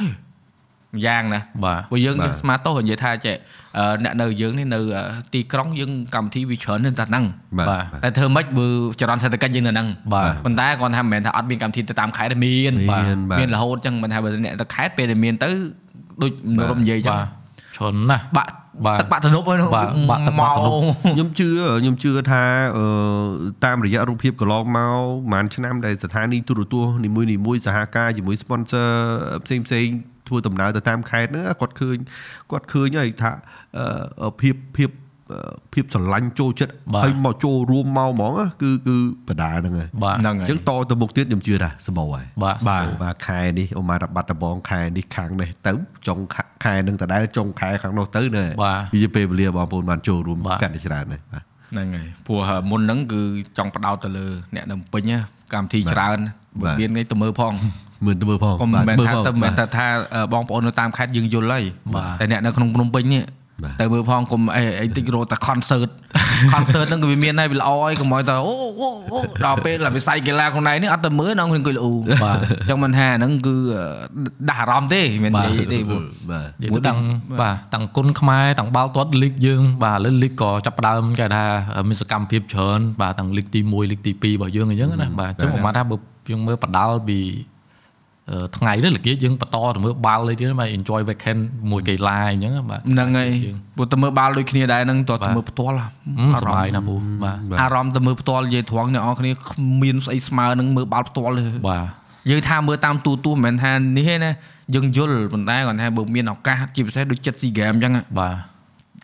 [0.96, 3.36] ម្យ៉ាងណាបាទព្រោះយើងបាទស្មាតទោសនិយាយថាចេះ
[3.78, 5.04] អឺអ្នកនៅយើងនេះនៅអឺ
[5.34, 7.26] ទីក្រុងយើងកម្មវិធីវាច្រើនតែហ្នឹង
[7.60, 8.68] បាទតែធ្វើម៉េចបើ
[9.00, 15.50] ចរន្តសេដ្ឋកិច្ចយើងនៅហ្នឹងបាទប៉ុន្តែគាត់ថាមិនមែនថាអត់មានកម្មវិធីទៅតាមខេត្តទេមានមានបាទមានរហូតអញ្ចឹងមិនថាបើអ្នកទៅខេត្តពេលដែលមានទៅ
[16.22, 17.37] ដូចមករំនិយាយអញ្ចឹងបាទ
[17.78, 18.54] ច្រើនណាស់បាក់
[18.86, 20.76] បាទទឹកបាក់ទំនប់ហ្នឹងបាទបាក់ទឹកបាក់ទំនប់
[21.14, 21.50] ខ្ញុំជឿ
[21.82, 22.44] ខ្ញុំជឿថា
[22.78, 22.86] អឺ
[23.66, 25.00] តាមរយៈរូបភាពកន្លងមក
[25.32, 28.90] ប្រហែលឆ្នាំដែលស្ថានីយទូរទស្សន៍នីមួយនីមួយៗសហការជាមួយ sponsor
[29.46, 29.96] ផ្សេងផ្សេងៗ
[30.28, 31.98] ធ្វើដំណើរទៅតាមខេត្តហ្នឹងគាត់ឃើញ
[32.52, 33.32] គាត់ឃើញហើយថា
[34.24, 35.07] អឺភាពភាពអឺ
[35.74, 38.98] ភាពស្រឡាញ់ចូលចិត្តបាទហើយមកចូលរួមមកហ្មងណាគឺគឺ
[39.28, 45.72] បដាហ្នឹងហើយបាទហ្នឹងអហើយញ្ចឹងតទៅមុខទៀតខ្ញុំជឿថាសម្បូរហើយបាទបាទបាទខែនេះអូម៉ារ៉ាបាត់ដំបងខែនេះខាងនេះទៅ
[46.08, 53.22] ចុងខែខែនឹងដដែលចុងខែខាងនោះទៅណែបាទវាជាពេលវេលាបងប្អូនបានចូលរួមបាទកាន់តែច្រើនហើយបាទហ្នឹងហើយព្រោះមុនហ្នឹងគឺ
[53.58, 55.18] ចង់បដោតទៅលើអ្នកនៅភ្នំពេញណា
[55.54, 56.18] កម្មវិធីបាទច្រើន
[56.62, 57.54] បាទបើមាននេះទៅមើលផង
[58.06, 61.64] មើលទៅមើលផងកុំមិនមែនមើលថាផងទៅមិនមែនបាទថាថាអឺបងប្អូននៅតាមខេត្តយើងយល់ហើយ
[61.96, 63.28] បាទតែអ្នកនៅក្នុងភ្នំពេញនេះបា
[63.66, 65.90] ទទៅមើលផងកុំអីអីតិចរត់តែ concert
[66.54, 71.92] concert ហ្នឹងក៏វាមានដែរវាល្អហើយកុំឲ្យតែអូអូអូដល់ពេលតែវិស័យកីឡាខ្លួនឯងនេះអត់ទៅមើលដល់ខ្លួនអង្គុយលូ
[72.24, 73.56] បាទអញ្ចឹងមិនថាហ្នឹងគឺ
[74.50, 77.00] ដាក់អារម្មណ៍ទេមិននិយាយទេព្រោះបាទនិយាយទៅទាំង
[77.42, 81.46] បាទទាំងគុណខ្មែរទាំងបាល់ទាត់លីកយើងបាទឥឡូវលីកក៏ចាប់ផ្ដើមគេថា
[81.90, 85.96] មានសកម្មភាពច្រើនបាទទាំងលីកទី1លីកទី2របស់យើងអញ្ចឹងណាបាទអញ្ចឹងប្រហែលថាបើ
[86.30, 87.57] យើងមើលបដាល់ពីអឺ
[88.58, 93.30] ថ្ងៃនេះល្ងាចយើងបន្តទៅមើលបាល់អីទៀតបាទ enjoy weekend មួយកីឡាអញ្ចឹងបាទហ្នឹងហើយ
[93.76, 95.88] ព្រោះទៅមើលបាល់ដូចគ្នាដែរហ្នឹងតើទៅមើលផ្ទាល់ហឹ
[96.30, 101.86] មសប្បាយណាស់ពូបាទអារម្មណ៍ទៅមើលផ្ទាល់និយាយត្រង់អ្នកនរគ្នាគ្មានស្អីស្មើនឹងមើលបាល់ផ្ទាល់ទេបាទ
[102.30, 104.32] យើងថាមើលតាមទូទូមិនមែនថានេះទេណា
[104.76, 108.36] យើងយល់ប៉ុន្តែគាត់ថាបើមានឱកាសជាពិសេសដូចចិត្តស៊ីហ្គេមអញ្ចឹងបាទ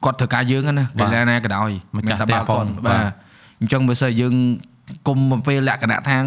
[0.06, 3.14] គាត់ធ្វើការយើងហ្នឹងណាបាទកីឡាណាក៏ដោយម្ចាស់តែបាល់ផ្ទះផងគាត់បាបាទទ
[3.60, 4.34] អញ្ចឹងបើសិនយើង
[5.08, 6.26] គុំមកពេលលក្ខណៈថាង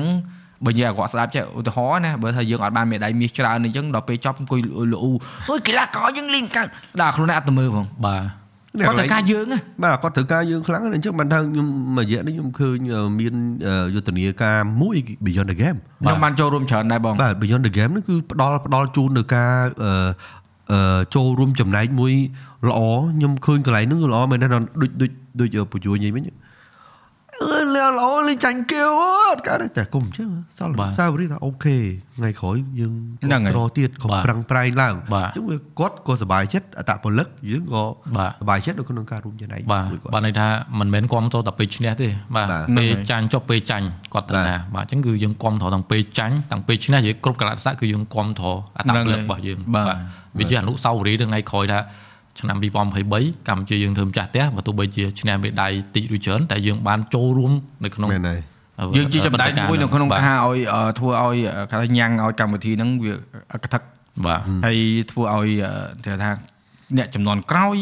[0.65, 4.99] បើនិយាយឲ្យគាត់ស្ដាប់ចេះឧទាហរណ៍ណាបើថាយើងអត់បានមេដៃមាសច្រើនអញ្ចឹងដល់ពេលចប់អង្គុយលូលូ
[5.49, 6.67] អើយកីឡាករយើងលេងកើត
[7.01, 8.23] ដល់ខ្លួនឯងអត់ទៅមើលផងបាទ
[8.79, 13.35] គាត់ធ្វើការយើងណាបាទគាត់ត្រូវការយើងខ្លាំងណាស់អញ្ចឹងបានថាខ្ញុំមួយរយៈនេះខ្ញុំឃើញអឺមាន
[13.67, 19.55] អឺយុទ្ធនាការមួយ Beyond the Game ខ្ញុំបានចូលរួមច្រើនដែរបងបាទ Beyond the Game នេះគឺផ្ដល់ផ្ដល់ជូននៅការ
[19.85, 19.93] អឺ
[20.73, 22.13] អឺចូលរួមចំណែកមួយ
[22.69, 22.81] ល្អ
[23.15, 26.25] ខ្ញុំឃើញកន្លែងហ្នឹងល្អមែនទេដូចដូចដូចពញ្ញុនិយាយវិញ
[27.43, 29.03] អឺល្អលេងចាញ់គេអ
[29.35, 30.29] ត់កើតតែគុំអញ្ចឹង
[30.59, 31.77] សល់បាទសាវរីថាអូខេ
[32.17, 37.85] ថ្ងៃក្រោយយើងហ្នឹងហើយរទៀតកុំបាទប្រឹងប្រែងឡើងបាទអញ្ចឹងវាគាត់ក៏សប្បាយចិត្តអតពលិកយើងក៏
[38.17, 49.87] បាទសប្បាយចិត្តនៅក្នុងការរួមចំណែកបាទមួយគាត់បាទន័យថាមិនមែនគាំទ្រតែពេលឈ្នះទេបាទបាទពេលចាញ់ចុះពេលចាញ់គាត់ទៅបាទណាបាទអញ្ចឹងគឺយើងគាំទ្រទាំងពេលចាញ់ទាំងពេលឈ្នះនិយាយគ្រប់កលៈទេសៈគឺយើងគាំទ្រអត្តពលិករបស់យើងបាទ
[50.39, 51.79] វាជាអនុស្សាវរីយ៍ទៅថ្ងៃក្រោយថា
[52.41, 57.53] ឆ្នាំ2023កម្ពុជាយើងធ្វើម្ចាស់ផ្ទះបើទោះបីជាឈ្នះមេដាយតិចឬច្រើនតែយើងបានចូលរួម
[57.85, 58.41] នៅក្នុងមែនហើយ
[58.97, 63.15] យើងជាចំណែកមួយនៅក្នុងបាទការឲ្យអឺធ្វើឲ្យអឺគេថាញ៉ាំងឲ្យកម្មវិធីហ្នឹងវា
[63.63, 63.79] កថា
[64.27, 64.79] បាទហើយ
[65.11, 65.73] ធ្វើឲ្យអឺ
[66.05, 66.31] គេថា
[66.97, 67.79] អ្នកចំនួនក្រោយ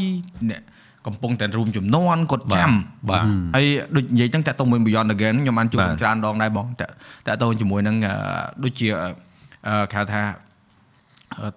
[0.51, 0.63] អ្នក
[1.07, 2.73] កំពុងតែរួមចំនួនគាត់ចាំ
[3.11, 3.25] បាទ
[3.57, 6.93] ហើយដូចនិយាយចឹងតាក់ទងមួយ Beyond Again ខ្ញុំបានជួបបាទច្រើនដងដែរបងតាក់
[7.27, 8.15] តាក់ទងជាមួយនឹងអឺ
[8.63, 8.89] ដូចជា
[9.69, 10.44] អឺគេហៅថាអឺ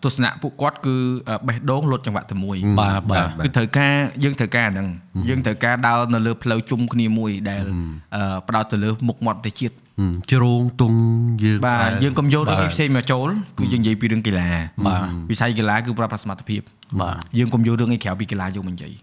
[0.03, 0.95] ទស្សនៈពួកគាត់គឺ
[1.29, 4.87] អឺបេះដូងលុតចង្វាក់តែមួយបាទបាទគឺត្រូវការយើងត្រូវការហ្នឹង
[5.29, 7.63] យើងត្រូវការដើរនៅលើផ្លូវជុំគ្នាមួយដែល
[8.15, 10.99] អឺផ្ដោតទៅលើមុខមាត់ប្រទេសជាតិហឹមជ្រងទង់
[11.43, 14.49] យើងបាទយើងកុំយករឿងបាទនេះផ្សេងមកចូលគឺយើងនិយាយពីរឿងកីឡា
[14.87, 15.01] បាទ
[15.31, 16.61] វិស័យកីឡាគឺប្រាប់ប្រាសមត្ថភាព
[17.01, 18.93] បាទយើងកុំយករឿងឯក្រៅពីកីឡាយកមកនិយាយ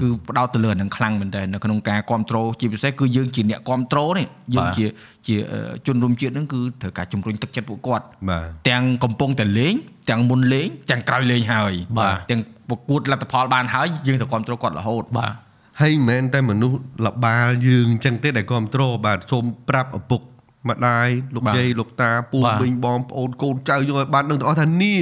[0.00, 4.86] គឺផ្ដោតទៅលើអានឹងខ្លាំងមែនតើនៅក្នុងការគ្រប់គ្រងជាពិសេសគឺយើងជាអ្នកគ្រប់គ្រងនេះយើងជា
[5.26, 9.74] ជាអឺជនរួមជាតិហ្នឹងគឺត្រូវការជំរុញទឹកចិត្តពួកគាត់បាទទាំងកំពុងតែលេង
[10.10, 15.32] ទាំងមុនលេងទាំងក្រោយលេងហើយបាទទាំងប្រកួតលទ្ធផលបានហើយយើងត្រូវគ្រប់គ្រងគាត់រហូតបាទ
[15.80, 20.20] ហើយមិនមែនតែមនុស្សលបាលយើងអញ្ចឹងទេដែលគ្រប់គ្រងបាទសូមប្រាប់ឪពុក
[20.68, 24.94] ម្ដាយលោកបាទយាយលោកតាពូបាទមីងបងប្អូនកូនចៅយើងឲ្យបានដឹងទាំងអស់ថានី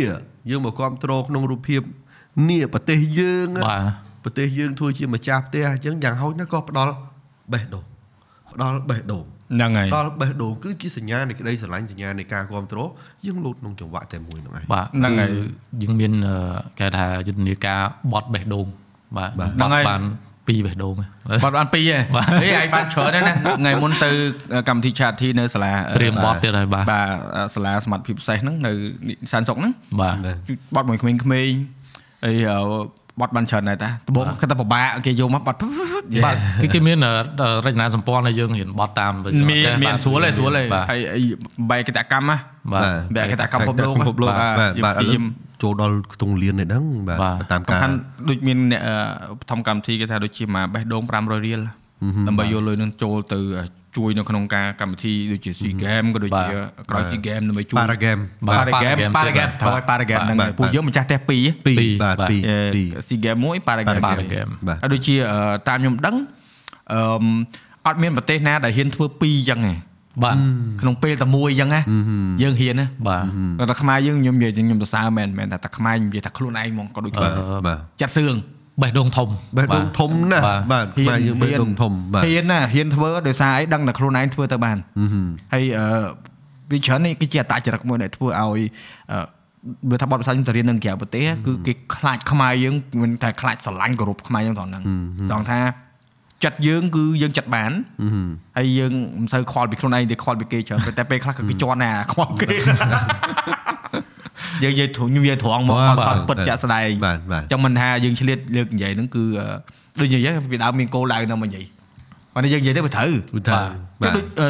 [0.50, 1.82] យើងមកគ្រប់គ្រងក្នុងរូបភាព
[2.48, 6.92] នីប្រទេសយើងបាទ ប្រទេសយើងធ្វើជាម្ចាស់ផ្ទះអញ្ចឹងយ៉ាងហោចណាស់ក៏ផ្ដល់
[7.52, 7.84] បេះដូង
[8.52, 12.88] ផ្ដល់បេះដូងហ្នឹងហើយផ្ដល់បេះដូងគឺជាសញ្ញានៃក្តីស្រឡាញ់សញ្ញានៃការគ្រប់គ្រង
[13.26, 15.42] យើងលោតក្នុងចង្វាក់តែមួយហ្នឹងឯងបាទហ្នឹងហើយគឺ
[15.82, 16.36] យើងមានអឺ
[16.78, 17.80] គេថាយុទ្ធនាការ
[18.12, 18.66] បត់បេះដូង
[19.16, 20.02] បាទបាទបហ្នឹងហើយត់បាន
[20.48, 21.06] ពីរបេះដូងហ៎
[21.44, 21.98] បាត់បានពីរហ៎
[22.42, 24.10] ហេឯងបានច្រើនហើយណាថ្ងៃមុនទៅ
[24.68, 27.08] កម្មវិធី chat ធីនៅសាលាត្រៀមបត់ទៀតហើយបាទបាទ
[27.54, 28.72] សាលាសមត្ថភាពពិសេសហ្នឹងនៅ
[29.32, 30.16] សានសុកហ្នឹងបាទ
[30.74, 31.18] បត់មួយក្មេងៗ
[32.24, 32.58] អីអឺ
[33.20, 35.58] បត់បានច្រើនដែរតាដំបូងគាត់តែពិបាកគេយកមកបត់
[36.24, 37.12] បាទគឺគេមានអឺ
[37.66, 41.22] រចនាសម្ព័ន្ធឲ្យយើងរៀនបត់តាមទៅមានមានស្រួលទេស្រួលទេបាទហើយអី
[41.70, 42.36] បែកកិច្ចកម្មណា
[42.72, 42.84] បាទ
[43.16, 47.94] បែកកិច្ចកម្មពិភពលោកពិភពលោកបាទបាទបាទឥឡូខ្ញុំវចូលដល់ខ្ទង់លៀននេះហ្នឹងបាទបាទតាមសំការខាន់
[48.28, 48.94] ដូចមានអ្នកអឺ
[49.40, 51.60] បឋមកម្មវិធីគេថាដូចជាមួយបេះដូង500រៀល
[52.28, 53.40] ដើម្បីយកលុយនឹងចូលទៅ
[53.96, 56.44] ជួយនៅក្នុងការកម្មវិធីដូចជា SEA Game ក៏ដូចជា
[56.90, 58.18] ក្រោយ SEA Game ដើម្បីជួយប៉ារ៉ាហ្គេម
[58.48, 62.40] បាទ Paragame Paragame Paragame បាទត្រូវឲ្យ Paragame ហ្នឹងបាទហើយពួកយើងម្ចាស់ផ្ទះពីរពីរពីរបាទបាទពីរ
[62.74, 65.38] ពីរ SEA Game មួយ Paragame Paragame បាទហើយដូចជាអឺ
[65.68, 66.16] តាមខ្ញុំដឹង
[66.92, 67.24] អឺម
[67.86, 69.74] អត់មានប្រទេសណាដែលហ៊ានធ្វើពីរអញ្ចឹងទេ
[70.24, 70.36] បាទ
[70.80, 71.80] ក្នុងពេលតែមួយអញ្ចឹងណា
[72.42, 73.24] យើងហ៊ានណាបាទ
[73.58, 77.32] គាត់តែខ្មែរយើងខ្ញុំនិយាយខ្ញុំសរសើរមែនមែនតែតែខ្មែរខ្ញុំនិយាយថាខ្លួនឯងហ្មងក៏ដូចជាបាទ
[77.66, 78.34] បាទចាត់សឿង
[78.82, 85.86] បេះដូងធំបេះដូងធំណាស់បាទបាទខ្មែរយើងបេះដូងធំបាទហ៊ានណាហ៊ានធ្វើដោយសារអីដឹងតែខ្លួនឯងធ្វើទៅបានហឹមហើយអឺ
[86.70, 88.60] វាច្រើននេះគឺជាអត្តចរិតមួយដែលធ្វើឲ្យ
[89.12, 89.18] អឺ
[89.88, 94.82] បើថាបទពិសោធន៍ខ្ញុំទៅរៀននៅក្រៅប្រទេសគឺគេខ្លាចខ្មែរយើងមិនតែខ្លាចស្រឡាញ់គោរពខ្មែរយើងត្រង់ហ្នឹង
[95.30, 95.60] ត្រង់ថា
[96.44, 97.70] ចិត្តយើងគឺយើងចិត្តបាន
[98.02, 102.48] ហឹមហើយយើងមិនសូវខ្វល់ពីខ្លួនឯងទេខ្វល់ពីគេច្រើនតែពេលខ្លះក៏គេជន់ដែរខ្វល់គេ
[104.62, 109.46] យើងនិយាយធំខ្ញុំនិយាយត្រង់មកអត់អត់ពិតចាក់ស្ដែងបាទបាទចឹងមិនថាយើងឆ្លៀតលើកនិយាយហ្នឹងគឺអឺ
[110.00, 111.64] ដូចនិយាយពីដើមមានគោលដៅនៅមកនិយាយ
[112.34, 114.48] បើយើងនិយាយទៅវាត្រូវឧទាហរណ៍គឺបាទដូចអឺ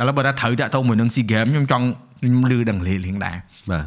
[0.00, 1.84] ឥឡូវបើថាត្រូវតាក់ទងមួយនឹង SEA Game ខ្ញុំចង់
[2.18, 3.36] ខ្ញុំលឺដឹងលេងដែរ
[3.72, 3.84] បាទ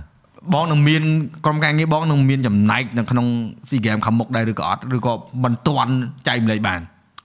[0.54, 1.04] បងនឹងមាន
[1.46, 3.28] ក្រុមការងារបងនឹងមានចំណែកនៅក្នុង
[3.70, 5.14] SEA Games ខាងមុខដែរឬក៏អត់ឬក៏
[5.44, 5.94] មិនទាន់
[6.28, 6.82] ចែកម្លែកបាន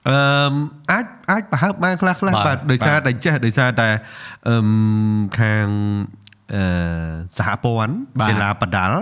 [0.09, 0.19] អឺ
[0.51, 0.53] ម
[0.91, 3.89] អាចអាចប្រហើបបានខ្លះខ្លះបាទបាទដោយសារតែចេះដោយសារតែ
[4.49, 4.67] អឺម
[5.39, 6.26] ខាងអឺ
[7.37, 9.01] សហព័ន្ធបាទកីឡាបដាល់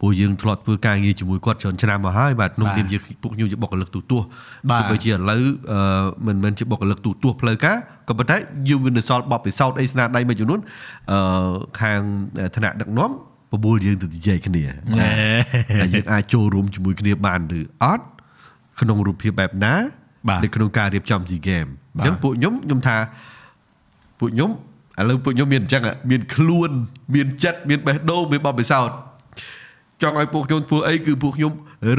[0.00, 4.24] ព្រោះយើងធ្លាប់ធ្វើការងារជាមួយគាត់ច្រើនឆ្នាំមកហើយបាទក្នុងបាទនាមជាពួកខ្ញុំជាបុគ្គលិកទូទាស់
[4.70, 5.42] បាទទោះបីជាឥឡូវ
[5.72, 5.80] អឺ
[6.26, 7.76] មិនមែនជាបុគ្គលិកទូទាស់ផ្លូវការ
[8.08, 8.36] ក៏ប៉ុន្តែ
[8.68, 10.60] យើងមាននៅសល់បបពិសោធន៍អីស្នាដៃមួយចំនួន
[11.12, 12.00] អឺខាង
[12.54, 13.10] ឋានៈដឹកនាំ
[13.52, 14.64] បបួលយើងទៅនិយាយគ្នា
[15.00, 15.10] ណា
[15.80, 18.06] ហើយយើងអាចចូលរួមជាមួយគ្នាបានឬអត់
[18.80, 19.74] ក្នុងរូបភាពបែបណា
[20.28, 22.96] បាទនៅក្នុងការរៀបចំ SEA Games អញ្ចឹងពួកខ្ញុំខ្ញុំថា
[24.18, 24.50] ពួកខ្ញុំ
[25.00, 26.70] ឥឡូវពួកខ្ញុំមានអញ្ចឹងហ่ะមានខ្លួន
[27.14, 28.96] មានចិត្តមានបេះដូងមានបបពិសោធន៍
[30.02, 31.52] ចង់ឲ្យពួកខ្ញុំធ្វើអីគឺពួកខ្ញុំ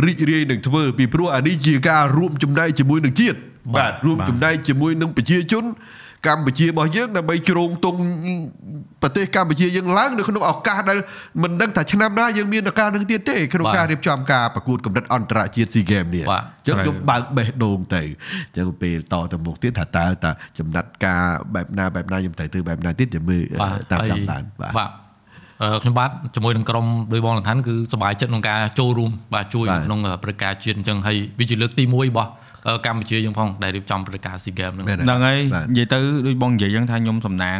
[0.05, 3.37] រីករាយនឹងធ្វើពីព្រោះអានេះជាការរួមចំណែកជាមួយនឹងជាតិ
[3.75, 5.65] បាទរួមចំណែកជាមួយនឹងប្រជាជន
[6.27, 7.99] កម្ពុជារបស់យើងដើម្បីជ្រោងទង់
[9.01, 10.97] ប្រទេសកម្ពុជាយើងឡើងនៅក្នុងឱកាសដែល
[11.43, 21.23] មិនដឹងថាឆ្នាំណាយើងមានឱកាសនឹងទៀតទេក្នុងការរៀបចំការប្រកួតកម្រិតអន្តរជាតិ SEA Games នេះបាទអញ្ចឹងខ្ញុំបើកបេះដូងទៅអញ្ចឹងពេលតទៅមុខទៀតថាតើតើចំណាត់ការ
[21.55, 24.91] បែបណាបែបណាខ្ញុំត្រូវធ្វើបែបណាទៀតចាំមើលបាទតាមហើយតាមដានបាទបាទ
[25.61, 32.44] អឺខ្ញុំបាទជាមួយនឹងក្រុមដោយបងលន្តានគឺសប្បាយចិត្តក្នុងការចូលរួមបាទជួយបាទក្នុងព្រឹត្តិការណ៍ជាតិអញ្ចឹងហើយវាជាលើកទី1របស់អឺ
[32.85, 35.97] កម្ពុជាយើងផងដែលរៀបចំព្រឹត្តិការណ៍ SEA Games ហ្នឹងមែនហ្នឹងហើយបាទនិយាយទៅ
[36.27, 37.59] ដូចបងនិយាយអញ្ចឹងថាខ្ញុំសំណាង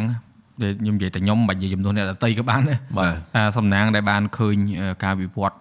[0.64, 5.56] ដែលខ្ញុំនិយាយតែខ្ញុំមិនបាច់និយាយចំនួនអ្នកដតីក៏បានដែរបាទថាសំណាងដែលបានឃើញអឺការវិវត្ត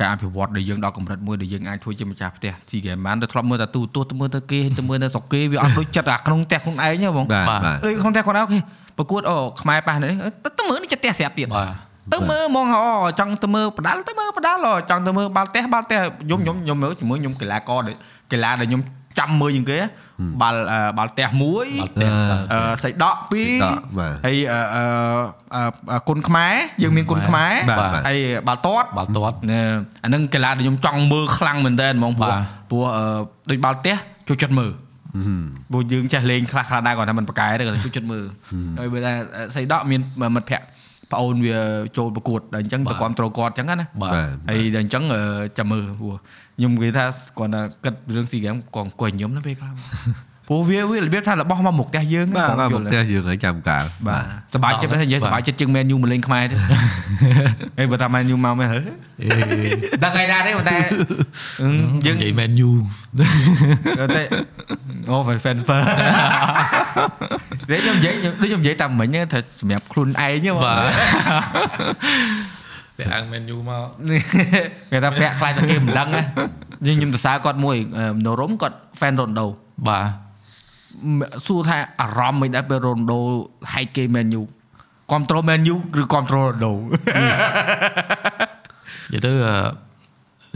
[0.00, 8.58] ការអភិវឌ្ឍដែលយើងដល់កម្រិតមួយដែលយើងអាចធ្វើជាម្ចាស់ផ្ទះស៊ីហ្គេមបានទៅធ្លាប់មើលតែទូទស្សន៍ទៅមើលទៅគេទៅមើលទៅស្រុកគេវាអត់ដូចចិត្តអាក្នុងផ្ទះខ្លួនឯងទេបងបាទបាទបាទដូចក្នុងផ្ទះគាត់អូខេ
[8.98, 10.12] ប្រកួតអូខ្មែរប៉ះនេះ
[10.44, 11.72] ទៅទៅមើលនេះចិត្តផ្ទះស្រាប់ទៀតបាទ
[12.12, 12.86] ទៅមើលហ្មងអូ
[13.20, 17.96] ចង់ទៅមើលបដាល់ទៅមើលបដាល់អូចង់ទៅមើលបាល់ទះបាល់ទះខ្ញុំខ្ញុំខ្ញុំមើលជាមួយខ្ញុំកីឡាករដែល
[18.34, 18.82] កីឡាដែលខ្ញុំ
[19.20, 19.78] ចាំមើលជាងគេ
[20.42, 22.10] បាល់អឺបាល់ទះមួយបាល់ទះ
[22.52, 24.84] អឺសៃដកពីរសៃដកបាទហើយអឺអឺ
[25.54, 25.62] អឺ
[25.92, 29.60] អឺគុណខ្មែរយើងមានគុណខ្មែរបាទបាទហើយបាល់ទាត់បាល់ទាត់ណែ
[30.04, 33.04] អានឹងកីឡាដែលខ្ញុំចង់មើលខ្លាំងមែនតើហ្មងព្រោះបាទព្រោះអឺ
[33.50, 33.94] ដូចបាល់ទះ
[34.28, 34.72] ចូលចិត្តមើល
[35.70, 38.24] ព្រោះយើងចេះលេងខ្លះខ្លះដែរគាត់ថាមិនប្រកែទេគាត់ចូលចិត្តមើល
[38.78, 39.12] ហើយបើថា
[39.54, 40.00] សៃដកមាន
[40.36, 40.66] មិត្តភ័ក្តិ
[41.12, 41.58] ប្អូនវា
[41.96, 45.22] ចូលប្រកួតដល់អញ្ចឹងទៅគ្រប់ត្រូលគាត់អញ្ចឹងណាបាទបាទហើយដល់អញ្ចឹងអឺ
[45.58, 46.14] ចាំមើលព្រោះ
[46.56, 47.04] ខ្ញុំនិយាយថា
[47.38, 49.72] គាត់ថាគិតរឿងស៊ីហ្គេមក៏អង្គុយខ្ញុំណាពេលខ្លះ
[50.48, 56.56] ព្រោះវាវារបៀបថារបស់មកមុខផ្ទះយើងបាទបាទយមកល់ផ្ទះយើងហើយចាំកាលបាទសប្បាយចិត្តទេនិយាយសប្បាយចិត្តជាងមែនយូមកលេងខ្មែរទេ
[57.78, 58.80] ហើយបើថាមែនយូមកមែនហឺ
[60.04, 60.76] ដឹងថ្ងៃណាទេប៉ុន្តែ
[61.62, 61.68] អឺ
[62.06, 62.70] យើងនិយាយ Man U
[64.16, 64.22] តែ
[65.10, 65.80] អូ fan spur
[67.70, 70.78] តែខ្ញុំនិយាយដូចខ្ញុំនិយាយតាមមិញហ្នឹងថាសម្រាប់ខ្លួនឯងហ្នឹងបាទ
[72.98, 73.84] ពាក់អាវ Man U មក
[74.90, 76.22] គេថាពាក់ខ្លាចតែគេមិនដឹងណា
[76.86, 79.46] យើងខ្ញុំសរសើរគាត់មួយអឺណូរុំគាត់ fan Ronaldo
[79.88, 80.23] បាទ
[81.46, 83.18] សួរថាអារម្មណ៍មិនដែរពេល Ronaldo
[83.72, 84.42] ហែកគេ Man U
[85.10, 86.72] គ្រប់ត្រូល Man U ឬគ្រប់ត្រូល Ronaldo
[89.12, 89.54] និយាយទៅអឺ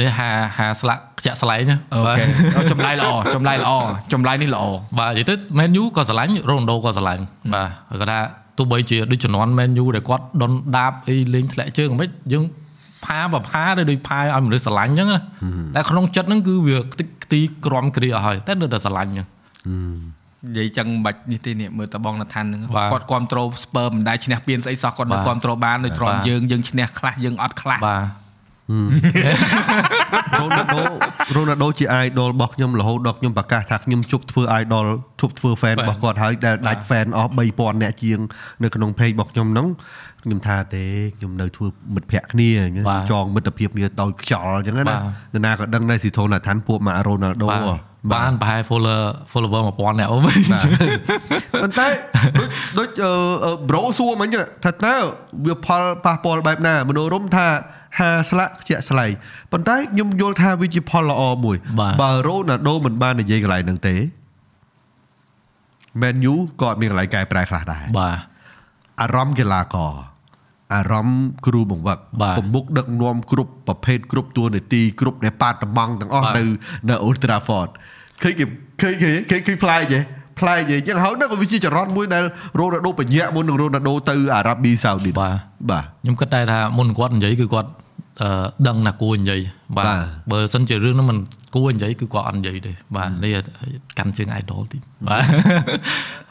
[0.00, 2.24] នេះហាហាស្លាក់ខ្ជាក់ស្លែងណាអូខេ
[2.56, 3.72] អូចម្លើយល្អចម្លើយល្អ
[4.12, 4.64] ចម្លើយនេះល្អ
[4.98, 7.22] បាទនិយាយទៅ Man U ក៏ស្រឡាញ់ Ronaldo ក៏ស្រឡាញ់
[7.54, 7.62] បា
[7.94, 8.20] ទគាត់ថា
[8.58, 12.44] ទោះបីជាដូចជំនាន់ Man U ដែលគាត់ដុនដាបអីលេងធ្លាក់ជើងមិនយើង
[13.04, 15.18] ផាបផាទៅដូចផាឲ្យមនុស្សស្រឡាញ់អញ្ចឹងណា
[15.74, 19.26] តែក្នុងចិត្តហ្នឹងគឺវាខ្ទេចខ្ទីក្រំគ្រាអស់ហើយតែនៅតែស្រឡាញ់អញ្ចឹង
[20.46, 28.06] និយាយចឹងមិនបាច់នេះទេនេះមើលតបងនឋានហ្នឹងបាទគាត់គ្រប់ត្រូលស្ពើមិនដែរឈ្នះពៀនស្អីសោះគាត់នៅបាទគ្រប់ត្រូលបានដូចត្រង់បាទយើងយើងឈ្នះខ្លះយើងអត់ខ្លះបាទ
[30.38, 30.82] រ៉ូណាល់ដូ
[31.34, 34.86] រ៉ូណាល់ដូជា idol របស់ខ្ញុំរហូតដល់ខ្ញុំប្រកាសថាខ្ញុំជប់ធ្វើ idol
[35.20, 38.18] ជប់ធ្វើ fan របស់គាត់ហើយដែលដាច់ fan អស់3000អ្នកជាង
[38.62, 39.66] នៅក្នុង page របស់ខ្ញុំហ្នឹង
[40.24, 40.84] ខ្ញុំថាទេ
[41.18, 45.00] ខ្ញុំនៅធ្វើមិត្តភ័ក្ដិគ្នាអញ្ចឹងបាទចងមិត្តភាពគ្នាដោយខ្យល់អញ្ចឹងណាបាទ
[45.34, 47.48] នរណាក៏ដឹងដែរស៊ីធូណាថានពួកម៉ារ៉ូណាល់ដូ
[48.12, 49.02] បាទបានប្រហែល follower
[49.32, 50.38] follower 1000អ្នកអូវិញ
[51.62, 51.88] ប៉ុន្តែ
[52.38, 52.48] ដូច
[52.78, 53.12] ដូចអឺ
[53.44, 54.28] អឺ bro សួរមិញ
[54.64, 54.94] ថាតើ
[55.46, 57.46] វាផលប៉ះពាល់បែបណាមនោរមថា
[57.98, 59.10] ហាស្លាក់ជាក់ស្លែង
[59.52, 63.96] ប៉ុន្តែខ្ញុំយល់ថាវាជាផលល្អមួយបាទបើរ៉ូណាល់ដូមិនបាននិយាយកន្លែងហ្នឹងទេ
[66.00, 68.16] Man U ក៏អត់មានកន្លែងកែប្រែខ្លះដែរបាទ
[69.00, 69.92] អារម្មណ៍កីឡាករ
[70.74, 76.44] អារម្មណ៍គ្រូបង្វឹកបាទប្រមុខដឹកនាំគ្រប់ប្រភេទគ្រប់តួនាទីគ្រប់នៃប៉ាតតំងទាំងអស់បាទនៅ
[76.88, 77.70] នៅ Old Trafford
[78.22, 78.44] ឃើញគេ
[78.80, 79.98] ឃើញគេឃើញឃើញប្លែកទេ
[80.40, 82.24] ប្លែកទេអញ្ចឹងហើយនោះក៏វាជាចរន្តមួយដែល
[82.58, 85.34] រ៉ូណាល់ដូបញ្ញាក់មុននឹងរ៉ូណាល់ដូទៅអារ៉ាប៊ីសាអូឌីតបាទ
[85.70, 87.70] បាទខ្ញុំគិតដែរថាមុនគាត់និយាយគឺគាត់
[88.22, 88.30] អឺ
[88.68, 89.40] ដឹងណាគួរនិយាយ
[89.76, 90.00] បាទបាទ
[90.32, 91.18] បើសិនជារឿងហ្នឹងមិន
[91.54, 93.34] គួរនិយាយគឺគាត់អត់និយាយទេបាទនេះ
[93.98, 94.78] កាន់ជើង idol ទី
[95.08, 95.22] បាទ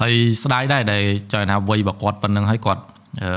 [0.01, 2.81] ហើយស្ដាយដែរដែលចង់ថាវ័យរបស់គាត់ប៉ុណ្ណឹងហើយគាត់
[3.23, 3.29] អឺ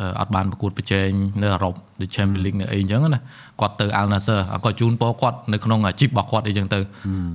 [0.00, 1.08] អឺអត់បានប្រកួតប្រជែង
[1.42, 3.20] នៅអឺរ៉ុបដូច Champions League នៅអីអញ្ចឹងណា
[3.60, 6.78] គាត់ទៅ Al Nassr ក៏ជូនពរគាត់នៅក្នុងអាជីពរបស់គាត់អីចឹងទៅ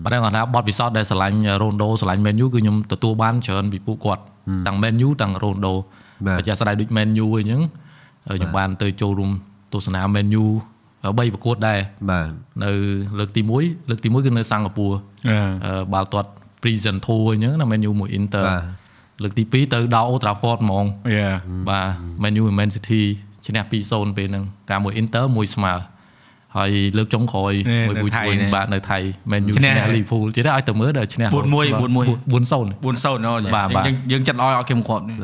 [0.04, 4.24] ប៉ុន្តែគាត់ថាបទពិសោធន៍ដែលស្រឡាញ់ Ronaldo ស្រឡាញ់ Man U គឺខ្ញុំទទួលបានច្រើនពីពួកគាត់
[4.68, 5.74] ទាំង Man U ទាំង Ronaldo
[6.26, 7.62] បាទបើជាក់ស្ដែងដូច Man U អីចឹង
[8.36, 9.32] ខ្ញុំបានទៅចូលរួម
[9.74, 10.46] ទទស្សនា menu
[11.06, 11.80] 3ប្រកួតដែរ
[12.10, 12.28] បាទ
[12.64, 12.72] នៅ
[13.18, 14.96] លើកទី1លើកទី1គឺនៅសិង្ហបុរី
[15.66, 16.30] អឺបាល់ទាត់
[16.62, 18.85] present tour អញ្ចឹងណា menu មួយ Inter បាទ
[19.24, 20.86] លើកទី2ទៅដល់ Old Trafford ហ្មង
[21.16, 21.30] យ៉ា
[21.70, 21.88] បាទ
[22.24, 23.02] menu Man City
[23.46, 25.74] ឈ្នះ2-0ពេលហ្នឹងការមួយ Inter មួយស្មើ
[26.58, 28.98] ហើយលើកចុងក្រោយនេះមួយនៅមួយថៃជួយនេះបាទនៅថៃ
[29.32, 31.46] menu ឈ្នះឈ្នះ Liverpool ជិះឲ្យទៅមើលដល់ឈ្នះ4-1 4-1 4-0
[33.14, 35.18] 4-0ណោះបាទបាទយើងយើងចិត្តឲ្យឲ្យគេមកគាត់នេះ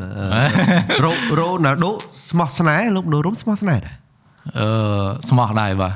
[1.04, 1.90] រ៉ូរ៉ូណាល់ដូ
[2.30, 4.01] ស្មោះស្នេហ៍លោកណូរុំស្មោះស្នេហ៍ដែរ
[4.58, 4.68] អឺ
[5.28, 5.92] ស្មោះដែរបាទ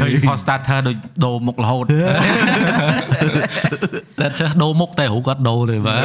[0.00, 1.84] ឃើញ post starter ដូចដូរមុខរហូត
[4.20, 6.00] តែចេះដូរមុខតែរូបគាត់ដូរទេបាទ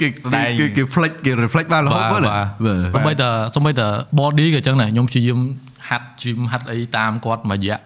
[0.00, 3.24] គេស្ដែងគេគេ flex គេ reflect បានរហូតមើលបាទបាទសំបីត
[3.54, 3.82] សំបីត
[4.18, 5.40] body ក៏អញ្ចឹងដែរខ្ញុំព្យាយាម
[5.88, 7.78] ហាត់ gym ហាត់អីតាមគាត់មួយរយៈ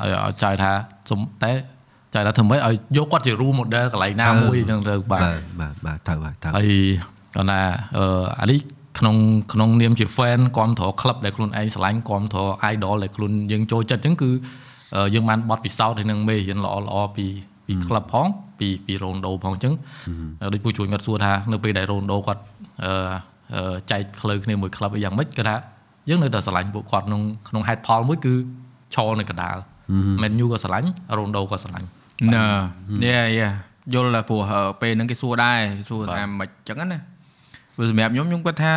[0.00, 0.72] ឲ្យឲ្យចៅថា
[1.10, 1.52] សំតែ
[2.14, 6.68] ចៅថាធ្វើម៉េចឲ្យយកគាត់ជា role model កន្លែងណាមួយអញ្ចឹងទៅបាទបាទបាទបាទទៅបាទទៅហើយ
[7.34, 7.60] គាត់ថា
[7.96, 8.06] អឺ
[8.40, 8.60] អានេះ
[8.98, 9.16] ក្នុង
[9.52, 12.42] ក្នុងនាមជា fan គ្រប់ត្រ club ដែលខ្លួនឯងស្រឡាញ់គ្រប់ត្រ
[12.72, 14.30] idol ដែលខ្លួនយើងចូលចិត្តអញ្ចឹងគឺ
[14.96, 17.26] អឺយើងបានបត់ពិសោធន៍ហើយនឹងមេរៀនល្អល្អពី
[17.66, 18.26] ពី club ផង
[18.58, 19.74] ពីពី Ronaldo ផងអញ្ចឹង
[20.52, 22.42] ដូចពូជួនគាត់សួរថានៅពេលដែល Ronaldo គាត់
[22.84, 22.92] អឺ
[23.54, 25.56] អឺចែកផ្លូវគ្នាមួយ club អីយ៉ាងម៉េចគាត់ថា
[26.08, 28.34] យើងនៅតែស្រឡាញ់ពួកគាត់ក្នុងក្នុងហេតុផលមួយគឺ
[28.94, 29.56] ឈរនៅកណ្ដាល
[30.22, 30.88] Man U ក៏ស្រឡាញ់
[31.18, 31.88] Ronaldo ក៏ស្រឡាញ់
[32.34, 33.50] ណែយ៉ាយ៉ា
[33.94, 35.58] យល់តែព្រោះអឺពេលហ្នឹងគេសួរដែរ
[35.88, 36.98] សួរថាមិនអញ្ចឹងណា
[37.74, 38.74] ព្រោះសម្រាប់ខ្ញុំខ្ញុំគាត់ថា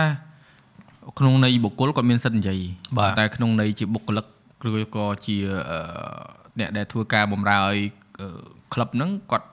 [1.19, 2.59] ក្នុងន័យបុគ្គលគាត់មានសិទ្ធិនិយាយ
[2.97, 4.25] បាទតែក្នុងន័យជាបុគ្គលិក
[4.67, 5.35] ឬក៏ជា
[5.71, 5.79] អឺ
[6.59, 7.77] អ្នកដែលធ្វើការបម្រើឲ្យ
[8.73, 9.47] ក្លឹបហ្នឹងគាត់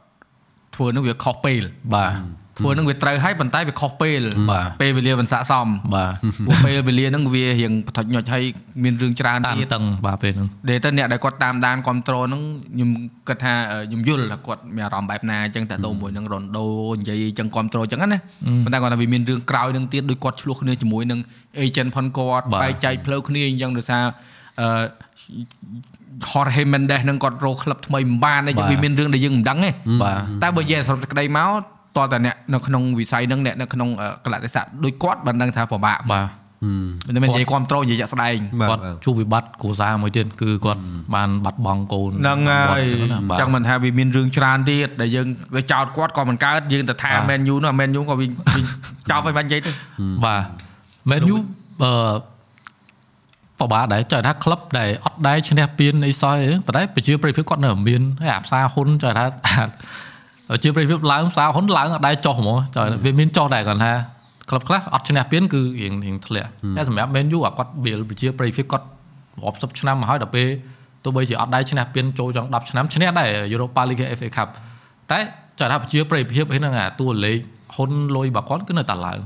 [0.74, 1.62] ធ្វើហ្នឹងវាខុសពេល
[1.94, 2.12] បាទ
[2.58, 4.20] ធ្វើហ្នឹងវាត្រូវហើយប៉ុន្តែវាខុសពេល
[4.50, 6.12] បាទពេលវេលាមិនស័ក្តិសមបាទ
[6.46, 8.44] ព្រោះពេលវេលាហ្នឹងវារៀងបថុចញុចហើយ
[8.84, 12.42] មានរឿងច្រើនតាមទៀតតឹងបាទពេលហ្នឹងដែលទៅអ្នកដែលគាត់តាមដានគ្រប់ត្រូលហ្នឹង
[12.74, 12.90] ខ្ញុំ
[13.28, 16.66] គិតថាអឺខ្ញុំយល់ថាគាត់មានអារម្មណ៍បែបណាអញ្ចឹងតែដូរមួយនឹងរ៉ុនដូ
[16.98, 18.18] និយាយអញ្ចឹងគ្រប់ត្រូលអញ្ចឹងណា
[18.64, 21.20] ប៉ុន្តែគាត់ថាវាមានរឿងក្រោយនឹងទៀតដូចគាត់ឆ្លោះគ្នាជាមួយនឹង
[21.64, 24.04] agent ផនគាត់បាទបែកចែកផ្លូវគ្នាអញ្ចឹងដោយសារ
[24.60, 24.68] អឺ
[26.30, 29.70] Jorge Mendes នឹងគាត់រកក្លឹបថ្មីមិនបានទេបាទវាមានរឿងដែលយើងមិនដឹងទេ
[30.02, 31.60] បាទតែបើនិយាយសរុបសេចក្តីមក
[31.96, 36.26] តើតើអ្នកនៅក្នុងវិស័យហ្នឹងអ្នកនៅក្នុងអឺកលៈទេសៈដូចគាត់បានដឹងថាពិបាកបាទ
[37.08, 40.80] មិនមែននិយាយគ្រប់ត្រូលនិយាយជាក់ស្ដែងបាទគាត់ជួបវិបត្តិគ្រួសារមួយទៀតគឺគាត់
[41.14, 48.26] បានបាត់បង់កូនហ្នឹងហើយគាត់ចឹងណាបាទចឹងមិនថាវាមានរឿងច្រើនទៀតដែលយើងទៅចោតគាត់ក៏មិនកើតយើងទៅថាបាទមែនយូនោះមែនយូក៏វាវា
[49.10, 49.70] ចោតឲ្យបាញ់និយាយទៅ
[50.24, 50.42] បាទ
[51.10, 51.36] មែនយូ
[51.82, 51.92] អឺ
[53.60, 59.62] បបាដែរចង់ថាក្លឹបដែលអត់ដែរឈ្នះពានអីសោះទេប៉ុន្តែប្រជាប្រិយភាពគាត់នៅតែមានហើយអាផ្សារហ៊ុនចង់ថាប្រ
[60.62, 63.92] ជាប្រិយភាពឡើងផ្សារហ៊ុនឡើងអត់ដែរចុះហ្មងចង់ថាវាមានចុះដែរគាត់ថា
[64.50, 68.86] ក្លឹបខ្លះអត់ឈ្នះពានគឺរៀងរៀងធ្លាក់តែសម្រាប់មែនយូអាគាត់បៀលប្រជាប្រិយភាពគាត់
[69.44, 70.48] រាប់សិបឆ្នាំមកហើយដល់ពេល
[71.04, 74.48] ទោះបីជាអត់ដែរឈ្នះពានចូលចង់10ឆ្នាំឈ្នះដែរ Europa League FA Cup
[75.10, 75.18] តែ
[75.58, 77.38] ចង់ថាប្រជាប្រិយភាពហ្នឹងអាតួលេខ
[77.74, 79.18] ហ៊ុនលុយរបស់គាត់គឺនៅតែឡើង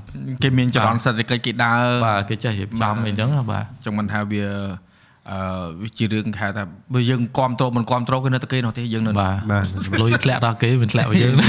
[0.43, 4.45] គេមានចរន្តសេដ្ឋកិច្ចគេដើរបាទគេចេះរៀបចំអីចឹងណាបាទចឹងមិនថាវា
[5.31, 5.39] អឺ
[5.83, 6.63] វាជារឿងគេហៅថា
[6.95, 11.47] បើយើងគ្រប់ត្រូលមិនគ្រប់ត្រូលគឺនៅតែគេនោះទេយើងនៅបាទបាទលុយធ្លាក់ដល់គេមិនធ្លាក់មកយើងណា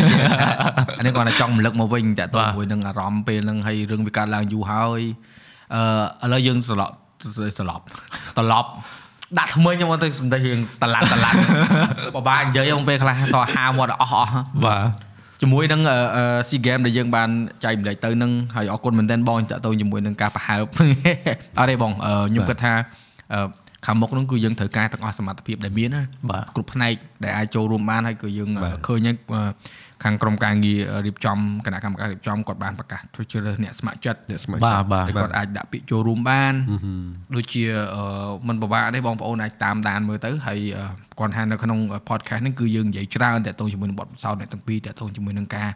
[0.98, 5.02] អានេះគាត់តែចង់រំលឹកមកវិញតែតើបាទមួយនឹងអារម្មណ៍ពេលហ្នឹងហើយរឿងវាកើតឡើងយូរហើយ
[6.24, 6.94] អឺឥឡូវយើងត្រឡប់
[7.58, 7.84] ត្រឡប់
[8.38, 8.70] ត្រឡប់
[9.38, 11.36] ដាក់ថ្មីខ្ញុំមកទៅសំដីរឿងតឡាត់តឡាត់
[12.16, 14.32] បបាក់និយាយមកពេលខ្លះតហាមាត់អស់អស់
[14.66, 15.08] បាទ
[15.42, 15.82] ជាមួយនឹង
[16.50, 17.30] ស៊ីហ្គេមដែលយើងបាន
[17.64, 20.64] ចែកម្លែកទៅនឹងហើយអរគុណមែនទែនបងតាក់ទងជាមួយនឹងការប្រហើប
[21.60, 22.74] អត់ទេបងអឺខ្ញុំគិតថា
[23.34, 23.40] អឺ
[23.86, 26.94] ខាងមុខហ្នឹងគឺយើងត្រូវការទាំងអស់សមត្ថភាពដែលមានណាបាទគ្រប់ផ្នែក
[27.24, 28.50] ដែលអាចចូលរួមបានហើយគឺយើង
[28.88, 29.42] ឃើញហើយអឺ
[30.04, 36.54] ខាងក្រុមការងាររៀបចំគណៈកម្មការរៀបចំគាត់បានប្រកាសធ្វើជ្រើសរើសអ្នកស្ម័គ្រចិត្តអ្នកស្ម័គ្របាទបាទដែលគាត់អាចដាក់ពាក្យចូលរួមបាន
[37.36, 37.64] ដូចជា
[37.96, 40.84] អឺមិនពិបាកទេបងប្អូនអាចតាមដានមើលទៅហើយអឺ
[41.20, 41.80] គាត់ថានៅក្នុង
[42.10, 45.70] podcast ហ្នឹងគឺយើងនិយាយច្រើនតាក់ទងជាមួយនឹងបទពិសោធន៍អ្នកទាំងពីរតាក់ទងជាមួយនឹងការ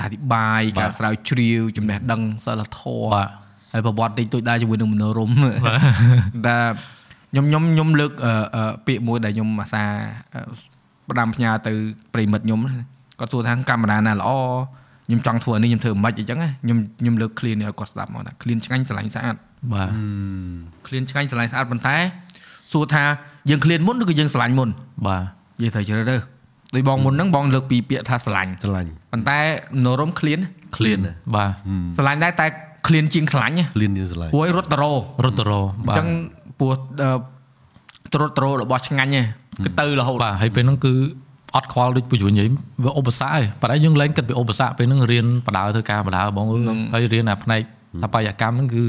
[0.00, 3.30] អធិប្បាយការស្រាវជ្រាវចំណេះដឹងសិលធម៌បាទ
[3.72, 5.36] ហើយប្រវត្តិតិចតួចដែរជាមួយនឹងមនោរម្យ
[6.46, 6.58] តែ
[7.34, 9.84] ខ្ញុំខ្ញុំខ្ញុំលើកអឺអឺពាក្យមួយដែលខ្ញុំអាសា
[10.34, 10.40] អឺ
[11.10, 11.72] ផ្ដាំផ្ញើទៅ
[12.14, 12.74] ប្រិមិត្តខ្ញុំណា
[13.20, 14.30] គាត់សួរថាកាមេរ៉ាណាល្អ
[15.06, 19.34] ខ្ញុំចង់ធ្វើអានេះខ្ញុំធ្វើមិនអញ្ចឹងណាខ្ញុំខ្ញុំលើក clean ឲ្យគាត់ស្ដាប់មកថា clean ឆ្ងាញ់ស្រឡាញ់ស្អាត
[19.72, 19.90] បាទ
[20.86, 21.96] clean ឆ្ងាញ់ស្រឡាញ់ស្អាតប៉ុន្តែ
[22.72, 23.04] សួរថា
[23.50, 24.68] យើង clean មុនឬក៏យើងស្រឡាញ់មុន
[25.06, 25.22] បាទ
[25.62, 26.22] និយាយត្រូវជ្រើសរើស
[26.74, 29.38] ដោយបងមុនហ្នឹងបងលើកពីពាក្យថាស្រឡាញ់ឆ្លាញ់ប៉ុន្តែ
[29.76, 30.40] មនោរម្យ clean
[30.76, 31.00] clean
[31.34, 31.50] បាទ
[31.96, 32.46] ស្រឡាញ់ដែរតែ
[32.86, 34.92] clean ជាងស្រឡាញ់ណាលៀនយើងឆ្លាញ់ព្រោះឲ្យរត់តរោ
[35.24, 36.08] រត់ទៅរកអបាទញ្ចឹង
[36.58, 36.70] ពោះ
[37.02, 37.10] អឺ
[38.12, 39.26] ត្រុតត្រោរបស់ឆ្ងាញ់ហ្នឹង
[39.64, 40.94] គឺទៅរហូតបាទហើយពេលហ្នឹងគឺ
[41.56, 42.48] អត់ខ្វល់ដូចពូជនិយាយ
[42.84, 48.84] វាឧបសគ្គឯងប៉ុន្តែយើងលែងគិតពីឧបសគ្គពេលហ្នឹងរៀនបដើធ្វើការបដើបងអើយហើយរៀនអាផ្នែកស្ថាបត្យកម្មហ្នឹងគឺ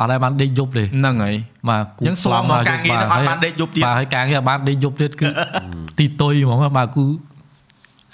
[0.00, 1.36] អត់ដែរបានដេកយប់ទេហ្នឹងហើយ
[1.68, 5.28] បាទគូយើងស្លំមកការងារហ្នឹងអត់បានដេកយប់ទៀតបាទហើយការងារអត់បានដេកយប់ទៀតគឺ
[5.98, 7.06] ទីតុយហ្មងបាទគឺ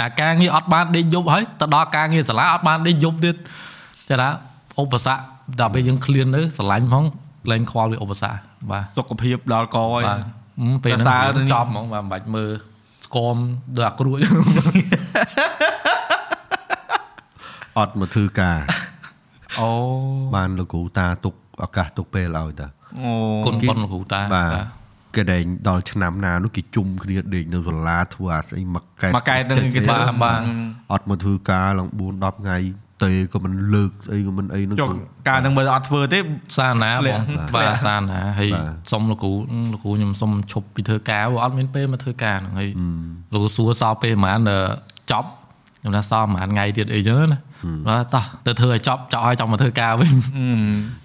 [0.02, 3.35] អាការងារអត់បានដេកយប់ហើយទៅដល់ការងារសាលាអត់បានដេកយប់ទៀត
[4.09, 4.28] ចាថា
[4.81, 5.23] ឧបសគ្គ
[5.60, 7.05] ដល់ពេលយើងឃ្លានទៅស្រឡាញ់ផង
[7.51, 10.20] លែងខ្វល់វាឧបសគ្គបាទសុខភាពដល់កហើយបាទ
[10.61, 12.51] ហឹមពេលសរសើរហ្នឹងនេះចប់ហ្មងបាទមិនបាច់មើល
[13.07, 13.37] ស្គម
[13.77, 14.19] ដូចអាគ្រួច
[17.79, 18.59] អត់មកធ្វើការ
[19.61, 19.70] អូ
[20.35, 21.35] បានលោកគ្រូតាទុក
[21.65, 22.69] ឱកាសទុកពេលឲ្យតា
[22.99, 23.12] អូ
[23.47, 24.51] គុណប៉ុនលោកគ្រូតាបាទ
[25.16, 30.41] គេដែងដល់ឆ្នាំណានោះគេជុំគ្នាដេកនៅសាលាធ្វើអាស្អីមកកែមកកែនឹងគេបាទថាបាទ
[30.93, 32.57] អត់មកធ្វើការឡើង4 10ថ្ងៃ
[33.05, 34.91] ទេក៏មិនលើកស្អីក៏មិនអីនោះចុះ
[35.29, 36.19] ការនឹងមើលអត់ធ្វើទេ
[36.57, 39.33] សារណាលាបងក់បាទសារណាហើយបាទសុំលោកគ្រូ
[39.73, 42.69] លោកគ្រូខ្ញុំសុំឈប់ពីធ្វើការព្រោះអត់មានពេលមកធ្វើការហ្នឹងហើយ
[43.33, 44.59] លោកគ្រូសួរសល់ពេលប្រហែលអឺ
[45.12, 45.29] ចប់
[45.81, 47.39] ខ្ញុំថាសល់ប្រហែលថ្ងៃទៀតអីចឹងណា
[47.89, 50.12] បាទតោះទៅធ្វើឲ្យចប់ចប់ឲ្យចង់មកធ្វើការវិញ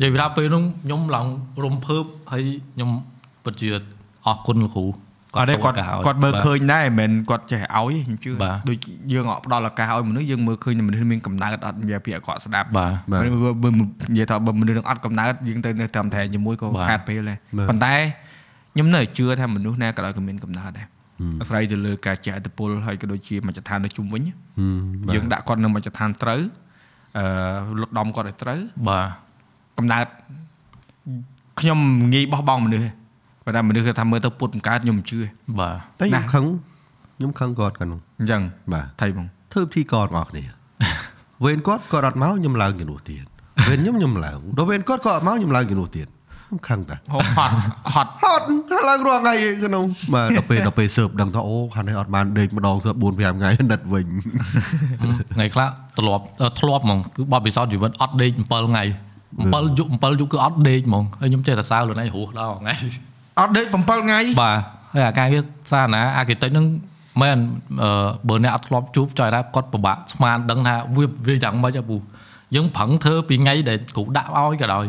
[0.01, 1.27] និយាយពីថាពេលនោះខ្ញុំឡើង
[1.63, 2.43] រំភើបហើយ
[2.73, 2.89] ខ្ញុំ
[3.43, 3.69] ពិតជា
[4.27, 4.85] អរគុណលោកគ្រូ
[5.37, 8.77] អត់ទេគាត់ទោសឱកាសឲ្យគាត់មើលបាទឃើញដែរមិនមែនគាត់ចេះឲ្យទេខ្ញុំជឿបាទដូច
[9.13, 17.95] យើងអត់ផ្ដល់ឱកាសឲ្យមនុស្សយើងមើលឃើញមនុស្សមានកំណើតអត់និយាយពីអកតស្ដាប់បាទបាទបើបើនិយាយថាបើមនុស្សនឹងអត់កំណើតយើងទៅនៅតាមត្រែងជាមួយក៏បាទខាតពេលដែរបាទប៉ុន្តែ
[18.73, 20.87] ខ្ញុំនៅជឿថាមនុស្សណាក៏ដោយក៏មានកំណើតដែរ
[21.41, 24.35] អាស្រ័យទៅលើការចេះឥទ្ធិពលហើយក៏ដូចជាមជ្ឈដ្ឋាននៅជុំវិញយើង
[25.15, 26.41] យើងដាក់គាត់នៅមជ្ឈដ្ឋានត្រូវ
[27.17, 29.07] អឺលុតដំគាត់ឲ្យត្រូវបាទ
[29.77, 30.05] កំណើត
[31.59, 31.79] ខ្ញុំ
[32.13, 32.89] ងាយបោះបង់មនុស្សទេ
[33.45, 35.27] ប៉ុន្តែមនុស្សគេថាមើលទៅពុតបង្កើតខ្ញុំមិនជឿទេ
[35.59, 36.45] បាទតែខ្ញុំណាខឹង
[37.17, 38.41] ខ្ញុំខឹងគាត់កាលនោះអញ្ចឹង
[38.73, 40.45] បាទថៃបងធ្វើពិធីករបងប្អូនគ្នា
[41.45, 43.25] វេនគាត់គាត់អត់មកខ្ញុំឡើងជំនួសទៀត
[43.69, 47.29] វេនខ្ញុំខ្ញុំឡើងដល់វេនគាត់គាត់អត់មកខ្ញុំឡើងជំនួសទៀតខ្ញុំខឹងតាហត់
[47.93, 48.45] ហត់ហត់
[48.89, 49.33] ឡើងរាល់ថ្ងៃ
[49.65, 49.83] ក្នុង
[50.13, 54.07] បាទដល់ពេលដល់ពេលសើបដឹងថាអូខាងនេះអត់បានដេកម្ដងសើប4 5ថ្ងៃណិតវិញ
[55.35, 55.67] ថ្ងៃខ្លះ
[55.99, 58.83] ធ្លាប់អឺធ្លាប់ហ្មងគឺបបពិសោធន៍ជីវិតអត់ដេក7ថ្ងៃ
[59.31, 62.73] 7យប់7យប់គឺអត់ដេកហ្មងហើយខ្ញុំចេះតែសើខ្លួនឯងរស់ដល់ថ្ងៃ
[63.39, 64.57] អត់ដេក7ថ្ងៃបាទ
[64.93, 66.65] ហើយអាការងារសារណាអាគិតិចហ្នឹង
[67.21, 67.37] មែន
[67.83, 71.97] អឺបើអ្នកអត់ធ្លាប់ជួបចង់ថាគាត់ពិបាកស្មានដឹងថាវាវាយ៉ាងម៉េចហ៎ពូ
[72.55, 74.85] យើងប្រឹងធ្វើពីថ្ងៃដែលគ្រូដាក់ឲ្យក៏ដោយ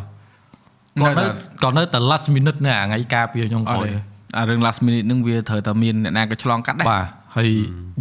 [1.03, 1.25] គាត់នៅ
[1.63, 3.99] គាត់នៅតែ last minute នៅអាថ្ងៃការពារខ្ញុំអក្រោត់យទេ
[4.39, 7.07] អារឿង last minute ហ្នឹងវាត្រូវតែមានអ្នកណាក៏ឆ្លងកាត់ដែរបាទ
[7.37, 7.51] ហើយ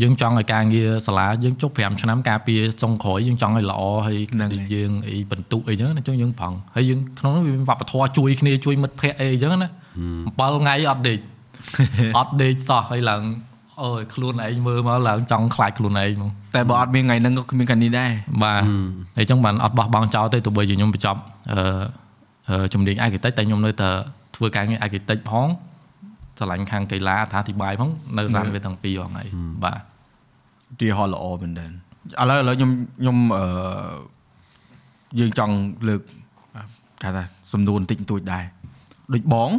[0.02, 11.20] យើងចង់ឲ្យការងារសាលាយើងចុះ5ឆ្នាំការពារចុងក្រោយយើងចង់ឲ្យល្អហើយហ្នឹងហើយយើងអីបន្ទុកអីចឹងណាចុះយើងប្រឹងហើយយើងក្នុងនោះវាមានវប្បធម៌ជួយគ្នាជួយមិត្តភ័ក្តិអីចឹងណា 7ថ្ងៃអត់ដេក
[12.18, 13.24] អត់ដេកសោះហើយឡើង
[13.84, 18.12] អើយខ្លួនឯងមើលមកឡើងចង់ខ្លាចខ្លួនឯងហ្មងតែបើអត់មានថ្ងៃហ្នឹងក៏គ្មានកាលនេះដែរ
[18.44, 18.62] បាទ
[19.18, 21.20] ហើយចឹងបានអត់បោះបង់ចោលទេទោះបីជាខ្ញុំបញ្ចប់
[21.52, 21.60] អឺ
[22.50, 23.90] អឺជំនាញអាគិតិចតែខ្ញុំនៅតែ
[24.36, 25.48] ធ្វើការងារអាគិតិចផង
[26.40, 29.28] ឆ្លាញ់ខាងកីឡាអត្ថាធិប្បាយផងនៅតាមវាទាំងពីរហ្នឹងហើយ
[29.64, 29.80] បាទ
[30.80, 33.44] ទីហោល្អមែនដែរឥឡូវឥឡូវខ្ញុំខ្ញុំអឺ
[35.20, 35.56] យើងចង់
[35.88, 36.02] លើក
[37.04, 38.44] គេថាសំណួរបន្តិចបន្តួចដែរ
[39.14, 39.50] ដូចបង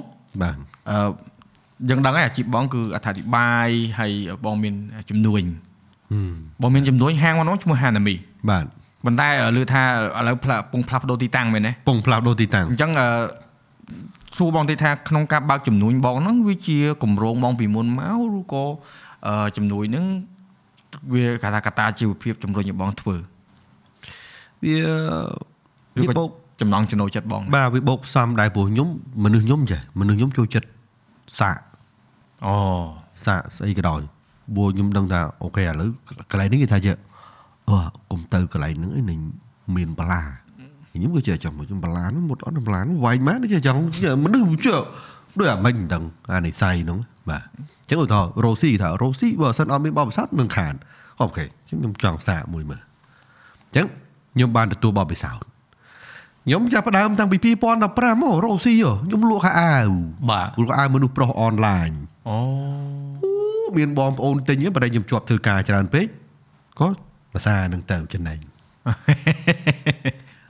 [0.43, 0.55] បាទ
[0.91, 0.99] អឺ
[1.89, 4.13] យើងដឹងហើយអាជីពបងគឺអត្ថាធិប្បាយហើយ
[4.45, 4.75] បងមាន
[5.11, 5.43] ជំនួញ
[6.63, 8.17] បងមានជំនួញហាងបងឈ្មោះ Hanami
[8.51, 8.65] បាទ
[9.05, 9.83] ប៉ុន្តែឮថា
[10.19, 13.09] ឥឡូវផ្លាស់ពងផ្លាស់ប្ដូរទីតាំងមែនទេពងផ្លាស់ដូរទីតាំងអញ្ចឹងអឺ
[14.37, 18.65] សួរបងតិចថាក្នុងការបើកចំនួនបងហ្នឹងវាជាកម្រងបងពីមុនមកឬក៏
[19.27, 20.07] អឺចំនួនហ្នឹង
[21.13, 23.17] វាគេថាកត្តាជីវភាពជំរុញឲ្យបងធ្វើ
[24.65, 24.79] វា
[26.01, 28.89] ឬវាបោក៏ក ចំណងចំណូលចិត្តបងបាទវាបោកផ្សំដែរព្រោះខ្ញុំ
[29.25, 30.69] មនុស្សខ្ញុំចេះមនុស្សខ្ញុំចូលចិត្ត
[31.39, 31.59] សាក
[32.47, 32.57] អូ
[33.25, 34.01] សាកស្អីក៏ដោយ
[34.55, 35.89] ព្រោះខ្ញុំដឹងថាអូខេឥឡូវ
[36.31, 36.93] កន្លែងនេះគេថាជា
[37.69, 37.77] អូ
[38.11, 39.21] កុំទៅកន្លែងហ្នឹងឯងនឹង
[39.77, 40.23] មានបលា
[40.93, 43.79] ខ្ញុំក៏ចេះចង់មកខ្ញុំបលានោះមុតអត់បលានោះវាយម៉ែចេះចង់
[44.25, 44.77] មនុស្សជឿ
[45.39, 46.03] ដូចអាមិនដឹង
[46.33, 46.99] អានិស័យហ្នឹង
[47.31, 50.75] បាទអញ្ចឹងឧទាហរណ៍រ៉ូស៊ីថារ៉ូស៊ីបើសិនអត់មានបបិស័តនឹងខាន
[51.21, 52.83] អូខេខ្ញុំចង់សាកមួយមើល
[53.67, 53.87] អញ្ចឹង
[54.35, 55.37] ខ្ញុំបានទទួលបបិស័ត
[56.47, 59.91] ខ្ញុំចាប់ផ្ដើមតាំងពី2015មករ៉ូស៊ីខ្ញុំលក់ខោអាវ
[60.31, 61.91] បាទលក់ខោអាវមនុស្សប្រុសអនឡាញ
[62.29, 62.39] អូ
[63.25, 63.33] អូ
[63.77, 66.07] មានបងប្អូនទិញហ្នឹងបើតែខ្ញុំជាប់ធ្វើការច្រើនពេក
[66.81, 66.89] ក៏
[67.33, 68.39] ភាសានឹងទៅចំណេញ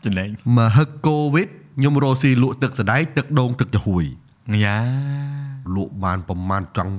[0.04, 4.04] ចំណេញមកហឹកកូវីដខ្ញុំរកស៊ីលក់ទឹកសណ្ដែកទឹកដូងទឹកចំហួយ
[4.64, 4.78] យ៉ា
[5.76, 6.94] លក់បានប្រមាណចង់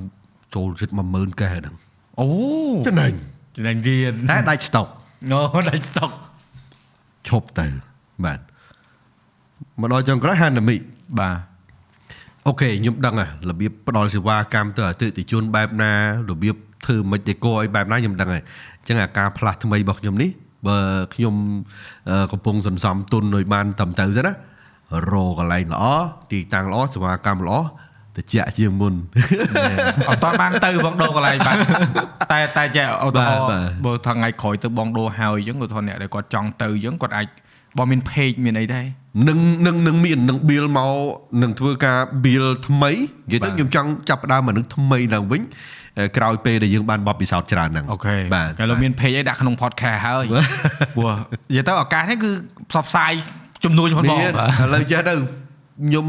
[0.55, 1.75] ចូលជិត10000កែហ្នឹង
[2.19, 2.27] អូ
[2.87, 3.13] ចំណេញ
[3.55, 4.87] ចំណេញទៀតតែដាច់ស្តុក
[5.55, 6.09] អូដាច់ស្តុក
[7.29, 7.67] ឈប់ទៅ
[8.25, 8.39] បាទ
[9.81, 10.75] មកដល់ចុងក្រោយហានាមី
[11.19, 11.35] បាទ
[12.47, 15.91] អូខេខ្ញុំដឹងហើយរបៀបផ្ដល់សេវាកម្មទៅអតិថិជនបែបណា
[16.29, 16.55] របៀប
[16.85, 18.43] ធ្វើមិនដេកឲ្យបែបណាខ្ញុំដឹងហើយ
[18.79, 20.29] អញ្ចឹងអាការផ្លាស់ថ្មីរបស់ខ្ញុំនេះ
[20.67, 20.77] បើ
[21.15, 21.35] ខ្ញុំ
[22.09, 24.33] អឺកំពុងសន្សំទុនឲ្យបានត្រឹមត្រូវទៅណា
[25.11, 25.83] រកកន្លែងល្អ
[26.31, 27.57] ទីតាំងល្អសេវាកម្មល្អ
[28.17, 28.25] តិច
[28.57, 28.93] ជាងមុន
[30.09, 31.57] អត់តបានទៅបងដូរកន្លែងបាទ
[32.31, 37.27] តែតែចេះឧទាហរណ៍បាទបាទបើថាថ្ងៃក្រោយទៅបងដូរហើយអញ្ចឹងឧទាហរណ៍អ្នកដែលគាត់ចង់ទៅអញ្ចឹងគាត់អាច
[37.77, 38.85] បងមាន page មានអីដែរ
[39.27, 40.93] នឹងនឹងនឹងមាននឹង bill មក
[41.41, 42.91] នឹងធ្វើការ bill ថ្មី
[43.27, 45.41] និយាយទៅខ្ញុំចង់ចាប់ផ្ដើមមកនឹងថ្មីឡើងវិញ
[45.97, 50.25] អឺក្រោយពេលដែលយើងបានបបពិសោធន៍ច្រើនហ្នឹងអូខេបាទឥឡូវមាន page អីដាក់ក្នុង podcast ហើយ
[50.95, 51.13] ព្រោះ
[51.49, 52.31] និយាយទៅឱកាសនេះគឺ
[52.71, 53.13] ផ្សព្វផ្សាយ
[53.63, 56.05] ចំនួនផងបងមានឥឡូវចេះទៅខ្ញុំ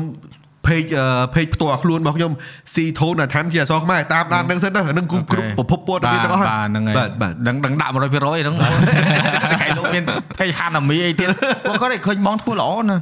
[0.67, 0.91] page
[1.35, 2.33] page ផ្ទាល់ខ្លួនរបស់ខ្ញុំ
[2.75, 10.05] C Tone ឋានជាអសរខ្មែរតាមដាននឹងសិនទៅនឹងគ្រប់គ្រប់ប្រភពព័ត៌មានទាំងអស់ហ្នឹងបាទបាទនឹងនឹងដាក់100%ហ្នឹងថ្ងៃលោកមាន
[10.39, 11.29] page Hanami អីទៀត
[11.67, 12.99] គាត់គាត់ឃើញបងធ្វើល្អណា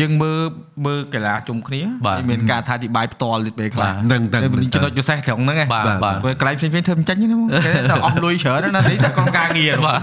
[0.00, 0.38] យើងមើល
[0.86, 4.38] មើលកីឡាជុំគ្នាបាទមានការថាអធិប្បាយផ្ទាល់ទៀតពេលខ្លះហ្នឹងហ្នឹងតែ
[4.74, 10.00] ចំណុចពិសេសត្រង់ហ្នឹងឯងបាទបាទពេលកន្លែងផ្សេងៗធ្វើមិនចាញ់ទេណាបងគេតែអស់លុយច្រើនណាស់នេះតែក្រុមការងារបាទ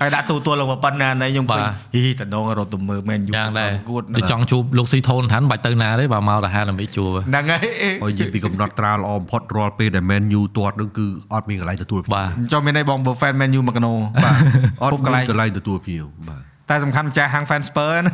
[0.00, 7.60] ហើយដាក់ទូទួលឡើងប៉ុណ្ណានៃខ្ញុំបាទឃើញហីតំណងរត់ទៅមើលមែនយូយ៉ាងដែរគួតដូចចង់ជួបលោកស៊ីថូនឋានបាច់ទៅណាទេបើមកតាហានដើម្បីជួបហ្នឹងហើយ
[8.02, 13.92] ហើយនិយាយពីកំណត់ត្រាល្អបំផុតរាល់ពេលដែល Man U ទាត់នឹងគឺអត់មានកន្លែងទទួលភ្ញៀវបាទចុះមានន័យបងបើ fan Man U មកកណូ
[14.24, 14.36] បាទ
[14.82, 18.12] អត់ពុកកន្លែមាងនកន្លែងទទួលភ្ញៀវបាទ តែសំខាន់ម្ចាស់ហាង fan Spur ណា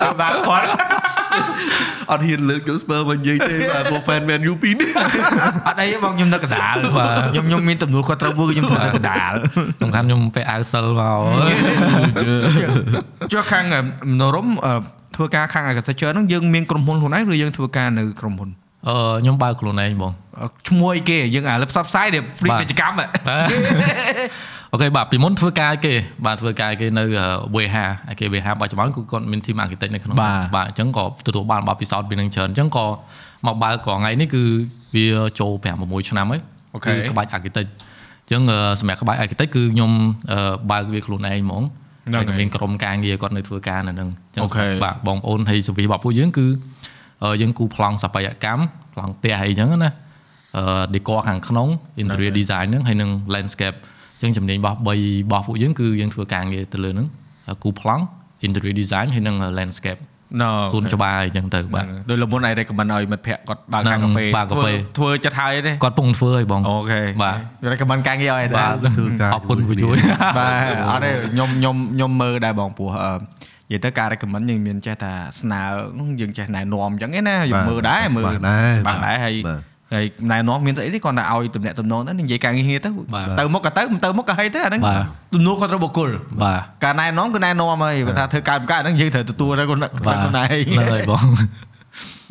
[0.00, 0.66] ចូលដាក់គាត់
[2.10, 4.90] អត់ហ៊ានលើកយក Spur មកនិយាយទេបាទពួក fan Man U ពីរនេះ
[5.66, 9.32] អត់អីទេបងខ្ញុំនៅកណ្ដាលបាទខ្ញុំខ្ញុំមានទំនួលខុសត្រូវមួយគឺខ្ញុំធ្វើនៅកណ្ដាល
[9.82, 11.20] សំខាន់ខ្ញុំពាក់អាវសិលមក
[13.32, 13.64] ចុះខាង
[14.10, 14.72] មនោរមអឺ
[15.16, 18.50] ធ្វើការខាង agriculture ហ្នឹងយើងមានក្រុមហ៊ុនខ្លួនឯងឬយើងធ្វើការនៅក្រុមហ៊ុន
[18.88, 23.06] អឺខ្ញុំបើកខ្លួនឯងបងអឺឈ្មោះអីគេយើងអាលើផ្សព្វផ្សាយដែល free បាទពាណិជ្ជកម្មហ៎
[24.74, 25.94] okay បាទពីមុនធ្វើការគេ
[26.26, 27.04] បាទធ្វើការគេនៅ
[27.54, 27.76] WH
[28.10, 32.86] ឯគេ WH បច្ចុប្បន្នគឺគាត់មាន team architect នៅក្នុងបាទបាទអញ្ចឹងក៏ទទួលបានបទពិសោធន៍ពីនឹងច្រើនអញ្ចឹងក៏
[33.46, 34.42] មកបើកក៏ថ្ងៃនេះគឺ
[34.94, 35.06] វា
[35.40, 36.40] ចូល5 6ឆ្នាំហើយ
[36.74, 37.68] អូខេគឺក្បាច់ architect
[38.22, 39.92] អញ្ចឹងអឺសម្រាប់ក្បាច់ architect គឺខ្ញុំ
[40.32, 41.62] អឺបើកវាខ្លួនឯងហ្មង
[42.08, 46.46] ហ្នឹងហើយហើយមានក្រុមការងារគាត់នៅធ្វើការនៅនឹងអញ្ចឹង okay បាទបងប្អូនហើយ service របស់ពួកយើងគឺ
[47.24, 48.62] អឺយើងគូប្លង់ស្ថាបត្យកម្ម
[48.94, 49.90] ប្លង់ផ្ទះអីចឹងណា
[50.56, 51.68] អឺ decor ខាងក្នុង
[52.02, 53.78] interior design ហ្នឹងហើយនឹង landscape
[54.26, 54.88] អញ្ចឹងជំនាញរបស់3រ
[55.30, 57.06] បស់ពួកយើងគឺយើងធ្វើការងារទៅលើហ្នឹង
[57.62, 58.04] គូប្លង់
[58.46, 60.00] interior design ហើយនឹង landscape
[60.40, 67.36] ណូសួនច្បារអីចឹងទៅបាទដោយលំមុនឯង recommend ឲ្យមិត្តភក្តិគាត់បើកខាងហ្នឹងកាហ្វេបើកកាហ្វេធ្វើធ្វើចិត្តហើយទេគាត់ពងធ្វើឲ្យបងអូខេបាទ
[67.72, 69.96] recommend ការងារឲ្យតែបាទធ្វើការអរគុណពួកជួយ
[70.38, 73.12] បាទអត់ទេខ្ញុំខ្ញុំខ្ញុំមើលដែរបងព្រោះអឺ
[73.70, 75.62] និយាយទៅការ recommend យើងមានចេះថាស្នើ
[76.20, 85.02] យើងចេះណែនាំអញ្ចឹងឯណាយើងមើលដែរមើលបាទដែរបាទដែរហើយបាទ ហើយណែនាំមានស្អីទេគាត់តែឲ្យតំណែងតំណងទៅនិយាយការងារទៅបាទទៅមុខក៏ទៅមិនទៅមុខក៏ហីទៅអាហ្នឹងបាទ
[85.34, 86.10] ទំនួលគាត់ត្រូវបុគ្គល
[86.42, 91.24] បាទការណែនាំគឺណែនាំហើយបើថាធ្វើការមិនកើតហ្នឹងយើងត្រូវទទួលទៅខ្លួនខ្លួនឯងហ្នឹងហើយបង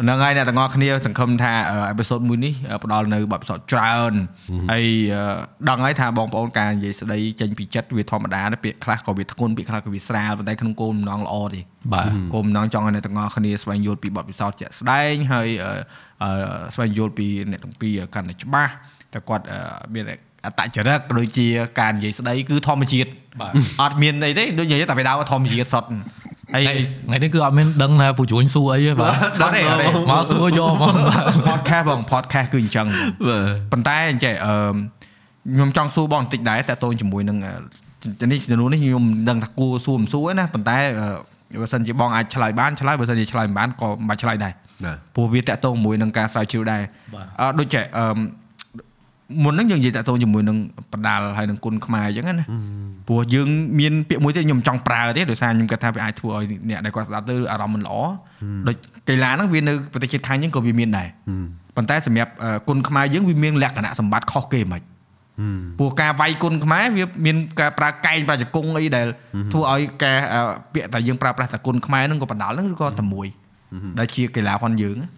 [0.02, 1.54] ហ្នឹងហើយអ្នកទាំងអស់គ្នាសង្ឃឹមថា
[1.90, 4.14] អេពីសូតមួយនេះអឺផ្ដល់នៅបទពិសោធន៍ច្រើន
[4.72, 5.24] ហើយអឺ
[5.70, 11.62] ដឹងហើយថាបងប្អូនការនិយាយស្ដីចេញពីចិត្តវាធម្មតាណាពាក្យខ្លះក៏វាធ្ងន់ពាក្យខ្លះក៏វាស្រាលប៉ុន្តែក្នុងគោលបំណងល្អទេ
[11.94, 15.80] បាទគោលបំណងចង់ឲ្យអ្នកទាំងអស់គ្នាស្វែងយល់ពីបទពិសោធន៍ជាក់ស្ដែងហើយអឺអឺ
[16.74, 18.72] ស្វែងយល់ពីអ្នកទាំងពីរកាន់តែច្បាស់
[19.14, 19.60] តែគាត់អឺ
[19.94, 20.04] មាន
[20.46, 21.48] អត្តចរិតក៏ដូចជា
[21.80, 23.10] ការនិយាយស្ដីគឺធម្មជាតិ
[23.42, 25.90] បាទអត់មានអីទេដូចនិយាយតែបេដៅធម្មជាតិសុទ្ធ
[26.54, 26.74] ហើយថ្ងៃ
[27.08, 30.94] ថ្ងៃនេះគឺអត់មានដឹងថាពួកជួញសួរអីទេបាទអត់ទេអត់ទេមកសួរយកហ្មង
[31.48, 32.88] podcast បង podcast គឺអញ្ចឹង
[33.28, 34.54] បាទប៉ុន្តែអញ្ចឹងអឺ
[35.56, 41.08] ខ្ញុំចង់សួរបងបន្តិចដែរតើតូនជាមួយនឹងអឺនេះចំនួននេះខ្ញុំមិនដឹងថាគួរសួរមិនសួរទេណាប៉ុន្តែអឺ
[41.62, 44.54] បើសិនជាបងអាចឆ្លើយបានឆ្លើយបើសិនជាឆ្លើយមិនបានក៏មិនបាច់ឆ្លើយដែរ
[44.86, 46.82] បាទព្រោះវាតកតងជាមួយនឹងការស្រាវជ្រាវដែរ
[47.16, 48.06] បាទអឺដូចចេះអឺ
[49.44, 50.58] មុនហ្នឹងយើងនិយាយតកតងជាមួយនឹង
[50.94, 52.46] បដាលហើយនឹងគុណខ្មែរអញ្ចឹងណា
[53.08, 53.48] ព្រោះយើង
[53.80, 57.96] មានពាក្យមួយទៀតខ្ញុំចង់ប្រើទេដោយសារខ្ញុំគិតថាវាអាចធ្វើឲ្យអ្នកដែលគាត់ស្ដាប់ទៅអារម្មណ៍មិនល្អ
[58.68, 58.76] ដូច
[59.10, 61.08] កីឡាហ្នឹងវានៅប្រទេសជាតិខាងយើងក៏វាមានដែរ
[61.76, 64.82] ប៉ុន្តែសម្រាប់អឺគុណខ្មែរយើងវាមានលក្ខណៈសម្បត្តិខុសគេហ្មង
[65.80, 69.08] ព្រោះការវាយគុណខ្មែរវាមានការប្រើកែងប្រាជង្គង់អីដែល
[69.54, 70.42] ធ្វើឲ្យការអឺ
[70.74, 73.28] ពាក្យតែយើងប្រើប្រាស់តែគុណខ្មែរហ្នឹងក៏បដាល់ហ្នឹងឬក៏តែមួយ
[74.00, 75.10] ដែលជាកីឡាផងយើងណា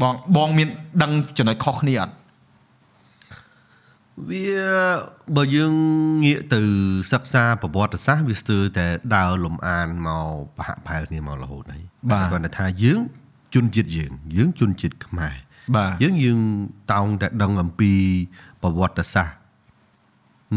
[0.00, 0.68] បងបងមាន
[1.02, 2.14] ដឹងចំណុចខុសគ្នាអត់
[4.30, 4.46] វា
[5.36, 5.72] បើយើង
[6.24, 6.60] ងាកទៅ
[7.12, 8.86] សិក្សាប្រវត្តិសាស្ត្រវាស្ទើរតែ
[9.16, 13.00] ដើរលំអានមកប្រហាក់ប្រហែលគ្នាមករហូតហើយបាទគាត់ថាយើង
[13.54, 15.36] ជនជាតិយើង យើងជនជាតិខ្មែរ
[15.76, 16.38] បាទយើងយើង
[16.92, 17.92] តោងតែដឹងអំពី
[18.62, 19.36] ប្រវត្តិសាស្ត្រ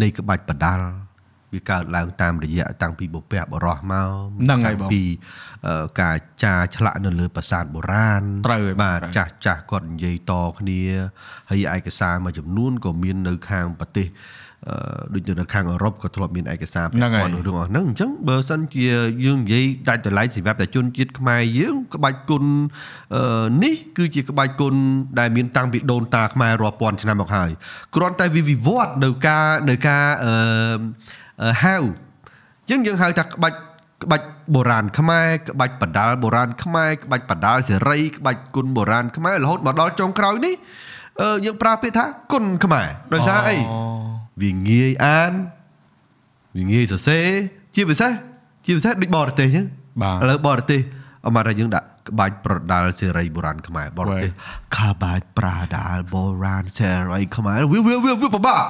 [0.01, 0.87] នៃក្បាច់បដាល់
[1.53, 4.09] វាកើតឡើងតាមរយៈតាំងពីបុព្វបុរសមក
[4.41, 5.03] ហ្នឹងហើយបងតាំពី
[5.67, 10.81] អឺការចារឆ្លាក់នៅលើប្រាសាទបុរាណត្រូវហើយបងបាទត្រូវចាស់ចាស់គាត់និយាយតគ្នា
[11.49, 14.13] ហើយឯកសារមួយចំនួនក៏មាននៅខាងប្រទេសអឺ
[15.13, 18.85] ដូចនៅខាងអឺរ៉ុបក៏ធ្លាប់មានឯកសារហ្នឹងហើយពាក់ព័ន្ធនឹងរឿងអស់ហ្នឹងអញ្ចឹងបើសិនជា
[19.25, 22.43] យើងនិយាយដាច់តម្លៃសម្រាប់តែជនជាតិខ្មែរយើងក្បាច់គុណ
[23.15, 24.75] អឺនេះគឺជាក្បាច់គុណ
[25.19, 27.49] ដែលមានតាំងពីដូនតាខ្មែររាប់ពាន់ឆ្នាំមកហើយ
[27.95, 30.33] គ្រាន់តែវាវិវត្តនៅការនៅការអឺ
[31.43, 33.57] អឺហៅអញ្ចឹងយើងហៅថាក្បាច់
[34.03, 40.55] ក្បាច់បុរាណខ្មែរក្បាច់បដាលបុរាណខ្មែរក្បាច់បដាលសេរីក្បាច់គុណបុរាណខ្មែររហូតមកដល់ចុងក្រោយនេះ
[41.21, 43.57] អឺយើងប្រើពាក្យថាគុណខ្មែរដោយសារអី
[44.41, 45.33] វាងាយអាន
[46.55, 47.27] វាងាយសរសេរ
[47.75, 48.11] ជាពិសេស
[48.65, 49.65] ជាពិសេសដូចបរទេសអញ្ចឹង
[50.01, 50.79] បាទឥឡូវបរទេស
[51.25, 54.31] អមថាយើងដាក់ក្បាច់ប្រដាល់សេរីបុរាណខ្មែរបរទេស
[54.77, 58.63] ក្បាច់ប្រដាល់បុរាណសេរីខ្មែរវាវាវាវាពិបាក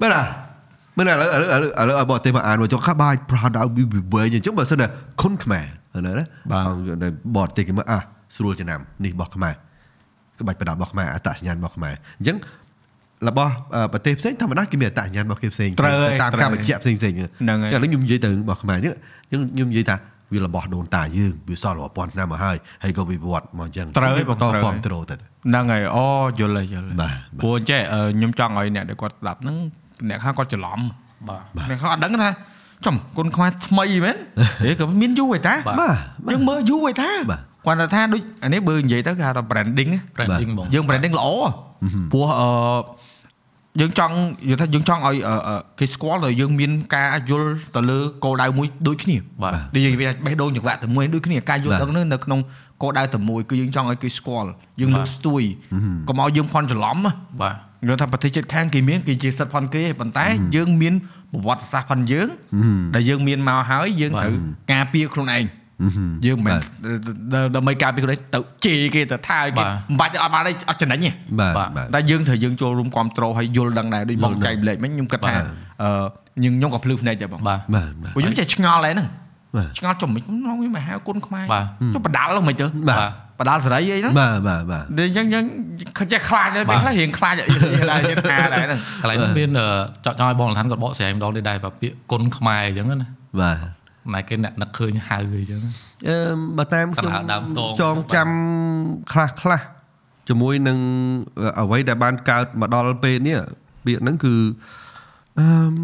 [0.00, 0.22] មែនទេ
[0.96, 4.86] មែនទេឥឡូវឥឡូវឥឡូវឥឡូវឲ្យបរទេសមកអានមកចុះក្បាច់ប្រដាល់វាវាវែងអញ្ចឹងបើសិនតែ
[5.20, 8.02] គុនខ្មែរអាហ្នឹងណាបាទអង្គនៅបរទេសគេមើលអះ
[8.36, 9.54] ស្រួលចំណាំនេះរបស់ខ្មែរ
[10.40, 12.36] ក្បាច់ប្រដាប់របស់ខ្មែរអត្តសញ្ញាណរបស់ខ្មែរអញ្ចឹង
[13.28, 18.94] របស់អឺប្រទេសផ្សេងធម្មតាគេមានអត្តសញ្ញាណរបស់គេផ្សេងត្រូវហើយតាមត្រូវការបញ្ជាក់ផ្សេងផ្សេងៗហ្នឹងហើយឥឡូវខ្ញុំនិយាយទៅរបស់ខ្មែរអញ្ចឹង
[19.30, 19.96] អញ្ចឹងខ្ញុំនិយាយថា
[20.32, 26.06] វារបស់ដូនតាយើងវាសល់រាប់ពាន់ឆ្នាំមកហើយហើយក៏វិវត្តមកអញ្ចឹងត្រូវហើយវាបន្តត្រូវហើយគ្រប់គ្រងទៅហ្នឹងហើយអូ
[26.38, 29.56] យល់ហើយយល់ហើយបាទព្រោះអញ្ចេះអឺខ្ញុំចង់ឲ្យអ្នកដែលគាត់ស្ដាប់ហ្នឹង
[30.08, 30.80] អ្នកខ្លះគាត់ច្រឡំ
[31.28, 32.30] បាទអ្នកខ្លះអត់ដឹងថា
[32.86, 34.16] ចំគុណខ្មែរថ្មីមែន
[34.62, 41.28] ហេក៏មានយូរហើយតាបាទបាទយើងមើលយូរហើយតាបាទគាត់ថាថាដូចអានេះបើនិយាយទៅគេហៅថា branding ណា branding បងយើង branding ល្អ
[42.12, 42.50] ព្រោះអឺ
[43.80, 44.14] យើងចង់
[44.48, 52.40] និយាយថាយើងចង់ឲ្យអឺអឺគេស្គាល់ទៅយើងមានការយល់ទៅលើគោលដៅមួយដូចគ្នាបាទដូចយើងនិយាយថាបេះដូងចង្វាក់តែមួយដូចគ្នាការយល់បាទដឹងនោះនៅក្នុង
[52.82, 54.48] គោលដៅតែមួយគឺយើងចង់ឲ្យគេស្គាល់
[54.80, 55.42] យើងលើកស្ទួយ
[56.08, 57.56] កុំឲ្យយើងផន់ច្រឡំណាបាទ
[57.88, 60.26] យើងថាប្រទេសជិតខាងគេមានគេជាសិទ្ធិផនគេប៉ុន្តែ
[60.56, 60.94] យើងមាន
[61.32, 62.26] ប្រវត្តិសាស្ត្រផនយើង
[62.94, 64.34] ដែលយើងមានមកហើយយើងត្រូវ
[64.72, 65.44] ការពារខ្លួនឯង
[66.26, 66.58] យើងមិនមែន
[67.56, 75.44] ដើម្បីការពារខ្លួនឯងទៅជេរគេទៅថាឲ្យគេមិនបាច់អត់បានទេអត់ចំណេញទេបាទបាទបាទតែយើងត្រូវយើងចូលរួមគ្រប់គ្រងហើយយល់ដឹងដែរដូចបងចែកម្លែកមិញខ្ញុំគិតថាបាទ
[75.82, 75.90] អឺ
[76.36, 79.08] ខ្ញុំខ្ញុំក៏ភ្លឺភ្នែកដែរបងបាទបាទបាទព្រោះខ្ញុំចេះឆ្ងល់ដែរហ្នឹង
[79.56, 85.44] បាទឆ្ងល់ចំមិនខ្ញុំវាមកហៅគុណខ្មែរបាទចុះបដាល់ហ្នឹងមិនទៅបាទបដាល់សេរីអីហ្នឹងបាទបាទបាទតែអញ្ចឹងយើង
[86.12, 87.44] ចេះខ្លាចដែរពេលខ្លះរៀងខ្លាចអី
[87.90, 89.66] ដែរយើងថាដែរហ្នឹងកន្លែងនេះមានអឺ
[90.04, 93.08] ចង់ចង់ឲ្យបងលំឋានគាត់បកស្រាយម្ដងទៀតដែរបាទពាក្យគុណខ្មែរអញ្ចឹងណា
[93.40, 93.79] បាទ
[94.14, 95.60] ណែគេអ្នកនឹកឃើញហៅអីចឹង
[96.08, 96.16] អឺ
[96.58, 98.28] បើតាមកណ្ដាលដើមតងចងចាំ
[99.12, 99.60] ខ្លះខ្លះ
[100.28, 100.78] ជាមួយនឹង
[101.60, 103.38] អ្វីដែលបានកើតមកដល់ពេលនេះ
[103.84, 104.34] ពាក្យហ្នឹងគឺ
[105.40, 105.74] អឺម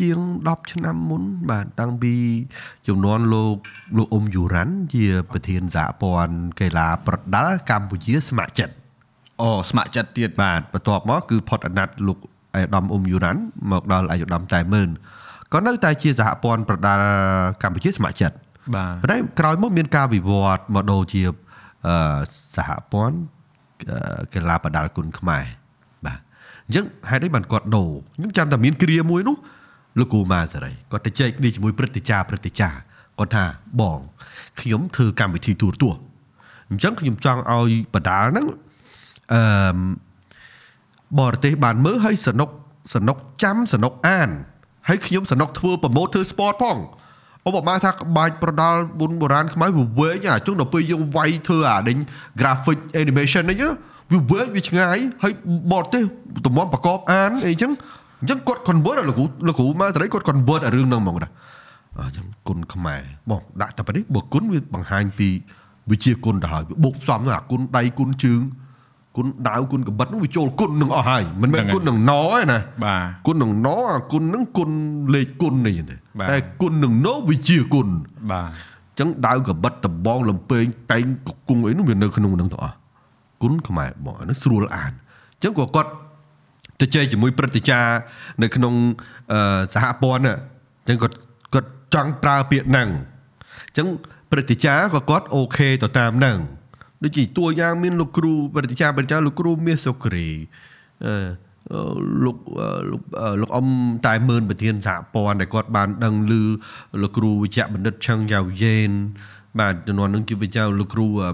[0.00, 2.14] ជាង10ឆ្នាំមុន បាទតាំងពី
[2.88, 3.56] ចំនួនលោក
[3.96, 8.74] លោកអ៊ុំយូរ៉ាន់ជា ប្រធានសហព័ន្ធកីឡាប្រដាល់កម្ពុជាស្ម័គ្រចិត្ត
[9.40, 12.18] អូស្ម័គ្រចិត្តទៀតបាទបន្ទាប់មកគឺផុតអាណត្តិលោក
[12.54, 13.40] អាយដាមអ៊ុំយូរ៉ាន់
[13.70, 14.88] មកដល់អាយដាមតែម៉ឺន
[15.52, 17.04] ក៏នៅតែជាសហព័ន្ធប្រដាល់
[17.62, 18.36] កម្ពុជាស្ម័គ្រចិត្ត
[18.74, 21.22] បាទប៉ុន្តែក្រោយមកមានការវិវត្តមកដូរជា
[21.86, 22.18] អឺ
[22.56, 23.16] សហព័ន្ធ
[23.90, 25.44] អឺកីឡាប្រដាល់គុណខ្មែរ
[26.06, 26.18] បាទ
[26.66, 29.36] អញ្ចឹងហេតុអីបានគាត់ដូរខ្ញុំចាំតែមានគ្រាមួយនោះ
[29.98, 32.78] លោកគូម៉ាសេរីគាត់ទៅចែកគ្នាជាមួយព្រឹទ្ធាចារ្យព្រឹទ្ធាចារ្យ
[33.18, 33.44] គាត់ថា
[33.80, 33.98] បង
[34.60, 36.02] ខ្ញុំធ្វើកម្មវិធីទូរទស្សន៍
[36.70, 38.46] អញ្ចឹងខ្ញុំចង់ឲ្យបដាល់ហ្នឹង
[39.32, 39.42] អឺ
[39.76, 39.78] ម
[41.18, 42.50] បរទេសបានមើលហើយសនុក
[42.94, 44.30] សនុកចាំសនុកអាន
[44.88, 46.78] ហើយខ្ញុំសនុកធ្វើប្រម៉ូទធ្វើ sport ផង
[47.48, 51.96] ឧបមាថាក្បាច់ប្រដាល់បុនបុរាណខ្មែរវាវែងអាចឹងដល់ពេលយើងវាយធ្វើអាដេញ
[52.40, 53.56] graphic animation នេះ
[54.12, 55.32] វាវែងវាឆ្ងាយហើយ
[55.72, 56.02] បរទេស
[56.46, 57.70] តម្រាំប្រកបអានអីចឹង
[58.20, 61.28] អញ្ចឹងគាត់ convert ឲ្យលោកគ្រូលោកគ្រូមកត្រីគាត់ convert ឲ្យរឿងហ្នឹងហ្មងតា
[61.98, 63.00] អញ្ចឹងគុណខ្មែរ
[63.30, 65.28] បងដាក់តែប៉ុណ្នេះបើគុណវាបង្ហាញពី
[65.90, 68.40] វិជាគុណទៅហើយវាបុកផ្សំទៅអាគុណដៃគុណជើង
[69.16, 74.70] គុណដាវគុណកបិតនោះវាចូលគុណនឹងអស់ហើយមិនមែនគុណនឹងណទេណាបាទគុណនឹងណអាគុណនឹងគុណ
[75.14, 77.88] លេខគុណនេះទេបាទតែគុណនឹងណវាជាគុណ
[78.32, 81.02] បាទអញ្ចឹងដាវកបិតដបងលំពេងតែង
[81.48, 82.76] គង់អីនោះវានៅក្នុងនឹងទាំងអស់
[83.42, 84.92] គុណខ្មែរបងអានេះស្រួលអាន
[85.34, 85.90] អញ្ចឹងក៏គាត់
[86.80, 87.92] ទៅជែកជាមួយព្រឹទ្ធាចារ្យ
[88.42, 88.74] នៅក្នុង
[89.32, 90.38] អឺសហព័ន្ធហ្នឹង
[90.86, 91.16] អញ្ចឹងគាត់
[91.54, 92.88] គាត់ចង់ប្រើពាក្យហ្នឹង
[93.66, 93.86] អញ្ចឹង
[94.30, 96.38] ព្រឹទ្ធាចារ្យក៏គាត់អូខេទៅតាមហ្នឹង
[97.02, 100.28] ដូចជាតួយ៉ាងមានលោកគ្រូព្រឹទ្ធាចារ្យព្រឹទ្ធាចារ្យលោកគ្រូមាសសុគ្រី
[101.04, 101.14] អឺ
[101.72, 103.66] អឺលោកអឺលោកអឺលោកអ៊ំ
[104.06, 106.32] តែមឿនប្រធានសហព័ន្ធដែលគាត់បានដឹងឮ
[107.02, 108.90] លោកគ្រូវិជ្ជបណ្ឌិតឆឹងយ៉ាវយេន
[109.60, 111.30] បាទជំនាន់នឹងជាវិជ្ជាលោកគ្រូអឺ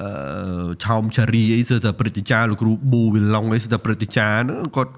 [0.00, 4.92] អឺឆោមឆារីអីគឺតែព្រឹត្តិការណ៍លោកគ្រូប៊ូវិឡុងអីគឺតែព្រឹត្តិការណ៍ហ្នឹងគាត់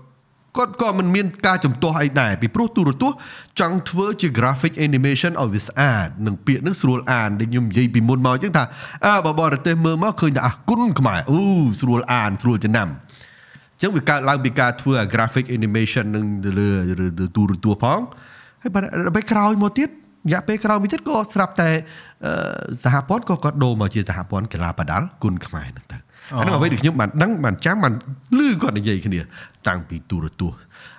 [0.59, 3.19] គាត់ក៏មិនមានការចំទាស់អីដែរពីព្រោះទូរទស្សន៍
[3.61, 8.65] ចង់ធ្វើជា graphic animation ឲ្យវាស្អាតនិងពាក្យហ្នឹងស្រួលអានដែលខ្ញុំនិយាយពីមុនមកអញ្ចឹងថា
[9.07, 11.41] អើបើបរទេសមើលមកឃើញថាអះគុណខ្មែរអូ
[11.81, 16.69] ស្រួលអានស្រួលចំណាំអញ្ចឹងវាកើតឡើងពីការធ្វើអា graphic animation នឹងទៅលើ
[17.05, 17.07] ឬ
[17.37, 18.01] ទូរទស្សន៍ផង
[18.63, 21.71] ហើយបាទដល់ពេលក្រោយមកទៀតរយៈពេលក្រោយមកទៀតក៏ស្រាប់តែ
[22.25, 22.33] អឺ
[22.85, 27.93] សហព័ន្ធក៏គាត់ដូរមកជាសហព័ន្ធកីឡាបដាល់គុណខ្មែរហ្នឹងទៅ អាហ្នឹងអ្វីដែលខ្ញុំបានដឹងបានចាំបាន
[28.39, 29.21] ឮគាត់និយាយគ្នា
[29.67, 30.98] តាំងពីទូរទស្សន៍អឺ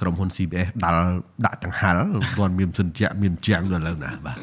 [0.00, 1.00] ក្រុមហ៊ុន CBS ដាល់
[1.46, 1.96] ដាក់ដង្ហាល់
[2.36, 4.38] គាត់មានសិនជាមានជាងដល់ឥឡូវណាបាទ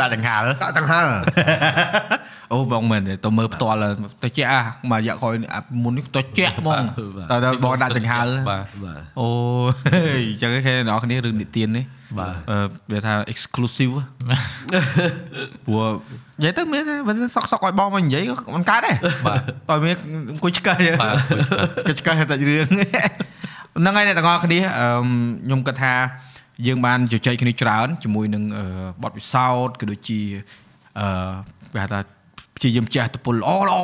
[0.00, 1.10] ដាក់ចង្ហាល់ដាក់ដង្ហាល់
[2.52, 3.78] អូបងមែនទេទៅមើលផ្ទាល់
[4.22, 4.60] ទៅជែកអា
[4.90, 6.82] មួយរយៈក្រោយអាមុននេះទៅជែកហ្មង
[7.30, 9.28] តែដល់បងដាក់ចង្ហាល់បាទបាទអូ
[10.16, 11.84] យអញ្ចឹងគេអ្នកគ្នារឿងនិទាននេះ
[12.18, 12.58] បាទអឺ
[12.92, 13.94] វាថា exclusive
[15.66, 15.88] ព្រោះ
[16.40, 18.96] និយាយទៅមានថាបើសក់សក់ឲ្យបងមកនិយាយក៏មិនកើតដែរ
[19.26, 19.96] បាទតើមាន
[20.30, 21.14] អង្គុយឆ្កឹះបាទ
[21.88, 22.68] គេឆ្កឹះតែរឿង
[23.78, 24.88] ហ្នឹងហើយអ្នកទាំងអស់គ្នាអឺ
[25.46, 25.94] ខ្ញុំគិតថា
[26.66, 28.64] យើងបានជជែកគ្នាច្រើនជាមួយនឹងអឺ
[29.02, 30.20] បទពិសោធន៍ក៏ដូចជា
[31.00, 31.08] អឺ
[31.72, 32.00] គេហៅថា
[32.56, 33.78] ព្យាយាមចេះតពលល្អល្អ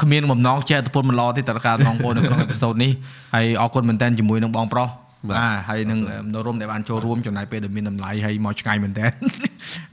[0.00, 2.92] គ្មានបំណងចេះតពលមិនល្អទេតើការបងប្អូននៅក្នុងអេពីសូតនេះ
[3.34, 4.88] ហើយអរគុណមែនតើជាមួយនឹងបងប្រុស
[5.28, 5.98] បាទបាទហើយនឹង
[6.34, 9.06] នៅរំដែលបានចូលរួមចំណាយពេលដែលមានតម្លៃហើយមកឆ្ងាយមែនតើ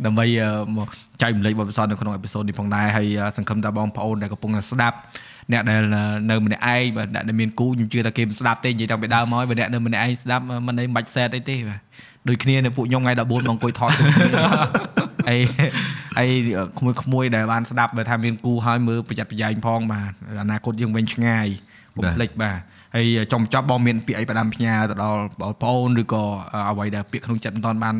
[0.05, 0.87] ដើម្បីអឺមក
[1.21, 4.97] ចែករំលែកបទពិសោធន៍នៅក្នុងអេពីសូតនេះផងដែរហើយអឺសង្ឃឹមថាបងប្អូនដែលកំពុងតែស្ដាប់
[5.53, 11.79] អ្នកដែលអឺនៅម្នាក់ឯងបាទអ្នកដែលមានគូខ្ញុំជឿថាគេមិនស្ដាប់ទេនិយាយតាំងពីដើមមកហើយបើអ្នកនៅម្នាក់ឯងស្ដាប់អឺមិនអីមិនបាច់សែតអីទេបាទ
[12.27, 14.43] ដូចគ្នានៅពួកខ្ញុំថ្ងៃ14មកអង្គុយថតជុំគ្នា
[15.29, 15.37] អី
[16.19, 16.25] អី
[16.77, 20.11] ក្មួយក្មួយៗដែលបានស្ដាប់បើថាមានគូហើយមើលប្រយ័ត្នប្រយែងផងបាទ
[20.41, 21.47] អនាគតយើងវិញឆ្ងាយ
[21.95, 22.59] កុំភ្លេចបាទ
[22.95, 26.23] ហើយចុងបញ្ចប់បងមានពាក្យអីផ្ដាំផ្ញើទៅដល់បងប្អូនឬក៏
[26.69, 27.95] អ្វីដែលពាក្យក្នុងចិត្តមិនតាន់បាន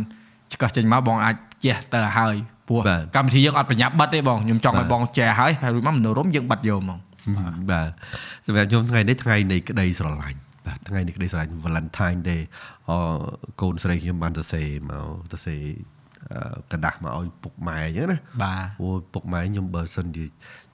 [0.53, 2.35] ឆ្កឹះចេញមកបងអាចជះទៅឲ្យហើយ
[2.67, 6.99] ព្រោះបាទកម្មវិធីយើងអត់ប្រញាប់បិទទេបងខ្ញុំចង់បាទឲ្យបងចែហើយហើយរួចមកមនោរមយើងបិទយកហ្មង
[7.70, 7.90] បាទ
[8.46, 12.42] សម្រាប់ខ្ញុំថ្ងៃនេះថ្ងៃនៃក្តីស្រឡាញ់បាទថ្ងៃនៃក្តីស្រឡាញ់ Valentine Day
[12.88, 12.92] អ
[13.60, 15.62] កូនស្រីខ្ញុំបានសរសេរមកសរសេរ
[16.32, 20.24] អឺกระดาษមកឲ្យពុកម៉ែអញ្ចឹងណា បាទ អូពុកម៉ែខ្ញុំបើសិនជា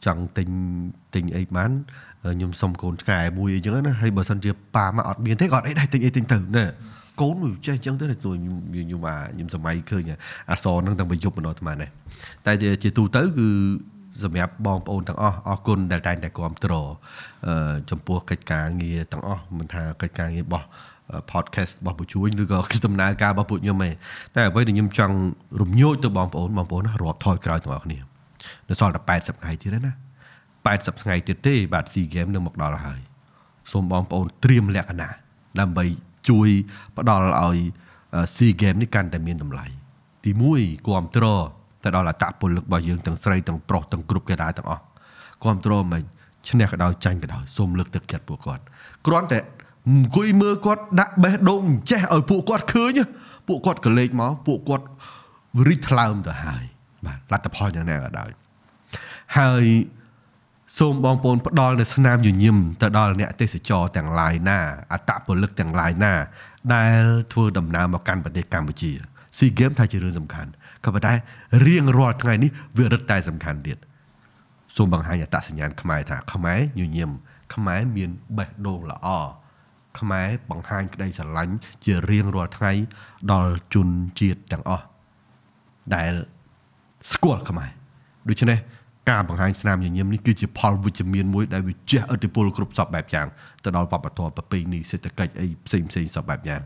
[0.06, 0.48] ចង់ទិញ
[1.14, 1.70] ទិញអីបាន
[2.34, 6.64] ខ្ញុំសុំកូនឆ្កែមួយអីចឹងណាហើយបើសិនជាប៉ាមកអត់មានទេក៏អត់អីដែរទិញអីទិញទៅណា
[7.20, 8.34] កូនវាចេះអញ្ចឹងទៅខ្ញុំ
[8.72, 10.02] ខ្ញុំអាខ្ញុំសម័យឃើញ
[10.50, 11.88] អសរហ្នឹងតាំងពីយប់មកដល់អាត្មានេះ
[12.46, 13.48] តែជាជាទូទៅគឺ
[14.23, 16.87] សម្រាប់បងប្អូនទាំងអស់អរគុណដែលតែងតែគ្រប់គ្រង
[17.47, 20.67] អឺចំពោះកិច្ចការងារទាំងអស់មិនថាកិច្ចការងាររបស់
[21.31, 23.93] podcast របស់ពួកជួញឬក៏ដំណើរការរបស់ពួកខ្ញុំឯង
[24.35, 25.15] តែអ្វីដែលខ្ញុំចង់
[25.61, 27.99] រំញោចទៅបងប្អូនបងប្អូនណារាប់ថយក្រោយទាំងអស់គ្នា
[28.69, 29.93] នៅសល់តែ80ថ្ងៃទៀតទេណា
[30.45, 32.99] 80ថ្ងៃទៀតទេបាទ SEA Games នឹងមកដល់ហើយ
[33.71, 35.11] សូមបងប្អូនត្រៀមលក្ខណៈ
[35.59, 35.85] ដើម្បី
[36.29, 36.49] ជួយ
[36.97, 37.57] ផ្ដល់ឲ្យ
[38.33, 39.65] SEA Games នេះកាន់តែមានតម្លៃ
[40.23, 41.25] ទី1គ្រប់ត្រ
[41.85, 44.83] ទៅដល់អតពលិករបស់យើងទាំងស្រីទាំងប្រុសទាំងគ្រប់កេរ៉ាទាំងអស់
[45.43, 46.01] គ្រប់ត្រមិន
[46.49, 48.63] ឈ្នះក៏ដោយចាញ់ក៏ដោយសូមលើកទឹកចិត្តពួកគាត់
[49.07, 49.39] គ្រាន់តែ
[49.89, 52.99] អង្គុយមើលគាត់ដាក់បេះដូងចេះឲ្យពួកគាត់ឃើញ
[53.47, 54.85] ពួកគាត់ក៏លេចមកពួកគាត់
[55.67, 56.63] រីកថ្លើមទៅហើយ
[57.05, 58.29] បាទលទ្ធផលយ៉ាងណាក៏ដោយ
[59.37, 59.65] ហើយ
[60.79, 64.59] សូមបងប្អូនផ្ដល់នៅស្នាមញញឹមទៅដល់អ្នកទេសចរទាំងឡាយណា
[64.93, 66.13] អតពលិកទាំងឡាយណា
[66.73, 67.01] ដែល
[67.31, 68.91] ធ្វើដំណើរមកកាន់ប្រទេសកម្ពុជា
[69.37, 70.51] ស៊ីហ្គេមថាជារឿងសំខាន់
[70.85, 71.13] ក៏ប៉ុន្តែ
[71.65, 73.77] រៀងរាល់ថ្ងៃនេះវារឹតតែសំខាន់ទៀត
[74.75, 77.11] សូមបង្ហាញអត្តសញ្ញាណខ្មែរថាខ្មែរញញឹម
[77.53, 79.07] ខ្មែរមានបេះដូងល្អ
[79.99, 81.55] ខ្មែរបង្ហាញក្តីស្រឡាញ់
[81.85, 82.71] ជារៀងរាល់ថ្ងៃ
[83.31, 83.87] ដល់ជន
[84.19, 84.85] ជាតិទាំងអស់
[85.95, 86.13] ដែល
[87.11, 87.69] ស្គាល់ខ្មែរ
[88.29, 88.59] ដូច្នេះ
[89.09, 93.27] ការបង្ហាញស្នាមញញឹមនេះគឺជាផលវិជ្ជមានមួយដែលវាជះឥទ្ធិពលគ្រប់សពបែបយ៉ាង
[93.63, 96.61] ទៅដល់វប្បធម៌ប្រពៃណីសេដ្ឋកិច្ចអីផ្សេងផ្សេងសពបែបយ៉ាង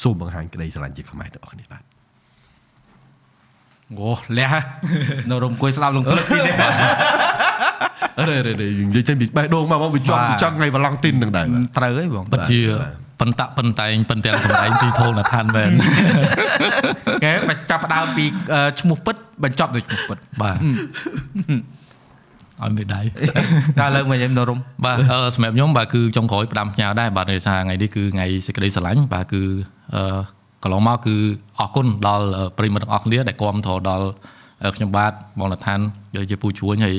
[0.00, 1.89] សូមបង្ហាញក្តីស្រឡាញ់ជាខ្មែរទាំងអស់គ្នាបាទ
[3.98, 4.52] អូលះ
[5.30, 6.54] នៅរំគួយស្ដាប់លងភ្លឹកពីនេះ
[8.20, 12.60] អរេរេនិយាយចេញពីបេះដូងមកមកវាចង់បាទវាចង់ថ្ងៃវឡង់ទីននឹងដែរបាទត្រូវហើយបងពិតជា
[13.20, 15.70] ប៉ុន្តែប៉ុន្តែប៉ុន្តែសម្ដែងទីធូលណឋានមែន
[17.24, 20.56] គេបញ្ចាប់ផ្ដើមពីអឺឈ្មោះពិតបញ្ចប់ដោយឈ្មោះពិតបាទ
[22.62, 23.00] ឲ្យមេដៃ
[23.80, 29.42] តែលើមកយើងនៅរំបាទអឺសម្រាប់ខ្ញុំបាទគឺចុងក្រោយផ្ដាំផ្ញើដែរបាទដោយសារថ្ងៃនេះគឺថ្ងៃសេចក្តីស្រឡាញ់បាទគឺ
[29.94, 31.16] អឺ កន្លងមកគឺ
[31.60, 32.26] អរគុណដល់
[32.56, 34.06] ប្រិយមិត្តទាំងអស់គ្នាដែលគាំទ្រដល់
[34.76, 35.80] ខ្ញុំបាទបងលឋាន
[36.16, 36.96] ដែលជាពូជួញហើយ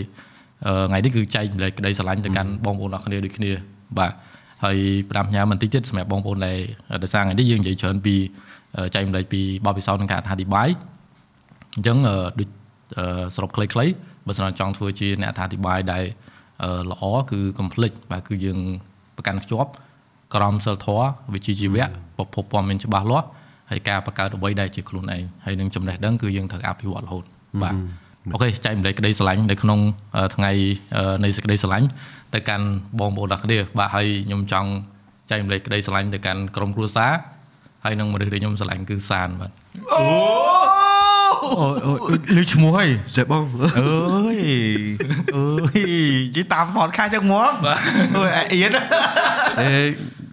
[0.67, 3.51] អឺថ្ងៃនេះគឺចែកម្លែកក្តីស្រឡាញ់ទៅកាន់បងប្អូនអស់គ្នាដូចគ្នា
[3.97, 4.11] បាទ
[4.63, 4.77] ហើយ
[5.09, 6.57] ផ្ដាំផ្ញើបន្តិចទៀតសម្រាប់បងប្អូនដែល
[7.03, 8.15] ដោយសារថ្ងៃនេះយើងនិយាយច្រើនពី
[8.95, 10.69] ចែកម្លែកពីបបពិសោធន៍និងការអត្ថាធិប្បាយ
[11.75, 12.49] អញ្ចឹងអឺដូច
[12.97, 13.93] អឺសរុបខ្លីៗ
[14.27, 16.03] បើសិនចង់ធ្វើជាអ្នកអត្ថាធិប្បាយដែល
[16.63, 18.59] អឺល្អគឺ complete បាទគឺយើង
[19.15, 19.71] ប្រកាន់ខ្ជាប់
[20.35, 21.85] ក្រមសិលធម៌វិជ្ជាជីវៈ
[22.17, 23.27] ប្រភពព័ត៌មានច្បាស់លាស់
[23.71, 27.23] ហើយការបង្កើតអ្វីដែលជាខ្លួនឯងហើយនឹងចំណេះដឹងគឺយើងត្រូវអភិវឌ្ឍរហូត
[27.63, 27.75] បាទ
[28.33, 29.79] អូខេចែកម្លែកក្តីស្រឡាញ់នៅក្នុង
[30.15, 30.51] អឺថ្ងៃ
[30.95, 31.87] អឺនៃសេចក្តីស្រឡាញ់
[32.33, 32.65] ទៅកាន់
[32.99, 34.69] បងប្អូនទាំងគ្នាបាទហើយខ្ញុំចង់
[35.29, 37.11] ចែកម្លែកក្តីស្រឡាញ់ទៅកាន់ក្រុមគ្រួសារ
[37.85, 39.51] ហើយនឹងមនុស្សដែលខ្ញុំស្រឡាញ់គឺសានបាទ
[39.93, 40.05] អូ
[41.59, 41.91] អូ
[42.37, 43.43] លឺឈ្មោះហើយចេះបង
[43.79, 44.37] អើយ
[45.35, 45.45] អើ
[45.75, 45.79] យ
[46.35, 47.51] និយាយតាម podcast ចឹងហ្មង
[48.15, 48.71] អូយអៀន
[49.59, 49.71] អេ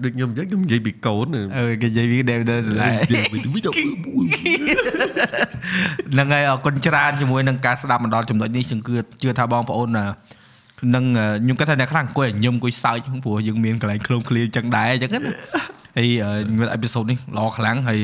[0.05, 1.27] ដូចខ្ញុំអញ្ចឹងខ្ញុំនិយាយពីកូន
[1.59, 2.93] អើយគេនិយាយពីដែរដែរនិយាយ
[3.33, 11.05] ពីវីដេអូហ្នឹងហើយអរគុណច្រើនជាមួយនឹងការស្ដាប់មកដល់ចំណុចនេះខ្ញុំគឺជឿថាបងប្អូននឹង
[11.41, 15.21] ខ្ញុំគិតថាអ្នកខ្លះអង្គុយញឹមអង្គុយសើចព្រោះយើងមានកន្លែងឃ្លោមឃ្លាចឹងដែរអញ្ចឹងណា
[15.97, 16.09] ហើយ
[16.75, 17.99] អេពីសូតនេះល្អខ្លាំងហើយ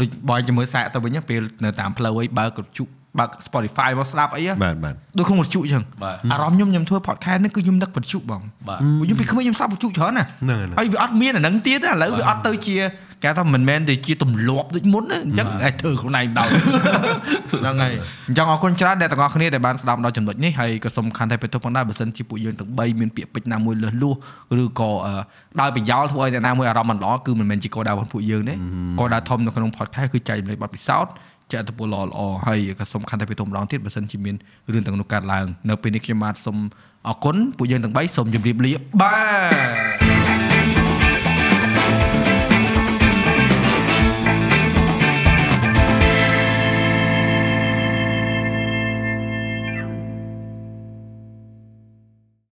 [0.00, 2.84] ដូចបងជាមួយសាកទៅវិញពេលនៅតាមផ្លូវអីបើកជុ
[3.18, 12.76] បើក Spotify មកស្ដាប់អីបាទបាទដូចក្នុងវិទ្យុអញ្ចឹងបាទអារម្មណ៍ខ្ញុំខ្ញុំធ្វើ podcast នេះគឺខ្ញុំនឹកវិទ្យុបងបាទខ្ញុំពីក្មេងខ្ញុំស្ដាប់វិទ្យុច្រើនណាហ្នឹងហើយហើយវាអត់មានអាហ្នឹងទៀតឥឡូវវាអត់ទៅជា
[13.24, 16.48] គេថាមិនមែនទៅជាទម្លាប់ដូចមុនណាអញ្ចឹងឯងធ្វើខ្លួនឯងដោយ
[17.52, 17.92] ហ្នឹងហើយ
[18.28, 24.14] អញ្ចឹងអរគុណច្រើនដែលទាំងអស់គ្នាដែលបានស្ដាប់ដល់ចំណុចនេះហើយក៏សូមខន្តីបេទុកផងដែរបើសិនជាពួកយើងទាំង3មានពាក្យពេចន៍ណាមួយលើសលួស
[24.62, 25.14] ឬក៏អឺ
[25.60, 28.54] ដោយប្រយោលធ្វើឲ្យអ្នកណាមួយអារម្មណ៍មិនល្អគឺមិនមែនជាគោលដៅរបស់ពួកយើងទេ
[28.98, 31.12] គោលដៅធំនៅក្នុង podcast គឺចែករំលែកបទពិសោធន៍
[31.52, 34.36] ចែកទៅពលល្អល្អហើយក៏សូមខន្តីបេទុកម្ដងទៀតបើសិនជាមាន
[34.72, 36.56] រឿងទាំងនោះកើតឡើងនៅពេលនេះខ្ញុំបាទសូម
[37.08, 39.14] អរគុណពួកយើងទាំង3សូមជម្រាបលាបា
[40.36, 40.37] ទ